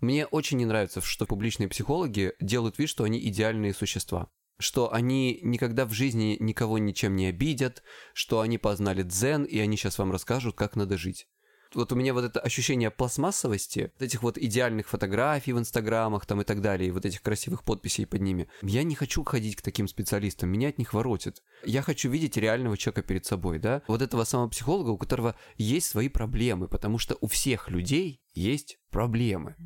Мне 0.01 0.27
очень 0.27 0.59
не 0.59 0.65
нравится, 0.65 1.01
что 1.01 1.27
публичные 1.27 1.69
психологи 1.69 2.33
делают 2.41 2.79
вид, 2.79 2.89
что 2.89 3.05
они 3.05 3.19
идеальные 3.29 3.75
существа. 3.75 4.31
Что 4.61 4.93
они 4.93 5.41
никогда 5.43 5.87
в 5.87 5.93
жизни 5.93 6.37
никого 6.39 6.79
ничем 6.79 7.17
не 7.17 7.27
обидят, 7.27 7.83
что 8.13 8.41
они 8.41 8.59
познали 8.59 9.03
дзен, 9.03 9.43
и 9.43 9.59
они 9.59 9.77
сейчас 9.77 9.99
вам 9.99 10.13
расскажут, 10.13 10.55
как 10.55 10.77
надо 10.77 10.97
жить. 10.97 11.27
Вот 11.73 11.93
у 11.93 11.97
меня 11.97 12.13
вот 12.15 12.25
это 12.25 12.41
ощущение 12.41 12.91
пластмассовости, 12.91 13.93
вот 13.95 14.03
этих 14.03 14.23
вот 14.23 14.37
идеальных 14.37 14.89
фотографий 14.89 15.53
в 15.53 15.59
инстаграмах 15.59 16.27
там 16.27 16.41
и 16.41 16.45
так 16.45 16.61
далее, 16.61 16.89
и 16.89 16.91
вот 16.91 17.07
этих 17.07 17.23
красивых 17.23 17.63
подписей 17.63 18.07
под 18.07 18.21
ними. 18.21 18.49
Я 18.61 18.83
не 18.83 18.97
хочу 18.97 19.23
ходить 19.23 19.57
к 19.57 19.63
таким 19.63 19.87
специалистам, 19.87 20.51
меня 20.51 20.69
от 20.69 20.79
них 20.79 20.93
воротит. 20.93 21.43
Я 21.65 21.83
хочу 21.83 22.11
видеть 22.11 22.37
реального 22.37 22.77
человека 22.77 23.03
перед 23.03 23.25
собой, 23.25 23.61
да? 23.61 23.83
Вот 23.87 24.03
этого 24.03 24.25
самого 24.25 24.49
психолога, 24.49 24.91
у 24.91 24.99
которого 24.99 25.37
есть 25.57 25.89
свои 25.89 26.09
проблемы, 26.09 26.67
потому 26.67 26.99
что 26.99 27.17
у 27.21 27.29
всех 27.29 27.71
людей 27.71 28.21
есть 28.35 28.79
проблемы. 28.91 29.57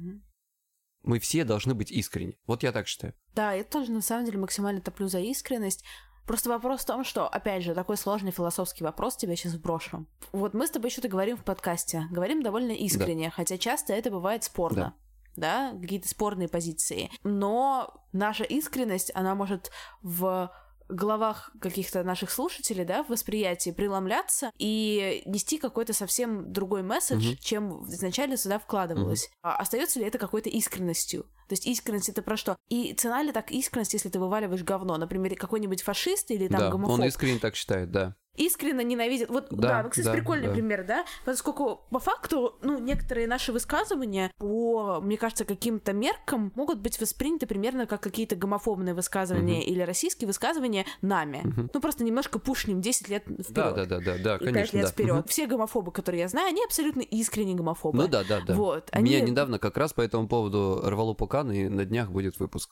Мы 1.02 1.18
все 1.18 1.44
должны 1.44 1.74
быть 1.74 1.90
искренни. 1.90 2.38
Вот 2.46 2.62
я 2.62 2.72
так 2.72 2.86
считаю. 2.86 3.14
Да, 3.34 3.52
я 3.52 3.64
тоже 3.64 3.90
на 3.90 4.00
самом 4.00 4.24
деле 4.26 4.38
максимально 4.38 4.80
топлю 4.80 5.08
за 5.08 5.20
искренность. 5.20 5.84
Просто 6.26 6.48
вопрос 6.48 6.80
в 6.80 6.86
том, 6.86 7.04
что, 7.04 7.28
опять 7.28 7.62
же, 7.62 7.74
такой 7.74 7.96
сложный 7.96 8.30
философский 8.30 8.82
вопрос 8.82 9.16
тебя 9.16 9.36
сейчас 9.36 9.54
вброшу. 9.54 10.06
Вот 10.32 10.54
мы 10.54 10.66
с 10.66 10.70
тобой 10.70 10.90
что-то 10.90 11.08
говорим 11.08 11.36
в 11.36 11.44
подкасте, 11.44 12.06
говорим 12.10 12.42
довольно 12.42 12.72
искренне, 12.72 13.30
хотя 13.30 13.58
часто 13.58 13.92
это 13.92 14.10
бывает 14.10 14.44
спорно. 14.44 14.94
да, 15.36 15.74
какие-то 15.80 16.08
спорные 16.08 16.48
позиции. 16.48 17.10
Но 17.24 17.92
наша 18.12 18.44
искренность, 18.44 19.10
она 19.14 19.34
может 19.34 19.70
в 20.02 20.50
головах 20.88 21.50
каких-то 21.60 22.02
наших 22.04 22.30
слушателей, 22.30 22.84
да, 22.84 23.02
в 23.02 23.08
восприятии 23.08 23.70
преломляться 23.70 24.50
и 24.58 25.22
нести 25.26 25.58
какой-то 25.58 25.92
совсем 25.92 26.52
другой 26.52 26.82
месседж, 26.82 27.32
mm-hmm. 27.32 27.38
чем 27.40 27.84
изначально 27.88 28.36
сюда 28.36 28.58
вкладывалось. 28.58 29.30
А 29.42 29.56
остается 29.56 29.98
ли 29.98 30.06
это 30.06 30.18
какой-то 30.18 30.48
искренностью? 30.48 31.22
То 31.48 31.52
есть 31.52 31.66
искренность 31.66 32.08
это 32.08 32.22
про 32.22 32.36
что? 32.36 32.56
И 32.68 32.94
цена 32.94 33.22
ли 33.22 33.32
так 33.32 33.50
искренность, 33.50 33.92
если 33.92 34.08
ты 34.08 34.18
вываливаешь 34.18 34.62
говно? 34.62 34.96
Например, 34.96 35.34
какой-нибудь 35.36 35.82
фашист 35.82 36.30
или 36.30 36.48
там 36.48 36.60
да, 36.60 36.70
гомофоб? 36.70 37.00
он 37.00 37.04
искренне 37.04 37.38
так 37.38 37.54
считает, 37.56 37.90
да 37.90 38.16
искренне 38.36 38.84
ненавидят. 38.84 39.30
Вот, 39.30 39.48
да, 39.50 39.68
да 39.68 39.82
ну, 39.84 39.90
кстати, 39.90 40.06
да, 40.06 40.12
прикольный 40.12 40.48
да. 40.48 40.52
пример, 40.52 40.84
да? 40.84 41.04
Поскольку 41.24 41.82
по 41.90 41.98
факту, 41.98 42.56
ну, 42.62 42.78
некоторые 42.78 43.26
наши 43.26 43.52
высказывания 43.52 44.30
по, 44.38 45.00
мне 45.00 45.16
кажется, 45.16 45.44
каким-то 45.44 45.92
меркам 45.92 46.52
могут 46.54 46.80
быть 46.80 47.00
восприняты 47.00 47.46
примерно 47.46 47.86
как 47.86 48.02
какие-то 48.02 48.36
гомофобные 48.36 48.94
высказывания 48.94 49.58
угу. 49.58 49.66
или 49.66 49.82
российские 49.82 50.26
высказывания 50.26 50.86
нами. 51.02 51.42
Угу. 51.44 51.70
Ну, 51.74 51.80
просто 51.80 52.04
немножко 52.04 52.38
пушним 52.38 52.80
10 52.80 53.08
лет 53.08 53.24
вперед. 53.24 53.52
Да, 53.52 53.72
да, 53.72 53.86
да, 53.86 54.00
да, 54.00 54.18
да, 54.18 54.36
и 54.36 54.44
конечно. 54.44 54.62
5 54.62 54.72
лет 54.72 54.84
да. 54.84 54.90
вперед. 54.90 55.18
Угу. 55.20 55.28
Все 55.28 55.46
гомофобы, 55.46 55.92
которые 55.92 56.22
я 56.22 56.28
знаю, 56.28 56.48
они 56.48 56.62
абсолютно 56.64 57.00
искренне 57.00 57.54
гомофобы. 57.54 57.96
Ну 57.98 58.08
да, 58.08 58.24
да, 58.24 58.40
да. 58.40 58.54
Вот, 58.54 58.88
они... 58.92 59.10
Меня 59.10 59.20
недавно 59.20 59.58
как 59.58 59.76
раз 59.76 59.92
по 59.92 60.00
этому 60.00 60.28
поводу 60.28 60.80
рвало 60.84 61.14
пукан, 61.14 61.50
и 61.52 61.68
на 61.68 61.84
днях 61.84 62.10
будет 62.10 62.38
выпуск. 62.38 62.70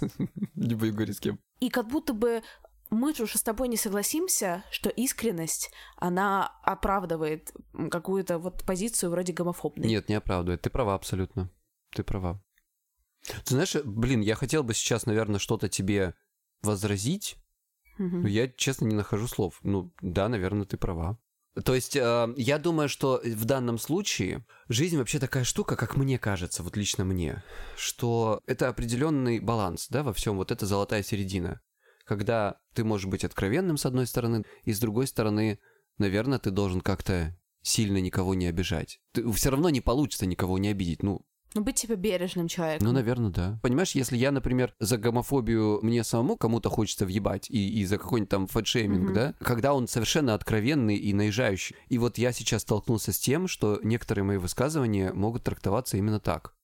Не 0.54 0.74
буду 0.74 0.92
говорить 0.92 1.16
с 1.16 1.20
кем. 1.20 1.38
И 1.60 1.68
как 1.68 1.88
будто 1.88 2.14
бы 2.14 2.42
мы 2.90 3.14
же 3.14 3.22
уже 3.22 3.38
с 3.38 3.42
тобой 3.42 3.68
не 3.68 3.76
согласимся, 3.76 4.64
что 4.70 4.90
искренность, 4.90 5.70
она 5.96 6.58
оправдывает 6.62 7.52
какую-то 7.90 8.38
вот 8.38 8.64
позицию 8.64 9.10
вроде 9.10 9.32
гомофобной. 9.32 9.88
Нет, 9.88 10.08
не 10.08 10.16
оправдывает. 10.16 10.62
Ты 10.62 10.70
права 10.70 10.94
абсолютно. 10.94 11.50
Ты 11.94 12.02
права. 12.02 12.42
Ты 13.44 13.54
знаешь, 13.54 13.76
блин, 13.84 14.20
я 14.20 14.34
хотел 14.34 14.64
бы 14.64 14.74
сейчас, 14.74 15.06
наверное, 15.06 15.38
что-то 15.38 15.68
тебе 15.68 16.14
возразить, 16.62 17.36
угу. 17.98 18.16
но 18.16 18.28
я, 18.28 18.48
честно, 18.48 18.86
не 18.86 18.94
нахожу 18.94 19.28
слов. 19.28 19.60
Ну, 19.62 19.92
да, 20.00 20.28
наверное, 20.28 20.66
ты 20.66 20.76
права. 20.76 21.18
То 21.64 21.74
есть, 21.74 21.96
э, 21.96 22.34
я 22.36 22.58
думаю, 22.58 22.88
что 22.88 23.20
в 23.24 23.44
данном 23.44 23.78
случае 23.78 24.46
жизнь 24.68 24.96
вообще 24.96 25.18
такая 25.18 25.44
штука, 25.44 25.76
как 25.76 25.96
мне 25.96 26.18
кажется, 26.18 26.62
вот 26.62 26.76
лично 26.76 27.04
мне, 27.04 27.42
что 27.76 28.40
это 28.46 28.68
определенный 28.68 29.40
баланс, 29.40 29.88
да, 29.90 30.02
во 30.02 30.12
всем, 30.12 30.36
вот 30.36 30.50
это 30.50 30.64
золотая 30.64 31.02
середина 31.02 31.60
когда 32.10 32.56
ты 32.74 32.82
можешь 32.82 33.06
быть 33.06 33.22
откровенным 33.22 33.76
с 33.76 33.86
одной 33.86 34.04
стороны, 34.04 34.44
и 34.64 34.72
с 34.72 34.80
другой 34.80 35.06
стороны, 35.06 35.60
наверное, 35.96 36.40
ты 36.40 36.50
должен 36.50 36.80
как-то 36.80 37.38
сильно 37.62 37.98
никого 37.98 38.34
не 38.34 38.46
обижать. 38.46 38.98
Ты, 39.12 39.30
все 39.30 39.50
равно 39.50 39.70
не 39.70 39.80
получится 39.80 40.26
никого 40.26 40.58
не 40.58 40.70
обидеть. 40.70 41.04
Ну, 41.04 41.24
ну, 41.54 41.62
быть 41.62 41.76
типа 41.76 41.94
бережным 41.94 42.48
человеком. 42.48 42.88
Ну, 42.88 42.92
наверное, 42.92 43.30
да. 43.30 43.60
Понимаешь, 43.62 43.92
если 43.92 44.16
я, 44.16 44.32
например, 44.32 44.74
за 44.80 44.98
гомофобию 44.98 45.78
мне 45.82 46.02
самому 46.02 46.36
кому-то 46.36 46.68
хочется 46.68 47.06
въебать, 47.06 47.48
и, 47.48 47.80
и 47.80 47.84
за 47.84 47.96
какой-нибудь 47.96 48.28
там 48.28 48.48
фэтшейминг, 48.48 49.10
mm-hmm. 49.10 49.14
да, 49.14 49.34
когда 49.38 49.72
он 49.72 49.86
совершенно 49.86 50.34
откровенный 50.34 50.96
и 50.96 51.12
наезжающий. 51.12 51.76
И 51.88 51.98
вот 51.98 52.18
я 52.18 52.32
сейчас 52.32 52.62
столкнулся 52.62 53.12
с 53.12 53.20
тем, 53.20 53.46
что 53.46 53.78
некоторые 53.84 54.24
мои 54.24 54.36
высказывания 54.36 55.12
могут 55.12 55.44
трактоваться 55.44 55.96
именно 55.96 56.18
так. 56.18 56.54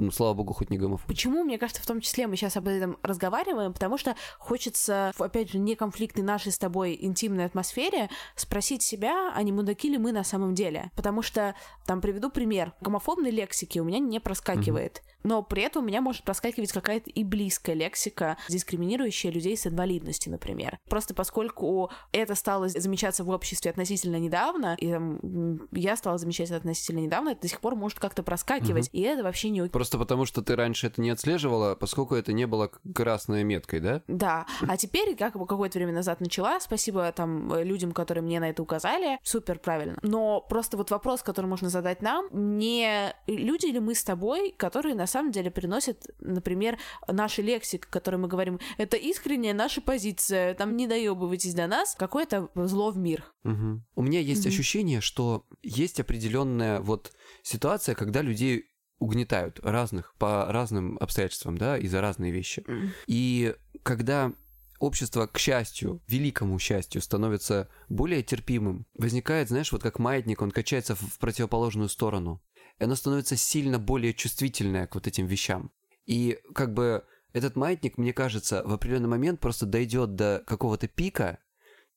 Ну, 0.00 0.10
слава 0.10 0.34
богу, 0.34 0.54
хоть 0.54 0.70
не 0.70 0.78
гомофоб. 0.78 1.06
Почему, 1.06 1.44
мне 1.44 1.58
кажется, 1.58 1.82
в 1.82 1.86
том 1.86 2.00
числе 2.00 2.26
мы 2.26 2.36
сейчас 2.36 2.56
об 2.56 2.68
этом 2.68 2.96
разговариваем, 3.02 3.72
потому 3.72 3.98
что 3.98 4.16
хочется, 4.38 5.12
опять 5.18 5.50
же, 5.50 5.58
не 5.58 5.74
конфликтной 5.74 6.24
нашей 6.24 6.52
с 6.52 6.58
тобой 6.58 6.96
интимной 7.00 7.44
атмосфере 7.44 8.08
спросить 8.34 8.82
себя, 8.82 9.32
а 9.34 9.42
не 9.42 9.52
мудаки 9.52 9.90
ли 9.90 9.98
мы 9.98 10.12
на 10.12 10.24
самом 10.24 10.54
деле. 10.54 10.90
Потому 10.96 11.22
что, 11.22 11.54
там, 11.86 12.00
приведу 12.00 12.30
пример. 12.30 12.72
Гомофобной 12.80 13.30
лексики 13.30 13.78
у 13.78 13.84
меня 13.84 13.98
не 13.98 14.20
проскакивает. 14.20 15.02
Угу 15.04 15.10
но 15.22 15.42
при 15.42 15.62
этом 15.62 15.84
у 15.84 15.86
меня 15.86 16.00
может 16.00 16.24
проскакивать 16.24 16.72
какая-то 16.72 17.10
и 17.10 17.24
близкая 17.24 17.76
лексика, 17.76 18.36
дискриминирующая 18.48 19.30
людей 19.30 19.56
с 19.56 19.66
инвалидностью, 19.66 20.32
например. 20.32 20.78
Просто 20.88 21.14
поскольку 21.14 21.90
это 22.12 22.34
стало 22.34 22.68
замечаться 22.68 23.24
в 23.24 23.28
обществе 23.28 23.70
относительно 23.70 24.16
недавно, 24.16 24.76
и 24.78 24.90
там, 24.90 25.68
я 25.72 25.96
стала 25.96 26.18
замечать 26.18 26.48
это 26.48 26.56
относительно 26.56 27.00
недавно, 27.00 27.30
это 27.30 27.42
до 27.42 27.48
сих 27.48 27.60
пор 27.60 27.74
может 27.74 27.98
как-то 27.98 28.22
проскакивать, 28.22 28.88
угу. 28.88 28.96
и 28.96 29.00
это 29.02 29.22
вообще 29.22 29.50
не 29.50 29.60
Просто 29.68 29.89
потому, 29.98 30.26
что 30.26 30.42
ты 30.42 30.56
раньше 30.56 30.86
это 30.86 31.00
не 31.00 31.10
отслеживала, 31.10 31.74
поскольку 31.74 32.14
это 32.14 32.32
не 32.32 32.46
было 32.46 32.70
красной 32.94 33.44
меткой, 33.44 33.80
да? 33.80 34.02
Да. 34.08 34.46
А 34.66 34.76
теперь, 34.76 35.16
как 35.16 35.36
бы 35.36 35.46
какое-то 35.46 35.78
время 35.78 35.92
назад 35.92 36.20
начала, 36.20 36.60
спасибо 36.60 37.10
там 37.12 37.54
людям, 37.62 37.92
которые 37.92 38.22
мне 38.22 38.40
на 38.40 38.50
это 38.50 38.62
указали, 38.62 39.18
супер 39.22 39.58
правильно. 39.58 39.98
Но 40.02 40.40
просто 40.40 40.76
вот 40.76 40.90
вопрос, 40.90 41.22
который 41.22 41.46
можно 41.46 41.68
задать 41.68 42.02
нам, 42.02 42.28
не 42.32 43.14
люди 43.26 43.66
ли 43.66 43.80
мы 43.80 43.94
с 43.94 44.04
тобой, 44.04 44.54
которые 44.56 44.94
на 44.94 45.06
самом 45.06 45.32
деле 45.32 45.50
приносит, 45.50 46.06
например, 46.20 46.78
наша 47.08 47.42
лексика, 47.42 47.88
которой 47.90 48.16
мы 48.16 48.28
говорим, 48.28 48.60
это 48.78 48.96
искренняя 48.96 49.54
наша 49.54 49.80
позиция, 49.80 50.54
там 50.54 50.76
не 50.76 50.86
доебывайтесь 50.86 51.54
до 51.54 51.66
нас, 51.66 51.94
какое-то 51.94 52.48
зло 52.54 52.90
в 52.90 52.96
мир. 52.96 53.24
Угу. 53.44 53.82
У 53.96 54.02
меня 54.02 54.20
есть 54.20 54.42
угу. 54.42 54.48
ощущение, 54.48 55.00
что 55.00 55.46
есть 55.62 56.00
определенная 56.00 56.80
вот 56.80 57.12
ситуация, 57.42 57.94
когда 57.94 58.22
людей 58.22 58.69
угнетают 59.00 59.58
разных 59.64 60.14
по 60.18 60.46
разным 60.52 60.96
обстоятельствам, 61.00 61.58
да, 61.58 61.76
и 61.76 61.88
за 61.88 62.00
разные 62.00 62.30
вещи. 62.30 62.64
И 63.08 63.56
когда 63.82 64.32
общество, 64.78 65.26
к 65.26 65.38
счастью, 65.38 66.00
великому 66.06 66.58
счастью, 66.60 67.02
становится 67.02 67.68
более 67.88 68.22
терпимым, 68.22 68.86
возникает, 68.94 69.48
знаешь, 69.48 69.72
вот 69.72 69.82
как 69.82 69.98
маятник, 69.98 70.40
он 70.40 70.52
качается 70.52 70.94
в 70.94 71.18
противоположную 71.18 71.88
сторону 71.88 72.40
и 72.80 72.84
оно 72.84 72.94
становится 72.96 73.36
сильно 73.36 73.78
более 73.78 74.14
чувствительное 74.14 74.86
к 74.86 74.94
вот 74.94 75.06
этим 75.06 75.26
вещам. 75.26 75.70
И 76.06 76.38
как 76.54 76.72
бы 76.72 77.04
этот 77.32 77.54
маятник, 77.54 77.98
мне 77.98 78.12
кажется, 78.12 78.62
в 78.64 78.72
определенный 78.72 79.08
момент 79.08 79.38
просто 79.38 79.66
дойдет 79.66 80.16
до 80.16 80.42
какого-то 80.46 80.88
пика 80.88 81.38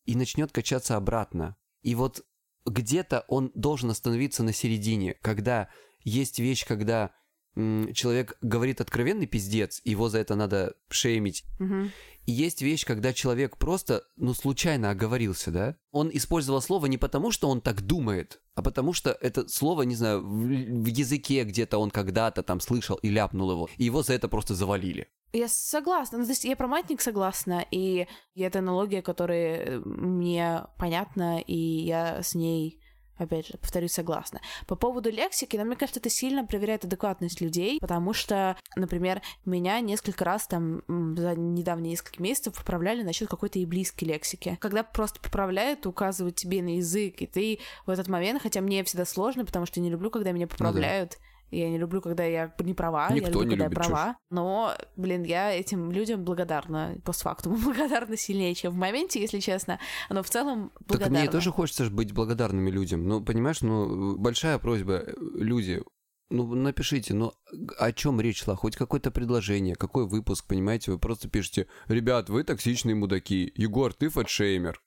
и 0.05 0.15
начнет 0.15 0.51
качаться 0.51 0.97
обратно. 0.97 1.55
И 1.81 1.95
вот 1.95 2.25
где-то 2.65 3.25
он 3.29 3.51
должен 3.55 3.89
остановиться 3.89 4.43
на 4.43 4.53
середине, 4.53 5.15
когда 5.15 5.69
есть 6.03 6.39
вещь, 6.39 6.65
когда 6.65 7.11
человек 7.55 8.37
говорит 8.41 8.81
откровенный 8.81 9.27
пиздец, 9.27 9.81
его 9.83 10.09
за 10.09 10.19
это 10.19 10.35
надо 10.35 10.73
шеймить. 10.89 11.43
Угу. 11.59 11.89
И 12.25 12.31
есть 12.31 12.61
вещь, 12.61 12.85
когда 12.85 13.13
человек 13.13 13.57
просто, 13.57 14.03
ну, 14.15 14.33
случайно 14.33 14.89
оговорился, 14.89 15.51
да? 15.51 15.75
Он 15.91 16.09
использовал 16.11 16.61
слово 16.61 16.85
не 16.85 16.97
потому, 16.97 17.31
что 17.31 17.49
он 17.49 17.59
так 17.61 17.81
думает, 17.81 18.41
а 18.55 18.61
потому 18.61 18.93
что 18.93 19.11
это 19.21 19.47
слово, 19.49 19.83
не 19.83 19.95
знаю, 19.95 20.21
в, 20.21 20.47
в 20.47 20.85
языке 20.87 21.43
где-то 21.43 21.77
он 21.77 21.91
когда-то 21.91 22.41
там 22.41 22.59
слышал 22.59 22.95
и 22.97 23.09
ляпнул 23.09 23.51
его, 23.51 23.69
и 23.77 23.83
его 23.83 24.03
за 24.03 24.13
это 24.13 24.29
просто 24.29 24.55
завалили. 24.55 25.09
Я 25.33 25.47
согласна. 25.47 26.19
Ну, 26.19 26.23
то 26.23 26.31
есть 26.31 26.45
я 26.45 26.55
про 26.55 26.67
маятник 26.67 27.01
согласна, 27.01 27.65
и 27.71 28.07
это 28.35 28.59
аналогия, 28.59 29.01
которая 29.01 29.79
мне 29.79 30.63
понятна, 30.77 31.39
и 31.41 31.55
я 31.55 32.23
с 32.23 32.35
ней 32.35 32.79
опять 33.17 33.47
же, 33.47 33.57
повторюсь, 33.57 33.91
согласна. 33.91 34.41
По 34.67 34.75
поводу 34.75 35.09
лексики, 35.09 35.57
но 35.57 35.65
мне 35.65 35.75
кажется, 35.75 35.99
это 35.99 36.09
сильно 36.09 36.45
проверяет 36.45 36.85
адекватность 36.85 37.41
людей, 37.41 37.79
потому 37.79 38.13
что, 38.13 38.57
например, 38.75 39.21
меня 39.45 39.79
несколько 39.79 40.25
раз 40.25 40.47
там 40.47 40.83
за 40.87 41.35
недавние 41.35 41.91
несколько 41.91 42.21
месяцев 42.21 42.55
поправляли 42.55 43.03
насчет 43.03 43.29
какой-то 43.29 43.59
и 43.59 43.65
близкой 43.65 44.05
лексики. 44.05 44.57
Когда 44.59 44.83
просто 44.83 45.19
поправляют, 45.19 45.85
указывают 45.85 46.35
тебе 46.35 46.61
на 46.61 46.77
язык, 46.77 47.21
и 47.21 47.27
ты 47.27 47.59
в 47.85 47.89
этот 47.89 48.07
момент, 48.07 48.41
хотя 48.41 48.61
мне 48.61 48.83
всегда 48.83 49.05
сложно, 49.05 49.45
потому 49.45 49.65
что 49.65 49.79
не 49.79 49.89
люблю, 49.89 50.09
когда 50.09 50.31
меня 50.31 50.47
поправляют, 50.47 51.13
ну, 51.13 51.19
да 51.19 51.32
я 51.53 51.69
не 51.69 51.77
люблю, 51.77 52.01
когда 52.01 52.23
я 52.23 52.53
не 52.59 52.73
права, 52.73 53.09
Никто 53.11 53.27
я 53.27 53.33
люблю, 53.33 53.43
не 53.43 53.49
когда 53.51 53.65
любит, 53.65 53.77
я 53.77 53.83
права. 53.83 54.13
чушь. 54.13 54.15
Но, 54.29 54.75
блин, 54.95 55.23
я 55.23 55.51
этим 55.51 55.91
людям 55.91 56.23
благодарна 56.23 56.95
постфактум. 57.03 57.55
благодарна 57.63 58.17
сильнее, 58.17 58.55
чем 58.55 58.73
в 58.73 58.77
моменте, 58.77 59.21
если 59.21 59.39
честно. 59.39 59.79
Но 60.09 60.23
в 60.23 60.29
целом 60.29 60.71
благодарна. 60.87 61.15
Так 61.15 61.23
мне 61.23 61.31
тоже 61.31 61.51
хочется 61.51 61.89
быть 61.89 62.11
благодарными 62.13 62.69
людям. 62.69 63.07
Ну, 63.07 63.23
понимаешь, 63.23 63.61
ну, 63.61 64.17
большая 64.17 64.57
просьба, 64.59 65.03
люди, 65.17 65.83
ну, 66.29 66.45
напишите, 66.55 67.13
ну, 67.13 67.33
о 67.77 67.91
чем 67.91 68.19
речь 68.19 68.43
шла? 68.43 68.55
Хоть 68.55 68.75
какое-то 68.75 69.11
предложение, 69.11 69.75
какой 69.75 70.07
выпуск, 70.07 70.47
понимаете? 70.47 70.91
Вы 70.91 70.97
просто 70.97 71.29
пишете, 71.29 71.67
ребят, 71.87 72.29
вы 72.29 72.43
токсичные 72.43 72.95
мудаки. 72.95 73.51
Егор, 73.55 73.93
ты 73.93 74.09
фэтшеймер. 74.09 74.81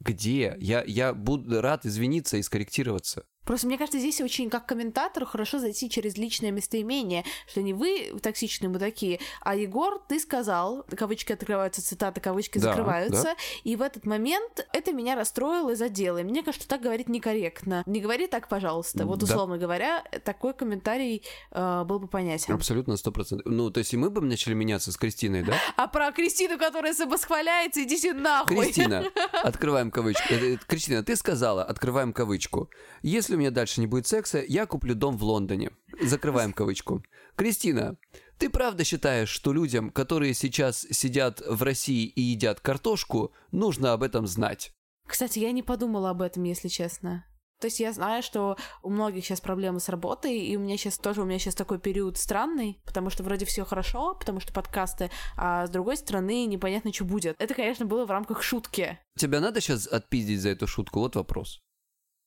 Где? 0.00 0.56
Я, 0.58 0.82
я 0.86 1.14
буду 1.14 1.60
рад 1.60 1.86
извиниться 1.86 2.36
и 2.36 2.42
скорректироваться. 2.42 3.26
Просто 3.44 3.66
мне 3.66 3.78
кажется, 3.78 3.98
здесь 3.98 4.20
очень 4.20 4.50
как 4.50 4.66
комментатору 4.66 5.26
хорошо 5.26 5.58
зайти 5.58 5.90
через 5.90 6.16
личное 6.16 6.50
местоимение, 6.50 7.24
что 7.48 7.62
не 7.62 7.72
вы 7.72 8.12
токсичные 8.22 8.68
мудаки, 8.68 9.20
а 9.40 9.56
Егор, 9.56 10.00
ты 10.08 10.20
сказал, 10.20 10.84
кавычки 10.96 11.32
открываются, 11.32 11.82
цитаты, 11.82 12.20
кавычки 12.20 12.58
да, 12.58 12.68
закрываются, 12.68 13.24
да. 13.24 13.36
и 13.64 13.76
в 13.76 13.82
этот 13.82 14.06
момент 14.06 14.66
это 14.72 14.92
меня 14.92 15.16
расстроило 15.16 15.70
и 15.70 15.74
задело. 15.74 16.18
И 16.18 16.22
мне 16.22 16.42
кажется, 16.42 16.60
что 16.60 16.68
так 16.68 16.82
говорить 16.82 17.08
некорректно. 17.08 17.82
Не 17.86 18.00
говори 18.00 18.26
так, 18.26 18.48
пожалуйста. 18.48 19.06
Вот 19.06 19.22
условно 19.22 19.56
да. 19.56 19.62
говоря, 19.62 20.04
такой 20.24 20.54
комментарий 20.54 21.22
э, 21.50 21.84
был 21.84 21.98
бы 21.98 22.06
понятен. 22.06 22.54
Абсолютно, 22.54 22.96
сто 22.96 23.10
процентов. 23.10 23.50
Ну, 23.50 23.70
то 23.70 23.78
есть 23.78 23.94
и 23.94 23.96
мы 23.96 24.10
бы 24.10 24.20
начали 24.20 24.54
меняться 24.54 24.92
с 24.92 24.96
Кристиной, 24.96 25.42
да? 25.42 25.54
А 25.76 25.88
про 25.88 26.12
Кристину, 26.12 26.58
которая 26.58 26.92
самосхваляется, 26.94 27.82
идите 27.82 28.12
нахуй. 28.12 28.56
Кристина, 28.56 29.04
открываем 29.42 29.90
кавычку. 29.90 30.34
Э, 30.34 30.54
э, 30.54 30.58
Кристина, 30.66 31.02
ты 31.02 31.16
сказала, 31.16 31.64
открываем 31.64 32.12
кавычку. 32.12 32.70
Если 33.02 33.29
если 33.30 33.36
у 33.36 33.38
меня 33.38 33.52
дальше 33.52 33.80
не 33.80 33.86
будет 33.86 34.08
секса, 34.08 34.42
я 34.44 34.66
куплю 34.66 34.96
дом 34.96 35.16
в 35.16 35.22
Лондоне. 35.22 35.70
Закрываем 36.02 36.52
кавычку. 36.52 37.04
Кристина, 37.36 37.96
ты 38.38 38.50
правда 38.50 38.82
считаешь, 38.82 39.28
что 39.28 39.52
людям, 39.52 39.90
которые 39.90 40.34
сейчас 40.34 40.80
сидят 40.90 41.40
в 41.46 41.62
России 41.62 42.06
и 42.06 42.20
едят 42.20 42.58
картошку, 42.58 43.32
нужно 43.52 43.92
об 43.92 44.02
этом 44.02 44.26
знать? 44.26 44.72
Кстати, 45.06 45.38
я 45.38 45.52
не 45.52 45.62
подумала 45.62 46.10
об 46.10 46.22
этом, 46.22 46.42
если 46.42 46.66
честно. 46.66 47.24
То 47.60 47.66
есть 47.66 47.78
я 47.78 47.92
знаю, 47.92 48.24
что 48.24 48.56
у 48.82 48.90
многих 48.90 49.24
сейчас 49.24 49.40
проблемы 49.40 49.78
с 49.78 49.88
работой, 49.88 50.40
и 50.40 50.56
у 50.56 50.60
меня 50.60 50.76
сейчас 50.76 50.98
тоже, 50.98 51.22
у 51.22 51.24
меня 51.24 51.38
сейчас 51.38 51.54
такой 51.54 51.78
период 51.78 52.18
странный, 52.18 52.80
потому 52.84 53.10
что 53.10 53.22
вроде 53.22 53.44
все 53.44 53.64
хорошо, 53.64 54.16
потому 54.18 54.40
что 54.40 54.52
подкасты, 54.52 55.08
а 55.36 55.68
с 55.68 55.70
другой 55.70 55.98
стороны 55.98 56.46
непонятно, 56.46 56.92
что 56.92 57.04
будет. 57.04 57.36
Это, 57.38 57.54
конечно, 57.54 57.86
было 57.86 58.06
в 58.06 58.10
рамках 58.10 58.42
шутки. 58.42 58.98
Тебя 59.16 59.38
надо 59.38 59.60
сейчас 59.60 59.86
отпиздить 59.86 60.40
за 60.40 60.48
эту 60.48 60.66
шутку? 60.66 60.98
Вот 60.98 61.14
вопрос. 61.14 61.60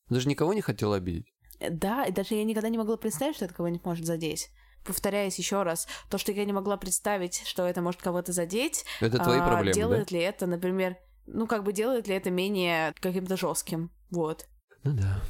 Даже 0.09 0.27
никого 0.27 0.53
не 0.53 0.61
хотел 0.61 0.93
обидеть. 0.93 1.27
Э, 1.59 1.69
Да, 1.69 2.05
и 2.05 2.11
даже 2.11 2.35
я 2.35 2.43
никогда 2.43 2.69
не 2.69 2.77
могла 2.77 2.97
представить, 2.97 3.35
что 3.35 3.45
это 3.45 3.53
кого-нибудь 3.53 3.85
может 3.85 4.05
задеть. 4.05 4.49
Повторяюсь 4.85 5.37
еще 5.37 5.63
раз, 5.63 5.87
то, 6.09 6.17
что 6.17 6.31
я 6.33 6.43
не 6.43 6.51
могла 6.51 6.75
представить, 6.75 7.41
что 7.45 7.65
это 7.65 7.81
может 7.81 8.01
кого-то 8.01 8.33
задеть, 8.33 8.83
Это 8.99 9.17
твои 9.17 9.39
а, 9.39 9.47
проблемы, 9.47 9.73
делает 9.73 10.11
ли 10.11 10.19
это, 10.19 10.45
например, 10.45 10.97
ну 11.25 11.47
как 11.47 11.63
бы 11.63 11.71
делает 11.71 12.07
ли 12.07 12.15
это 12.15 12.29
менее 12.31 12.93
каким-то 12.99 13.37
жестким, 13.37 13.91
вот. 14.09 14.45
Ну 14.83 14.93
да. 14.93 15.21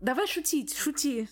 Давай 0.00 0.26
шутить, 0.26 0.74
шути. 0.74 1.28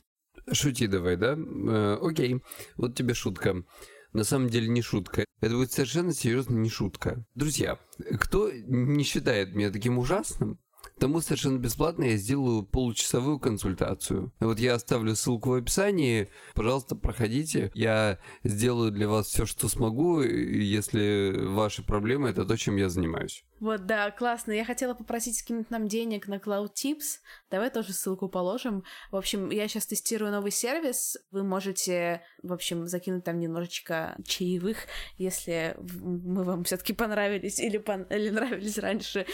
Шути 0.52 0.86
давай, 0.86 1.16
да? 1.16 1.36
Э, 1.38 1.98
окей, 2.02 2.42
вот 2.76 2.94
тебе 2.94 3.14
шутка. 3.14 3.64
На 4.12 4.24
самом 4.24 4.48
деле 4.48 4.68
не 4.68 4.82
шутка. 4.82 5.24
Это 5.40 5.54
будет 5.54 5.72
совершенно 5.72 6.12
серьезно 6.12 6.56
не 6.56 6.68
шутка. 6.70 7.24
Друзья, 7.34 7.78
кто 8.20 8.50
не 8.52 9.04
считает 9.04 9.54
меня 9.54 9.70
таким 9.70 9.98
ужасным, 9.98 10.58
тому 10.98 11.20
совершенно 11.20 11.58
бесплатно 11.58 12.04
я 12.04 12.16
сделаю 12.16 12.64
получасовую 12.64 13.38
консультацию. 13.38 14.32
Вот 14.40 14.58
я 14.58 14.74
оставлю 14.74 15.14
ссылку 15.14 15.50
в 15.50 15.54
описании. 15.54 16.28
Пожалуйста, 16.54 16.96
проходите. 16.96 17.70
Я 17.74 18.18
сделаю 18.44 18.90
для 18.90 19.08
вас 19.08 19.26
все, 19.26 19.46
что 19.46 19.68
смогу, 19.68 20.22
если 20.22 21.34
ваши 21.46 21.82
проблемы 21.82 22.30
это 22.30 22.44
то, 22.44 22.56
чем 22.56 22.76
я 22.76 22.88
занимаюсь. 22.88 23.44
Вот, 23.60 23.86
да, 23.86 24.10
классно. 24.10 24.52
Я 24.52 24.64
хотела 24.64 24.94
попросить 24.94 25.38
скинуть 25.38 25.70
нам 25.70 25.88
денег 25.88 26.28
на 26.28 26.34
Cloud 26.34 26.70
Tips. 26.74 27.20
Давай 27.50 27.70
тоже 27.70 27.92
ссылку 27.92 28.28
положим. 28.28 28.84
В 29.10 29.16
общем, 29.16 29.50
я 29.50 29.66
сейчас 29.68 29.86
тестирую 29.86 30.30
новый 30.30 30.50
сервис. 30.50 31.16
Вы 31.30 31.42
можете, 31.42 32.22
в 32.42 32.52
общем, 32.52 32.86
закинуть 32.86 33.24
там 33.24 33.40
немножечко 33.40 34.16
чаевых, 34.26 34.78
если 35.16 35.76
мы 35.78 36.44
вам 36.44 36.64
все-таки 36.64 36.92
понравились 36.92 37.58
или, 37.58 37.78
пон- 37.78 38.06
или 38.14 38.28
нравились 38.30 38.78
раньше. 38.78 39.26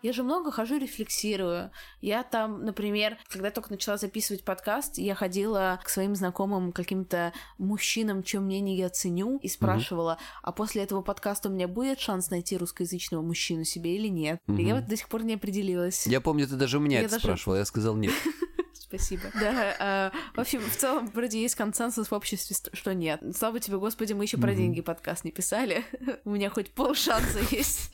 Я 0.00 0.12
же 0.12 0.22
много 0.22 0.52
хожу, 0.52 0.78
рефлексирую. 0.78 1.72
Я 2.00 2.22
там, 2.22 2.64
например, 2.64 3.18
когда 3.28 3.50
только 3.50 3.72
начала 3.72 3.96
записывать 3.96 4.44
подкаст, 4.44 4.96
я 4.98 5.16
ходила 5.16 5.80
к 5.82 5.88
своим 5.88 6.14
знакомым 6.14 6.70
каким-то 6.70 7.32
мужчинам, 7.58 8.22
чем 8.22 8.44
мнение 8.44 8.76
я 8.76 8.90
ценю, 8.90 9.38
и 9.42 9.48
спрашивала, 9.48 10.18
а 10.42 10.52
после 10.52 10.84
этого 10.84 11.02
подкаста 11.02 11.48
у 11.48 11.52
меня 11.52 11.66
будет 11.66 11.98
шанс 11.98 12.30
найти 12.30 12.56
русскоязычного 12.56 13.22
мужчину 13.22 13.64
себе 13.64 13.96
или 13.96 14.06
нет? 14.08 14.40
И 14.46 14.62
я 14.62 14.76
вот 14.76 14.86
до 14.86 14.96
сих 14.96 15.08
пор 15.08 15.24
не 15.24 15.34
определилась. 15.34 16.06
Я 16.06 16.20
помню, 16.20 16.46
ты 16.46 16.54
даже 16.54 16.78
у 16.78 16.80
меня 16.80 16.98
Я 16.98 17.02
это 17.06 17.12
даже- 17.14 17.24
спрашивал, 17.24 17.56
я 17.56 17.64
сказал 17.64 17.96
нет. 17.96 18.12
Спасибо. 18.88 19.22
Да, 19.38 19.76
а, 19.78 20.12
в 20.34 20.40
общем, 20.40 20.60
в 20.60 20.74
целом, 20.76 21.06
вроде 21.14 21.40
есть 21.40 21.54
консенсус 21.54 22.08
в 22.10 22.12
обществе, 22.14 22.56
ст- 22.56 22.70
что 22.72 22.94
нет. 22.94 23.22
Слава 23.36 23.60
тебе, 23.60 23.78
Господи, 23.78 24.14
мы 24.14 24.24
еще 24.24 24.36
про 24.38 24.54
деньги 24.54 24.80
подкаст 24.80 25.24
не 25.24 25.30
писали. 25.30 25.84
У 26.24 26.30
меня 26.30 26.50
хоть 26.50 26.70
полшанса 26.72 27.38
есть. 27.50 27.92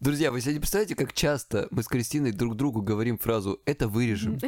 Друзья, 0.00 0.30
вы 0.30 0.40
себе 0.40 0.54
не 0.54 0.60
представляете, 0.60 0.94
как 0.94 1.12
часто 1.12 1.66
мы 1.70 1.82
с 1.82 1.88
Кристиной 1.88 2.32
друг 2.32 2.54
другу 2.56 2.80
говорим 2.80 3.18
фразу 3.18 3.60
«это 3.66 3.88
вырежем», 3.88 4.38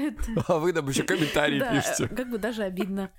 а 0.46 0.58
вы 0.58 0.72
нам 0.72 0.88
еще 0.88 1.02
комментарии 1.02 1.58
Да, 1.58 1.74
пишете. 1.74 2.08
как 2.08 2.30
бы 2.30 2.38
даже 2.38 2.62
обидно. 2.62 3.10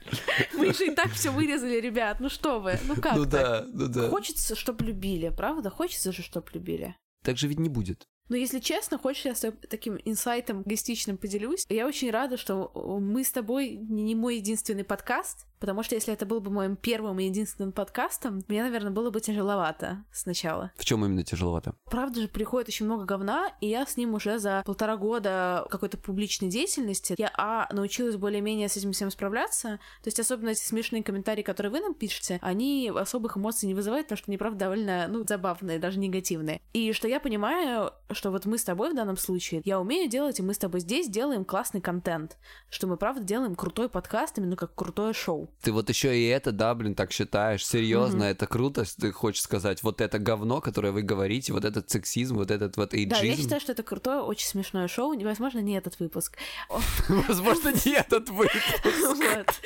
Мы 0.54 0.74
же 0.74 0.88
и 0.88 0.96
так 0.96 1.12
все 1.12 1.32
вырезали, 1.32 1.80
ребят. 1.80 2.20
Ну 2.20 2.30
что 2.30 2.60
вы? 2.60 2.80
Ну 2.88 2.96
как 2.96 3.16
Ну 3.16 3.26
да, 3.26 3.66
ну 3.74 3.88
да. 3.88 4.10
Хочется, 4.10 4.56
чтоб 4.56 4.82
любили, 4.82 5.30
правда? 5.36 5.70
Хочется 5.70 6.12
же, 6.12 6.22
чтоб 6.24 6.50
любили. 6.54 6.96
Так 7.24 7.38
же 7.38 7.48
ведь 7.48 7.60
не 7.60 7.70
будет. 7.70 8.08
Но 8.30 8.36
если 8.36 8.60
честно, 8.60 8.98
хочешь, 8.98 9.26
я 9.26 9.36
с 9.36 9.42
тобой 9.42 9.58
таким 9.68 10.00
инсайтом 10.06 10.62
эгоистичным 10.62 11.18
поделюсь. 11.18 11.66
Я 11.68 11.88
очень 11.88 12.12
рада, 12.12 12.38
что 12.38 12.72
мы 13.02 13.24
с 13.24 13.32
тобой 13.32 13.72
не 13.76 14.16
мой 14.16 14.38
единственный 14.38 14.84
подкаст, 14.84 15.48
потому 15.60 15.84
что 15.84 15.96
если 15.96 16.14
это 16.14 16.26
был 16.26 16.40
бы 16.40 16.52
моим 16.52 16.76
первым 16.76 17.20
и 17.20 17.26
единственным 17.26 17.72
подкастом, 17.72 18.44
мне, 18.48 18.64
наверное, 18.64 18.92
было 18.92 19.10
бы 19.10 19.20
тяжеловато 19.22 20.04
сначала. 20.12 20.72
В 20.76 20.86
чем 20.86 21.06
именно 21.06 21.24
тяжеловато? 21.24 21.76
Правда 21.86 22.22
же, 22.22 22.28
приходит 22.28 22.70
очень 22.70 22.86
много 22.86 23.06
говна, 23.06 23.52
и 23.62 23.68
я 23.68 23.86
с 23.86 23.98
ним 23.98 24.14
уже 24.14 24.40
за 24.40 24.64
полтора 24.66 24.98
года 24.98 25.66
какой-то 25.70 25.98
публичной 25.98 26.50
деятельности, 26.50 27.16
я, 27.18 27.32
а, 27.38 27.68
научилась 27.74 28.16
более-менее 28.16 28.70
с 28.70 28.78
этим 28.78 28.92
всем 28.92 29.12
справляться, 29.12 29.80
то 30.04 30.08
есть 30.08 30.20
особенно 30.20 30.50
эти 30.50 30.66
смешные 30.66 31.04
комментарии, 31.04 31.44
которые 31.44 31.72
вы 31.72 31.80
нам 31.80 31.94
пишете, 31.94 32.40
они 32.42 32.92
особых 32.96 33.38
эмоций 33.38 33.68
не 33.68 33.74
вызывают, 33.74 34.08
потому 34.08 34.18
что 34.18 34.32
они, 34.32 34.38
правда, 34.38 34.60
довольно, 34.60 35.08
ну, 35.08 35.26
забавные, 35.28 35.80
даже 35.80 36.00
негативные. 36.00 36.62
И 36.74 36.94
что 36.94 37.08
я 37.08 37.20
понимаю, 37.20 37.92
что 38.12 38.32
вот 38.32 38.46
мы 38.46 38.58
с 38.58 38.64
тобой 38.64 38.92
в 38.92 38.96
данном 38.96 39.18
случае, 39.18 39.62
я 39.66 39.80
умею 39.80 40.10
делать, 40.10 40.40
и 40.40 40.44
мы 40.44 40.54
с 40.54 40.58
тобой 40.58 40.80
здесь 40.80 41.10
делаем 41.10 41.46
классный 41.46 41.82
контент, 41.82 42.38
что 42.70 42.88
мы, 42.88 42.98
правда, 42.98 43.24
делаем 43.24 43.56
крутой 43.56 43.90
подкаст, 43.90 44.38
именно 44.38 44.56
как 44.56 44.76
крутое 44.76 45.14
шоу. 45.14 45.49
Ты 45.62 45.72
вот 45.72 45.90
еще 45.90 46.18
и 46.18 46.26
это, 46.28 46.52
да, 46.52 46.74
блин, 46.76 46.96
так 46.96 47.12
считаешь? 47.12 47.66
Серьезно, 47.66 48.24
это 48.24 48.48
круто, 48.48 48.84
ты 49.00 49.12
хочешь 49.12 49.42
сказать, 49.42 49.84
вот 49.84 50.02
это 50.02 50.20
говно, 50.20 50.62
которое 50.62 50.92
вы 50.92 51.02
говорите, 51.02 51.54
вот 51.54 51.66
этот 51.66 51.90
сексизм, 51.90 52.38
вот 52.38 52.52
этот 52.52 52.78
вот 52.78 52.92
Да, 52.92 52.98
я 52.98 53.04
эйджизм. 53.04 53.42
считаю, 53.42 53.62
что 53.62 53.72
это 53.72 53.84
крутое, 53.84 54.22
очень 54.22 54.48
смешное 54.48 54.88
шоу, 54.88 55.14
возможно, 55.24 55.60
не 55.60 55.78
этот 55.78 56.00
выпуск. 56.00 56.38
Возможно, 57.28 57.72
не 57.86 57.94
этот 57.94 58.30
выпуск. 58.30 58.56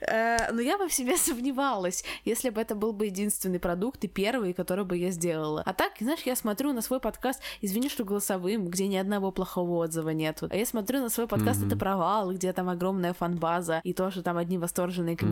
Э, 0.00 0.52
Но 0.52 0.60
я 0.60 0.78
бы 0.78 0.88
в 0.88 0.92
себе 0.92 1.16
сомневалась, 1.16 2.04
если 2.24 2.50
бы 2.50 2.60
это 2.60 2.76
был 2.76 2.92
бы 2.92 3.06
единственный 3.06 3.58
продукт 3.58 4.04
и 4.04 4.08
первый, 4.08 4.52
который 4.52 4.84
бы 4.84 4.96
я 4.96 5.10
сделала. 5.10 5.62
А 5.66 5.72
так, 5.74 5.92
знаешь, 6.00 6.20
я 6.24 6.36
смотрю 6.36 6.72
на 6.72 6.82
свой 6.82 7.00
подкаст, 7.00 7.40
извини, 7.62 7.88
что 7.88 8.04
голосовым, 8.04 8.68
где 8.68 8.86
ни 8.86 8.96
одного 8.96 9.32
плохого 9.32 9.84
отзыва 9.84 10.10
нету. 10.10 10.46
А 10.50 10.56
я 10.56 10.66
смотрю 10.66 11.00
на 11.00 11.08
свой 11.08 11.26
подкаст, 11.26 11.64
это 11.66 11.76
провал, 11.76 12.32
где 12.32 12.52
там 12.52 12.68
огромная 12.68 13.12
фан-база, 13.12 13.80
и 13.82 13.92
тоже 13.92 14.22
там 14.22 14.38
одни 14.38 14.56
восторженные 14.56 15.16
комментарии. 15.16 15.27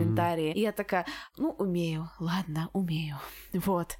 И 0.53 0.61
я 0.61 0.71
такая, 0.71 1.05
ну, 1.37 1.51
умею, 1.51 2.09
ладно, 2.19 2.69
умею. 2.73 3.17
Вот. 3.53 3.97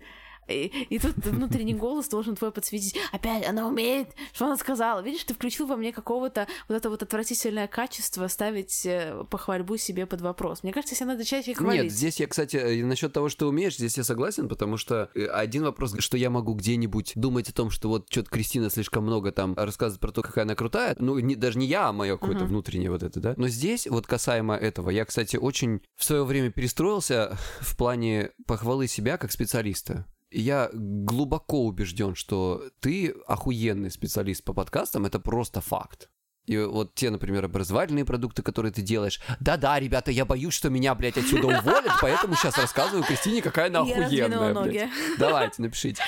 И, 0.47 0.67
и 0.89 0.99
тут 0.99 1.15
внутренний 1.17 1.73
голос 1.73 2.07
должен 2.07 2.35
твой 2.35 2.51
подсветить. 2.51 2.95
Опять, 3.11 3.45
она 3.47 3.67
умеет, 3.67 4.09
что 4.33 4.45
она 4.45 4.57
сказала. 4.57 5.01
Видишь, 5.01 5.23
ты 5.23 5.33
включил 5.33 5.67
во 5.67 5.75
мне 5.75 5.91
какого-то 5.91 6.47
вот 6.67 6.75
это 6.75 6.89
вот 6.89 7.03
отвратительное 7.03 7.67
качество 7.67 8.27
ставить 8.27 8.85
э, 8.85 9.23
похвальбу 9.29 9.77
себе 9.77 10.05
под 10.05 10.21
вопрос. 10.21 10.63
Мне 10.63 10.73
кажется, 10.73 10.95
себе 10.95 11.07
надо 11.07 11.25
чаще 11.25 11.53
хвалить. 11.53 11.83
Нет, 11.83 11.91
здесь 11.91 12.19
я, 12.19 12.27
кстати, 12.27 12.57
э, 12.57 12.85
насчет 12.85 13.13
того, 13.13 13.29
что 13.29 13.47
умеешь, 13.47 13.75
здесь 13.75 13.97
я 13.97 14.03
согласен, 14.03 14.47
потому 14.47 14.77
что 14.77 15.09
э, 15.15 15.25
один 15.25 15.63
вопрос, 15.63 15.95
что 15.99 16.17
я 16.17 16.29
могу 16.29 16.53
где-нибудь 16.53 17.13
думать 17.15 17.49
о 17.49 17.53
том, 17.53 17.69
что 17.69 17.89
вот 17.89 18.07
что-то 18.09 18.29
Кристина 18.29 18.69
слишком 18.69 19.03
много 19.03 19.31
там 19.31 19.53
рассказывает 19.55 19.99
про 19.99 20.11
то, 20.11 20.21
какая 20.21 20.43
она 20.43 20.55
крутая, 20.55 20.95
ну, 20.99 21.19
не, 21.19 21.35
даже 21.35 21.57
не 21.59 21.65
я, 21.65 21.87
а 21.87 21.93
мое 21.93 22.17
какое-то 22.17 22.41
Мгм. 22.43 22.49
внутреннее 22.49 22.91
вот 22.91 23.03
это, 23.03 23.19
да. 23.19 23.33
Но 23.37 23.47
здесь, 23.47 23.87
вот 23.87 24.07
касаемо 24.07 24.55
этого, 24.55 24.89
я, 24.89 25.05
кстати, 25.05 25.37
очень 25.37 25.81
в 25.95 26.03
свое 26.03 26.23
время 26.23 26.51
перестроился 26.51 27.37
в 27.59 27.75
плане 27.77 28.31
похвалы 28.45 28.87
себя 28.87 29.17
как 29.17 29.31
специалиста. 29.31 30.05
Я 30.29 30.69
глубоко 30.73 31.65
убежден, 31.65 32.15
что 32.15 32.63
ты 32.79 33.11
охуенный 33.27 33.91
специалист 33.91 34.43
по 34.43 34.53
подкастам, 34.53 35.05
это 35.05 35.19
просто 35.19 35.61
факт. 35.61 36.09
И 36.47 36.57
вот 36.57 36.95
те, 36.95 37.09
например, 37.09 37.45
образовательные 37.45 38.05
продукты, 38.05 38.41
которые 38.41 38.71
ты 38.71 38.81
делаешь. 38.81 39.19
Да-да, 39.39 39.79
ребята, 39.79 40.11
я 40.11 40.25
боюсь, 40.25 40.53
что 40.53 40.69
меня, 40.69 40.95
блядь, 40.95 41.17
отсюда 41.17 41.47
уволят, 41.47 41.91
поэтому 42.01 42.35
сейчас 42.35 42.57
рассказываю 42.57 43.03
Кристине, 43.03 43.41
какая 43.41 43.67
она 43.67 43.83
охуенная, 44.05 44.53
блядь. 44.63 44.73
Давайте, 45.19 45.61
напишите. 45.61 46.01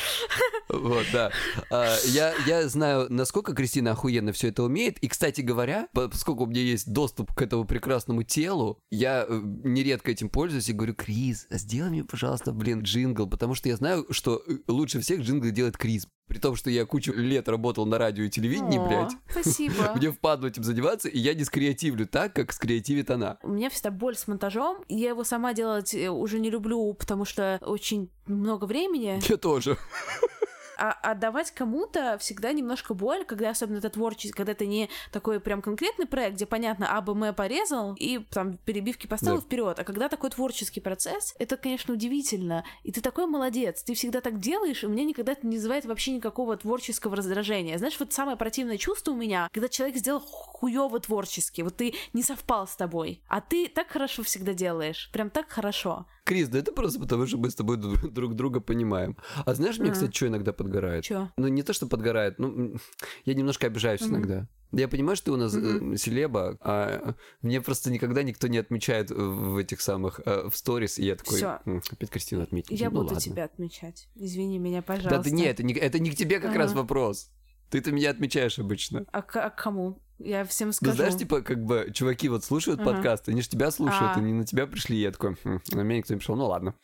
Вот, 0.70 1.06
да. 1.12 1.32
А, 1.72 1.96
Я, 2.06 2.34
я 2.46 2.68
знаю, 2.70 3.08
насколько 3.10 3.54
Кристина 3.54 3.92
охуенно 3.92 4.32
все 4.34 4.50
это 4.50 4.64
умеет. 4.64 4.98
И, 5.00 5.08
кстати 5.08 5.42
говоря, 5.42 5.88
по- 5.94 6.08
поскольку 6.08 6.44
у 6.44 6.48
меня 6.48 6.62
есть 6.62 6.92
доступ 6.92 7.34
к 7.34 7.42
этому 7.42 7.66
прекрасному 7.66 8.24
телу, 8.24 8.80
я 8.92 9.26
э, 9.28 9.42
нередко 9.64 10.12
этим 10.12 10.30
пользуюсь 10.30 10.70
и 10.70 10.74
говорю, 10.74 10.94
Крис, 10.94 11.48
а 11.50 11.58
сделай 11.58 11.90
мне, 11.90 12.04
пожалуйста, 12.04 12.52
блин, 12.54 12.82
джингл, 12.82 13.28
потому 13.28 13.56
что 13.56 13.68
я 13.68 13.76
знаю, 13.78 14.06
что 14.12 14.42
э, 14.48 14.54
лучше 14.68 15.00
всех 15.02 15.22
джинглы 15.22 15.52
делает 15.52 15.76
Крис. 15.78 16.08
При 16.30 16.38
том, 16.38 16.56
что 16.56 16.70
я 16.70 16.86
кучу 16.86 17.12
лет 17.12 17.50
работал 17.50 17.88
на 17.88 17.98
радио 17.98 18.24
и 18.24 18.30
телевидении, 18.30 18.78
О, 18.78 18.88
блядь. 18.88 19.12
Спасибо. 19.32 19.94
Мне 19.96 20.12
впадло 20.12 20.46
этим 20.46 20.64
заниматься, 20.64 21.10
и 21.10 21.18
я 21.18 21.34
не 21.34 21.44
скреативлю 21.44 22.06
так, 22.06 22.34
как 22.34 22.54
скреативит 22.54 23.10
она. 23.10 23.40
У 23.42 23.50
меня 23.50 23.72
всегда 23.72 23.90
боль 23.90 24.16
с 24.16 24.28
монтажом. 24.28 24.86
Я 24.88 25.10
его 25.10 25.24
сама 25.24 25.54
делать 25.54 25.96
э, 25.96 26.08
уже 26.10 26.40
не 26.40 26.52
люблю, 26.52 26.94
потому 26.94 27.26
что 27.26 27.58
очень 27.64 28.12
много 28.28 28.66
времени. 28.66 29.20
Я 29.28 29.38
тоже. 29.38 29.76
А 30.80 30.92
отдавать 31.12 31.52
кому-то 31.52 32.18
всегда 32.20 32.54
немножко 32.54 32.94
боль, 32.94 33.26
когда 33.26 33.50
особенно 33.50 33.78
это 33.78 33.90
творчество, 33.90 34.38
когда 34.38 34.54
это 34.54 34.66
не 34.66 34.90
такой 35.12 35.40
прям 35.40 35.62
конкретный 35.62 36.06
проект, 36.06 36.36
где 36.36 36.46
понятно, 36.46 36.88
А, 36.90 37.02
Б, 37.02 37.12
М 37.12 37.34
порезал 37.36 37.96
и 37.96 38.20
там 38.32 38.58
перебивки 38.58 39.08
поставил 39.08 39.40
Да. 39.40 39.46
вперед. 39.46 39.80
А 39.80 39.84
когда 39.84 40.10
такой 40.10 40.30
творческий 40.30 40.80
процесс, 40.80 41.36
это, 41.40 41.58
конечно, 41.58 41.94
удивительно. 41.94 42.64
И 42.84 42.92
ты 42.92 43.02
такой 43.02 43.26
молодец, 43.28 43.84
ты 43.84 43.94
всегда 43.94 44.22
так 44.22 44.40
делаешь, 44.40 44.84
и 44.84 44.88
у 44.88 44.90
меня 44.90 45.04
никогда 45.04 45.34
это 45.34 45.46
не 45.46 45.58
вызывает 45.58 45.86
вообще 45.86 46.12
никакого 46.12 46.56
творческого 46.58 47.16
раздражения. 47.16 47.78
Знаешь, 47.78 48.00
вот 48.00 48.14
самое 48.14 48.38
противное 48.38 48.78
чувство 48.78 49.12
у 49.12 49.16
меня, 49.16 49.48
когда 49.52 49.68
человек 49.68 49.98
сделал 49.98 50.22
хуёво 50.22 51.00
творчески, 51.00 51.62
вот 51.62 51.78
ты 51.78 51.94
не 52.14 52.24
совпал 52.24 52.68
с 52.68 52.76
тобой, 52.76 53.22
а 53.28 53.42
ты 53.42 53.68
так 53.68 53.90
хорошо 53.90 54.24
всегда 54.24 54.54
делаешь, 54.54 55.10
прям 55.12 55.30
так 55.30 55.50
хорошо. 55.50 56.06
Крис, 56.30 56.48
да 56.48 56.60
это 56.60 56.72
просто 56.72 57.00
потому, 57.00 57.26
что 57.26 57.40
мы 57.40 57.50
с 57.50 57.56
тобой 57.56 57.78
друг 57.78 58.14
друг 58.14 58.36
друга 58.36 58.60
понимаем. 58.60 59.18
А 59.48 59.56
знаешь, 59.56 59.80
мне, 59.80 59.90
кстати, 59.90 60.16
что 60.16 60.28
иногда 60.28 60.54
подгорает? 60.54 61.04
Чё? 61.04 61.32
Ну, 61.38 61.48
не 61.48 61.64
то, 61.64 61.74
что 61.74 61.88
подгорает, 61.88 62.38
ну, 62.38 62.76
я 63.26 63.34
немножко 63.34 63.66
обижаюсь 63.66 64.04
иногда. 64.04 64.48
Я 64.72 64.88
понимаю, 64.88 65.16
что 65.16 65.26
ты 65.26 65.32
у 65.32 65.38
нас 65.38 65.56
э, 65.56 65.96
селеба, 65.98 66.56
а 66.62 67.16
мне 67.42 67.60
просто 67.62 67.90
никогда 67.90 68.22
никто 68.22 68.48
не 68.48 68.60
отмечает 68.60 69.10
в 69.10 69.58
этих 69.58 69.82
самых, 69.82 70.22
э, 70.24 70.48
в 70.50 70.56
сторис, 70.56 71.00
и 71.00 71.06
я 71.06 71.16
такой, 71.16 71.38
Всё. 71.38 71.58
«М, 71.66 71.82
опять 71.90 72.12
Кристина 72.12 72.44
отметила. 72.44 72.78
Я 72.78 72.92
Ну, 72.92 72.98
буду 72.98 73.06
ладно». 73.16 73.20
тебя 73.22 73.46
отмечать. 73.46 74.08
Извини 74.14 74.60
меня, 74.60 74.84
пожалуйста. 74.84 75.18
Да 75.18 75.24
ты 75.24 75.32
не, 75.32 75.46
это 75.46 75.64
не, 75.64 75.74
это 75.74 75.98
не 75.98 76.12
к 76.12 76.16
тебе 76.16 76.40
как 76.40 76.54
раз 76.56 76.74
Ага. 76.74 76.82
вопрос. 76.82 77.32
Ты-то 77.70 77.92
меня 77.92 78.10
отмечаешь 78.12 78.60
обычно. 78.60 79.06
А, 79.12 79.22
к- 79.22 79.44
а 79.46 79.50
кому? 79.50 80.02
Я 80.22 80.44
всем 80.44 80.68
Ну, 80.70 80.74
скажу. 80.74 80.98
знаешь, 80.98 81.16
типа, 81.16 81.42
как 81.42 81.64
бы, 81.64 81.92
чуваки 81.94 82.28
вот 82.28 82.44
слушают 82.44 82.82
Ага. 82.82 82.92
подкаст, 82.92 83.30
они 83.30 83.42
же 83.42 83.48
тебя 83.48 83.72
слушают, 83.72 84.18
А. 84.18 84.20
они 84.20 84.34
на 84.34 84.46
тебя 84.46 84.68
пришли, 84.68 84.98
я 84.98 85.12
такой, 85.12 85.36
«Хм, 85.46 85.62
на 85.72 85.80
меня 85.80 86.00
никто 86.00 86.14
не 86.14 86.18
пришел, 86.18 86.36
ну 86.36 86.48
ладно. 86.48 86.76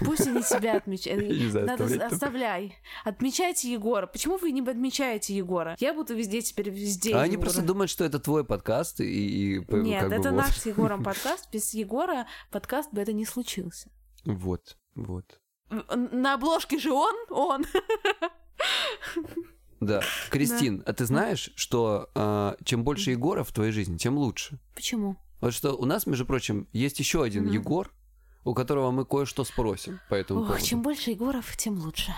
Пусть 0.00 0.26
они 0.26 0.42
тебя 0.42 0.76
отмечают. 0.76 1.54
Надо 1.54 2.06
оставляй. 2.06 2.76
Отмечайте 3.04 3.72
Егора. 3.72 4.06
Почему 4.06 4.36
вы 4.36 4.50
не 4.50 4.60
отмечаете 4.60 5.34
Егора? 5.34 5.74
Я 5.80 5.94
буду 5.94 6.14
везде 6.14 6.42
теперь 6.42 6.68
везде. 6.68 7.14
А 7.14 7.22
они 7.22 7.38
просто 7.38 7.62
думают, 7.62 7.88
что 7.90 8.04
это 8.04 8.18
твой 8.18 8.44
подкаст, 8.44 9.00
и, 9.00 9.64
Нет, 9.70 10.12
это 10.12 10.30
наш 10.32 10.58
с 10.58 10.66
Егором 10.66 11.02
подкаст. 11.04 11.48
Без 11.50 11.72
Егора 11.72 12.26
подкаст 12.50 12.92
бы 12.92 13.00
это 13.00 13.14
не 13.14 13.24
случился. 13.24 13.90
Вот, 14.26 14.76
вот. 14.94 15.40
На 15.70 16.34
обложке 16.34 16.78
же 16.78 16.92
он, 16.92 17.14
он. 17.30 17.64
Да. 19.86 20.00
Кристин, 20.30 20.82
а 20.86 20.92
ты 20.92 21.04
знаешь, 21.06 21.50
что 21.56 22.08
а, 22.14 22.56
чем 22.64 22.84
больше 22.84 23.10
Егоров 23.10 23.48
в 23.48 23.52
твоей 23.52 23.72
жизни, 23.72 23.96
тем 23.96 24.16
лучше? 24.16 24.58
Почему? 24.74 25.16
Вот 25.40 25.52
что 25.54 25.72
у 25.74 25.84
нас, 25.86 26.06
между 26.06 26.24
прочим, 26.24 26.68
есть 26.72 27.00
еще 27.00 27.22
один 27.24 27.44
Мгм. 27.46 27.52
Егор, 27.52 27.92
у 28.44 28.54
которого 28.54 28.92
мы 28.92 29.04
кое-что 29.04 29.42
спросим 29.44 29.98
по 30.08 30.14
этому 30.14 30.40
Ох, 30.42 30.46
поводу. 30.48 30.64
чем 30.64 30.82
больше 30.82 31.10
Егоров, 31.10 31.56
тем 31.56 31.78
лучше. 31.80 32.14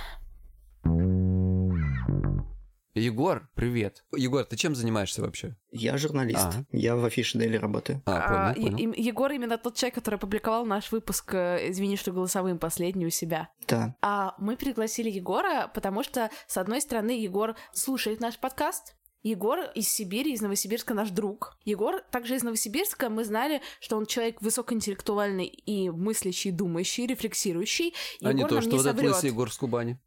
Егор, 2.94 3.48
привет. 3.56 4.04
Егор, 4.16 4.44
ты 4.44 4.56
чем 4.56 4.76
занимаешься 4.76 5.20
вообще? 5.20 5.56
Я 5.72 5.98
журналист. 5.98 6.38
А. 6.44 6.52
Я 6.70 6.94
в 6.94 7.04
афише 7.04 7.38
Дели 7.38 7.56
работаю. 7.56 8.00
А, 8.06 8.50
А, 8.50 8.54
понял, 8.54 8.68
и- 8.68 8.70
понял. 8.76 8.92
и- 8.92 9.02
Егор 9.02 9.32
именно 9.32 9.58
тот 9.58 9.74
человек, 9.74 9.96
который 9.96 10.14
опубликовал 10.14 10.64
наш 10.64 10.92
выпуск 10.92 11.34
э, 11.34 11.70
«Извини, 11.70 11.96
что 11.96 12.12
голосовым» 12.12 12.60
последний 12.60 13.04
у 13.06 13.10
себя. 13.10 13.48
Да. 13.66 13.96
А 14.00 14.36
мы 14.38 14.56
пригласили 14.56 15.10
Егора, 15.10 15.72
потому 15.74 16.04
что, 16.04 16.30
с 16.46 16.56
одной 16.56 16.80
стороны, 16.80 17.20
Егор 17.20 17.56
слушает 17.72 18.20
наш 18.20 18.38
подкаст. 18.38 18.94
Егор 19.24 19.58
из 19.74 19.88
Сибири, 19.88 20.32
из 20.32 20.40
Новосибирска 20.42 20.94
наш 20.94 21.10
друг. 21.10 21.58
Егор 21.64 22.00
также 22.12 22.36
из 22.36 22.44
Новосибирска. 22.44 23.10
Мы 23.10 23.24
знали, 23.24 23.60
что 23.80 23.96
он 23.96 24.06
человек 24.06 24.40
высокоинтеллектуальный 24.40 25.46
и 25.46 25.90
мыслящий, 25.90 26.52
думающий, 26.52 27.06
рефлексирующий. 27.06 27.92
а 28.22 28.32
не 28.32 28.38
Егор 28.40 28.50
то, 28.50 28.54
нам 28.56 28.62
что 28.62 28.70
не 28.70 28.76
вот 28.76 28.86
этот 28.86 29.02
лысый 29.02 29.30
Егор 29.30 29.50
с 29.52 29.56
Кубани. 29.56 29.98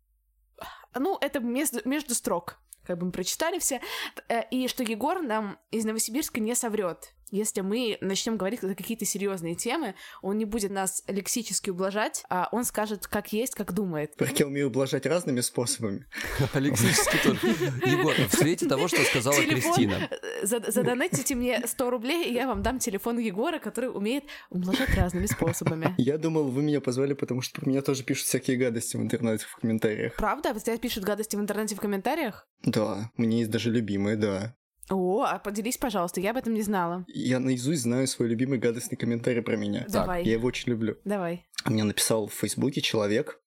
Ну, 0.98 1.18
это 1.20 1.40
между, 1.42 1.80
между 1.84 2.14
строк, 2.16 2.60
как 2.88 2.98
бы 2.98 3.06
мы 3.06 3.12
прочитали 3.12 3.60
все. 3.60 3.82
Э, 4.30 4.44
И 4.50 4.68
что 4.68 4.84
Егор 4.84 5.22
нам 5.22 5.60
из 5.72 5.86
Новосибирска 5.86 6.40
не 6.40 6.56
соврет. 6.56 7.14
Если 7.32 7.62
мы 7.62 7.98
начнем 8.02 8.38
говорить 8.38 8.64
на 8.64 8.76
какие-то 8.76 9.06
серьезные 9.06 9.56
темы, 9.56 9.96
он 10.22 10.38
не 10.38 10.46
будет 10.46 10.72
нас 10.72 11.04
лексически 11.08 11.70
ублажать, 11.70 12.24
а 12.30 12.50
он 12.52 12.64
скажет, 12.64 13.08
как 13.08 13.34
есть, 13.34 13.56
как 13.56 13.74
думает. 13.74 14.14
Как 14.18 14.40
я 14.40 14.48
умею 14.48 14.68
ублажать 14.68 15.06
разными 15.06 15.42
способами. 15.42 16.06
Алексический 16.54 17.20
тоже. 17.24 17.40
Егор, 17.86 18.14
в 18.14 18.34
свете 18.34 18.68
того, 18.68 18.88
что 18.88 19.04
сказала 19.04 19.42
Кристина. 19.42 20.10
э, 20.10 20.46
за- 20.46 20.72
Задонатите 20.72 21.36
мне 21.36 21.62
100 21.66 21.90
рублей, 21.90 22.30
и 22.30 22.34
я 22.34 22.48
вам 22.48 22.62
дам 22.64 22.80
телефон 22.80 23.20
Егора, 23.20 23.60
который 23.60 23.90
умеет 23.90 24.24
умножать 24.50 24.94
разными 24.96 25.26
способами. 25.26 25.94
Я 25.98 26.18
думал, 26.18 26.46
вы 26.46 26.62
меня 26.64 26.82
позвали, 26.82 27.14
потому 27.14 27.42
что 27.42 27.62
про 27.62 27.70
меня 27.70 27.82
тоже 27.82 28.04
пишут 28.04 28.28
всякие 28.28 28.58
гадости 28.58 28.96
в 28.98 29.02
интернете 29.02 29.46
в 29.46 29.56
комментариях. 29.58 30.16
Правда? 30.16 30.54
Тебя 30.60 30.78
пишут 30.78 31.04
гадости 31.04 31.36
в 31.36 31.40
интернете 31.40 31.76
в 31.76 31.80
комментариях? 31.80 32.48
Да, 32.64 33.12
у 33.18 33.22
меня 33.22 33.38
есть 33.40 33.50
даже 33.52 33.70
любимые, 33.72 34.16
да. 34.18 34.56
О, 34.90 35.24
а 35.24 35.40
поделись, 35.40 35.78
пожалуйста, 35.78 36.22
я 36.22 36.32
об 36.32 36.38
этом 36.38 36.54
не 36.54 36.62
знала. 36.62 37.06
Я 37.08 37.40
наизусть 37.40 37.82
знаю 37.82 38.08
свой 38.08 38.30
любимый 38.30 38.58
гадостный 38.58 38.98
комментарий 38.98 39.42
про 39.42 39.58
меня. 39.58 39.86
Давай. 39.90 40.24
Я 40.24 40.34
его 40.34 40.48
очень 40.48 40.70
люблю. 40.70 40.98
Давай. 41.04 41.46
Мне 41.66 41.84
написал 41.84 42.28
в 42.28 42.34
Фейсбуке 42.34 42.82
человек, 42.82 43.42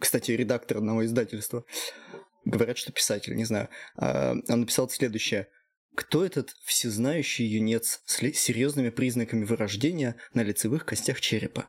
кстати, 0.00 0.30
редактор 0.30 0.78
одного 0.78 1.04
издательства. 1.04 1.64
Говорят, 2.44 2.78
что 2.78 2.92
писатель, 2.92 3.34
не 3.34 3.44
знаю. 3.44 3.68
А, 3.96 4.34
Он 4.48 4.60
написал 4.60 4.88
следующее. 4.88 5.48
Кто 5.96 6.24
этот 6.24 6.50
всезнающий 6.64 7.46
юнец 7.46 8.02
с 8.04 8.18
серьезными 8.18 8.90
признаками 8.90 9.44
вырождения 9.44 10.16
на 10.34 10.42
лицевых 10.42 10.84
костях 10.84 11.20
черепа? 11.20 11.68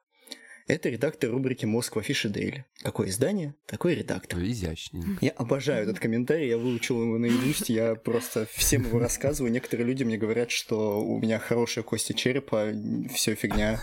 Это 0.68 0.90
редактор 0.90 1.32
рубрики 1.32 1.66
«Мозг 1.66 1.96
в 1.96 2.00
афише 2.00 2.28
Дейли». 2.28 2.66
Какое 2.82 3.08
издание, 3.08 3.56
такой 3.66 3.96
редактор. 3.96 4.40
Изящненько. 4.40 5.24
Я 5.24 5.32
обожаю 5.32 5.84
этот 5.84 6.00
комментарий, 6.00 6.50
я 6.50 6.58
выучил 6.58 7.02
его 7.02 7.18
наизусть, 7.18 7.70
я 7.70 7.96
просто 7.96 8.46
всем 8.52 8.84
его 8.84 9.00
рассказываю. 9.00 9.50
Некоторые 9.50 9.88
люди 9.88 10.04
мне 10.04 10.18
говорят, 10.18 10.52
что 10.52 11.02
у 11.02 11.20
меня 11.20 11.40
хорошие 11.40 11.86
кости 11.86 12.12
черепа, 12.12 12.74
все 13.14 13.36
фигня. 13.36 13.80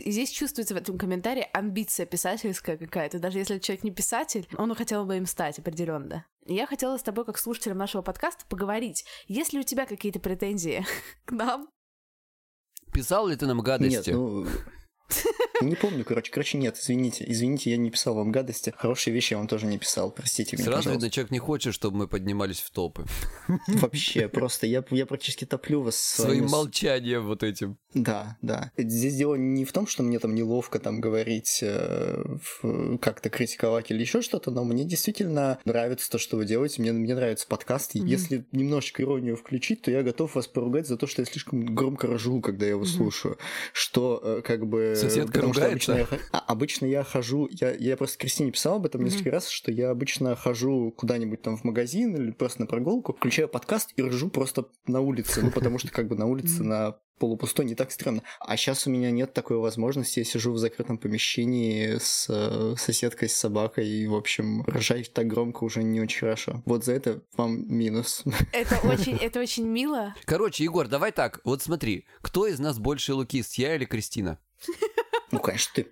И 0.00 0.10
здесь 0.10 0.30
чувствуется 0.30 0.74
в 0.74 0.76
этом 0.76 0.98
комментарии 0.98 1.46
амбиция 1.54 2.04
писательская 2.04 2.76
какая-то. 2.76 3.18
Даже 3.18 3.38
если 3.38 3.58
человек 3.58 3.82
не 3.82 3.90
писатель, 3.90 4.46
он 4.58 4.74
хотел 4.74 5.06
бы 5.06 5.16
им 5.16 5.24
стать 5.24 5.58
определенно. 5.58 6.26
Я 6.44 6.66
хотела 6.66 6.98
с 6.98 7.02
тобой, 7.02 7.24
как 7.24 7.38
слушателем 7.38 7.78
нашего 7.78 8.02
подкаста, 8.02 8.44
поговорить. 8.46 9.06
Есть 9.26 9.54
ли 9.54 9.60
у 9.60 9.62
тебя 9.62 9.86
какие-то 9.86 10.20
претензии 10.20 10.84
к 11.24 11.32
нам? 11.32 11.70
Писал 12.92 13.26
ли 13.28 13.36
ты 13.36 13.46
нам 13.46 13.60
гадости? 13.60 13.96
Нет, 13.96 14.06
ну... 14.08 14.46
Не 15.60 15.74
помню, 15.76 16.04
короче. 16.04 16.30
Короче, 16.30 16.58
нет, 16.58 16.76
извините. 16.80 17.24
Извините, 17.26 17.70
я 17.70 17.76
не 17.76 17.90
писал 17.90 18.14
вам 18.14 18.30
гадости. 18.32 18.72
Хорошие 18.76 19.12
вещи 19.14 19.32
я 19.32 19.38
вам 19.38 19.48
тоже 19.48 19.66
не 19.66 19.78
писал. 19.78 20.10
Простите 20.10 20.56
меня, 20.56 20.66
Сразу 20.66 20.90
видно, 20.90 21.10
человек 21.10 21.30
не 21.32 21.38
хочет, 21.38 21.74
чтобы 21.74 21.96
мы 21.98 22.08
поднимались 22.08 22.60
в 22.60 22.70
топы. 22.70 23.04
Вообще, 23.68 24.28
просто 24.28 24.66
я, 24.66 24.84
я 24.90 25.06
практически 25.06 25.44
топлю 25.44 25.82
вас 25.82 25.96
Своим 25.96 26.48
с- 26.48 26.52
молчанием 26.52 27.26
вот 27.26 27.42
этим. 27.42 27.76
Да, 27.94 28.36
да. 28.42 28.70
Здесь 28.76 29.16
дело 29.16 29.34
не 29.34 29.64
в 29.64 29.72
том, 29.72 29.86
что 29.86 30.02
мне 30.02 30.18
там 30.18 30.34
неловко 30.34 30.78
там 30.78 31.00
говорить, 31.00 31.60
э, 31.62 32.24
как-то 33.00 33.30
критиковать 33.30 33.90
или 33.90 34.00
еще 34.00 34.22
что-то, 34.22 34.50
но 34.50 34.64
мне 34.64 34.84
действительно 34.84 35.58
нравится 35.64 36.10
то, 36.10 36.18
что 36.18 36.36
вы 36.36 36.44
делаете. 36.44 36.80
Мне, 36.82 36.92
мне 36.92 37.14
нравится 37.14 37.46
подкаст. 37.48 37.94
Мгм. 37.94 38.06
Если 38.06 38.44
немножечко 38.52 39.02
иронию 39.02 39.36
включить, 39.36 39.82
то 39.82 39.90
я 39.90 40.02
готов 40.02 40.34
вас 40.34 40.46
поругать 40.46 40.86
за 40.86 40.96
то, 40.96 41.06
что 41.06 41.22
я 41.22 41.26
слишком 41.26 41.64
громко 41.74 42.06
рожу, 42.06 42.40
когда 42.40 42.64
я 42.66 42.70
его 42.72 42.82
Мгм. 42.82 42.88
слушаю. 42.88 43.38
Что 43.72 44.20
э, 44.22 44.42
как 44.44 44.66
бы... 44.66 44.94
Соседка 44.96 45.40
потому 45.52 45.78
что 45.80 45.92
обычно 45.92 45.92
я, 45.92 46.06
а, 46.32 46.38
обычно 46.38 46.86
я 46.86 47.04
хожу... 47.04 47.48
Я, 47.50 47.74
я 47.74 47.96
просто 47.96 48.18
Кристине 48.18 48.50
писал 48.50 48.76
об 48.76 48.86
этом 48.86 49.04
несколько 49.04 49.30
раз, 49.30 49.48
что 49.48 49.70
я 49.70 49.90
обычно 49.90 50.34
хожу 50.36 50.92
куда-нибудь 50.96 51.42
там 51.42 51.56
в 51.56 51.64
магазин 51.64 52.16
или 52.16 52.30
просто 52.30 52.62
на 52.62 52.66
прогулку, 52.66 53.14
включаю 53.14 53.48
подкаст 53.48 53.92
и 53.96 54.02
ржу 54.02 54.28
просто 54.28 54.66
на 54.86 55.00
улице. 55.00 55.42
Ну, 55.42 55.50
потому 55.50 55.78
что 55.78 55.90
как 55.90 56.08
бы 56.08 56.16
на 56.16 56.26
улице 56.26 56.62
на 56.62 56.96
полупустой 57.18 57.64
не 57.64 57.74
так 57.74 57.90
стрёмно. 57.90 58.22
А 58.40 58.56
сейчас 58.56 58.86
у 58.86 58.90
меня 58.90 59.10
нет 59.10 59.32
такой 59.34 59.58
возможности. 59.58 60.20
Я 60.20 60.24
сижу 60.24 60.52
в 60.52 60.58
закрытом 60.58 60.98
помещении 60.98 61.98
с 61.98 62.26
э, 62.28 62.74
соседкой, 62.78 63.28
с 63.28 63.34
собакой, 63.34 63.86
и, 63.86 64.06
в 64.06 64.14
общем, 64.14 64.62
ржать 64.64 65.12
так 65.12 65.26
громко 65.26 65.64
уже 65.64 65.82
не 65.82 66.00
очень 66.00 66.20
хорошо. 66.20 66.62
Вот 66.64 66.84
за 66.84 66.92
это 66.92 67.22
вам 67.36 67.64
минус. 67.68 68.24
Это 68.52 68.78
очень, 68.84 69.16
это 69.16 69.40
очень 69.40 69.66
мило. 69.66 70.14
Короче, 70.24 70.64
Егор, 70.64 70.88
давай 70.88 71.12
так. 71.12 71.40
Вот 71.44 71.62
смотри, 71.62 72.06
кто 72.22 72.46
из 72.46 72.58
нас 72.58 72.78
больше 72.78 73.14
лукист, 73.14 73.54
я 73.54 73.74
или 73.74 73.84
Кристина? 73.84 74.38
Ну, 75.30 75.38
конечно, 75.40 75.72
ты. 75.74 75.86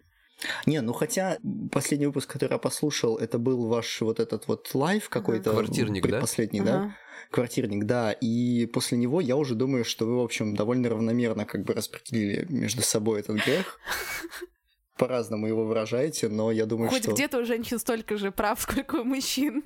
Не, 0.66 0.82
ну 0.82 0.92
хотя 0.92 1.38
последний 1.72 2.06
выпуск, 2.06 2.30
который 2.30 2.52
я 2.52 2.58
послушал, 2.58 3.16
это 3.16 3.38
был 3.38 3.68
ваш 3.68 4.00
вот 4.02 4.20
этот 4.20 4.48
вот 4.48 4.70
live 4.74 5.08
какой-то. 5.08 5.50
Квартирник, 5.50 6.02
да? 6.02 6.08
Предпоследний, 6.08 6.60
да? 6.60 6.96
Квартирник, 7.30 7.84
да. 7.84 8.12
И 8.12 8.66
после 8.66 8.98
него 8.98 9.20
я 9.20 9.36
уже 9.36 9.54
думаю, 9.54 9.84
что 9.84 10.06
вы, 10.06 10.16
в 10.16 10.24
общем, 10.24 10.54
довольно 10.54 10.90
равномерно 10.90 11.46
как 11.46 11.64
бы 11.64 11.74
распределили 11.74 12.46
между 12.50 12.82
собой 12.82 13.20
этот 13.20 13.36
грех. 13.44 13.80
По-разному 14.98 15.46
его 15.46 15.64
выражаете, 15.64 16.28
но 16.28 16.50
я 16.50 16.64
думаю, 16.64 16.90
Хоть 16.90 17.02
что... 17.02 17.12
где-то 17.12 17.38
у 17.38 17.44
женщин 17.44 17.78
столько 17.78 18.16
же 18.16 18.30
прав, 18.30 18.60
сколько 18.60 18.96
у 18.96 19.04
мужчин. 19.04 19.62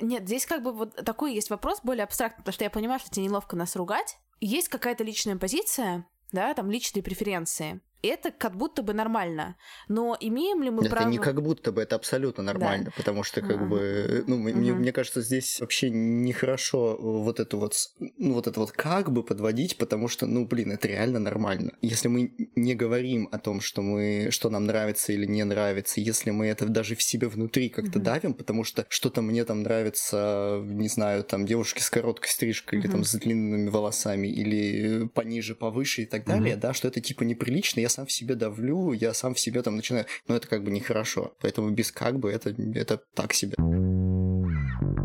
Нет, 0.00 0.24
здесь 0.24 0.46
как 0.46 0.62
бы 0.62 0.72
вот 0.72 0.94
такой 1.04 1.34
есть 1.34 1.50
вопрос 1.50 1.80
более 1.82 2.04
абстрактный, 2.04 2.42
потому 2.42 2.52
что 2.52 2.64
я 2.64 2.70
понимаю, 2.70 3.00
что 3.00 3.10
тебе 3.10 3.24
неловко 3.24 3.56
нас 3.56 3.74
ругать. 3.76 4.18
Есть 4.40 4.68
какая-то 4.68 5.02
личная 5.02 5.36
позиция, 5.36 6.06
да, 6.32 6.54
там 6.54 6.70
личные 6.70 7.02
преференции. 7.02 7.80
Это 8.02 8.30
как 8.30 8.56
будто 8.56 8.82
бы 8.82 8.94
нормально. 8.94 9.56
Но 9.88 10.16
имеем 10.20 10.62
ли 10.62 10.70
мы 10.70 10.82
это 10.82 10.96
право... 10.96 11.08
не 11.08 11.18
как 11.18 11.42
будто 11.42 11.72
бы, 11.72 11.82
это 11.82 11.96
абсолютно 11.96 12.42
нормально, 12.42 12.86
да. 12.86 12.92
потому 12.96 13.22
что 13.22 13.40
как 13.40 13.56
uh-huh. 13.56 13.68
бы, 13.68 14.24
ну, 14.26 14.36
uh-huh. 14.36 14.54
мне, 14.54 14.72
мне 14.72 14.92
кажется, 14.92 15.22
здесь 15.22 15.60
вообще 15.60 15.90
нехорошо 15.90 16.96
вот 17.00 17.40
это 17.40 17.56
вот, 17.56 17.74
ну, 18.18 18.34
вот 18.34 18.46
это 18.46 18.60
вот 18.60 18.72
как 18.72 19.10
бы 19.10 19.22
подводить, 19.22 19.78
потому 19.78 20.08
что, 20.08 20.26
ну, 20.26 20.46
блин, 20.46 20.72
это 20.72 20.88
реально 20.88 21.18
нормально. 21.18 21.72
Если 21.82 22.08
мы 22.08 22.32
не 22.54 22.74
говорим 22.74 23.28
о 23.32 23.38
том, 23.38 23.60
что 23.60 23.82
мы, 23.82 24.28
что 24.30 24.50
нам 24.50 24.66
нравится 24.66 25.12
или 25.12 25.26
не 25.26 25.44
нравится, 25.44 26.00
если 26.00 26.30
мы 26.30 26.46
это 26.46 26.66
даже 26.66 26.94
в 26.94 27.02
себе 27.02 27.28
внутри 27.28 27.68
как-то 27.68 27.98
uh-huh. 27.98 28.02
давим, 28.02 28.34
потому 28.34 28.64
что 28.64 28.86
что-то 28.88 29.22
мне 29.22 29.44
там 29.44 29.62
нравится, 29.62 30.60
не 30.64 30.88
знаю, 30.88 31.24
там 31.24 31.46
девушки 31.46 31.80
с 31.80 31.90
короткой 31.90 32.30
стрижкой 32.30 32.78
uh-huh. 32.78 32.82
или 32.82 32.90
там 32.90 33.04
с 33.04 33.14
длинными 33.14 33.68
волосами 33.68 34.28
или 34.28 35.08
пониже, 35.08 35.54
повыше 35.54 36.02
и 36.02 36.06
так 36.06 36.24
далее, 36.24 36.54
uh-huh. 36.54 36.60
да, 36.60 36.74
что 36.74 36.88
это 36.88 37.00
типа 37.00 37.22
неприлично, 37.22 37.80
я 37.86 37.90
сам 37.90 38.06
в 38.06 38.12
себе 38.12 38.34
давлю, 38.34 38.92
я 38.92 39.14
сам 39.14 39.34
в 39.34 39.40
себе 39.40 39.62
там 39.62 39.76
начинаю, 39.76 40.06
но 40.26 40.36
это 40.36 40.48
как 40.48 40.64
бы 40.64 40.70
нехорошо. 40.70 41.34
Поэтому 41.40 41.70
без 41.70 41.92
как 41.92 42.18
бы 42.18 42.30
это, 42.30 42.50
это 42.74 43.00
так 43.14 43.32
себе. 43.32 43.54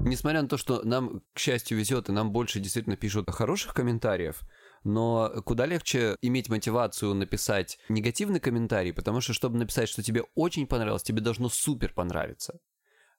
Несмотря 0.03 0.41
на 0.41 0.47
то, 0.47 0.57
что 0.57 0.81
нам, 0.83 1.21
к 1.33 1.39
счастью, 1.39 1.77
везет, 1.77 2.09
и 2.09 2.11
нам 2.11 2.31
больше 2.31 2.59
действительно 2.59 2.97
пишут 2.97 3.29
хороших 3.29 3.73
комментариев, 3.73 4.41
но 4.83 5.29
куда 5.45 5.67
легче 5.67 6.15
иметь 6.21 6.49
мотивацию 6.49 7.13
написать 7.13 7.77
негативный 7.87 8.39
комментарий, 8.39 8.93
потому 8.93 9.21
что, 9.21 9.33
чтобы 9.33 9.59
написать, 9.59 9.87
что 9.87 10.01
тебе 10.01 10.23
очень 10.33 10.65
понравилось, 10.65 11.03
тебе 11.03 11.21
должно 11.21 11.49
супер 11.49 11.93
понравиться. 11.93 12.59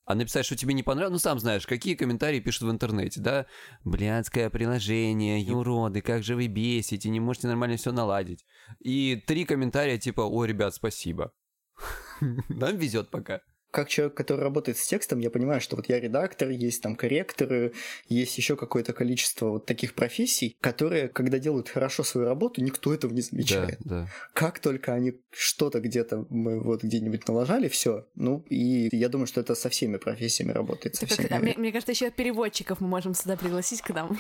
А 0.05 0.15
написать, 0.15 0.45
что 0.45 0.57
тебе 0.57 0.75
не 0.75 0.83
понравилось, 0.83 1.13
ну 1.13 1.19
сам 1.19 1.39
знаешь, 1.39 1.67
какие 1.67 1.95
комментарии 1.95 2.41
пишут 2.41 2.63
в 2.63 2.71
интернете, 2.71 3.21
да? 3.21 3.47
Блядское 3.85 4.51
приложение, 4.51 5.55
уроды, 5.55 6.01
как 6.01 6.25
же 6.25 6.35
вы 6.35 6.49
бесите, 6.49 7.09
не 7.09 7.21
можете 7.21 7.47
нормально 7.47 7.77
все 7.77 7.93
наладить. 7.93 8.45
И 8.81 9.23
три 9.27 9.45
комментария 9.45 9.99
типа, 9.99 10.23
о, 10.23 10.45
ребят, 10.45 10.75
спасибо. 10.75 11.33
Нам 12.49 12.77
везет 12.77 13.11
пока 13.11 13.43
как 13.73 13.89
человек, 13.89 14.15
который 14.15 14.43
работает 14.43 14.77
с 14.77 14.87
текстом, 14.87 15.19
я 15.19 15.31
понимаю, 15.31 15.61
что 15.63 15.77
вот 15.77 15.89
я 15.89 15.99
редактор, 15.99 16.51
есть 16.51 16.83
там 16.83 16.95
корректоры, 16.95 17.73
есть 18.07 18.37
еще 18.37 18.55
какое-то 18.55 18.93
количество 18.93 19.49
вот 19.49 19.67
таких 19.67 19.95
профессий, 19.95 20.57
которые, 20.61 21.09
когда 21.09 21.39
делают 21.39 21.71
хорошо 21.71 22.05
свою 22.05 22.27
работу, 22.27 22.63
никто 22.63 22.93
этого 22.93 23.13
не 23.13 23.23
замечает. 23.23 23.79
Да, 23.81 24.03
да. 24.03 24.09
Как 24.35 24.61
только 24.61 24.93
они 24.93 25.15
что-то 25.31 25.81
где-то 25.81 26.27
мы 26.29 26.61
вот 26.61 26.85
где-нибудь 26.85 27.27
налажали, 27.27 27.69
все. 27.69 28.07
Ну, 28.15 28.45
и 28.51 28.95
я 28.95 29.09
думаю, 29.09 29.27
что 29.27 29.41
это 29.41 29.55
со 29.55 29.71
всеми 29.71 29.97
профессиями 29.97 30.53
работает. 30.53 30.97
Со 30.97 31.07
всеми. 31.07 31.39
Мне, 31.39 31.55
мне 31.57 31.73
кажется, 31.73 31.93
еще 31.93 32.11
переводчиков 32.11 32.81
мы 32.81 32.89
можем 32.89 33.15
сюда 33.15 33.39
пригласить 33.39 33.81
к 33.81 33.89
нам. 33.89 34.19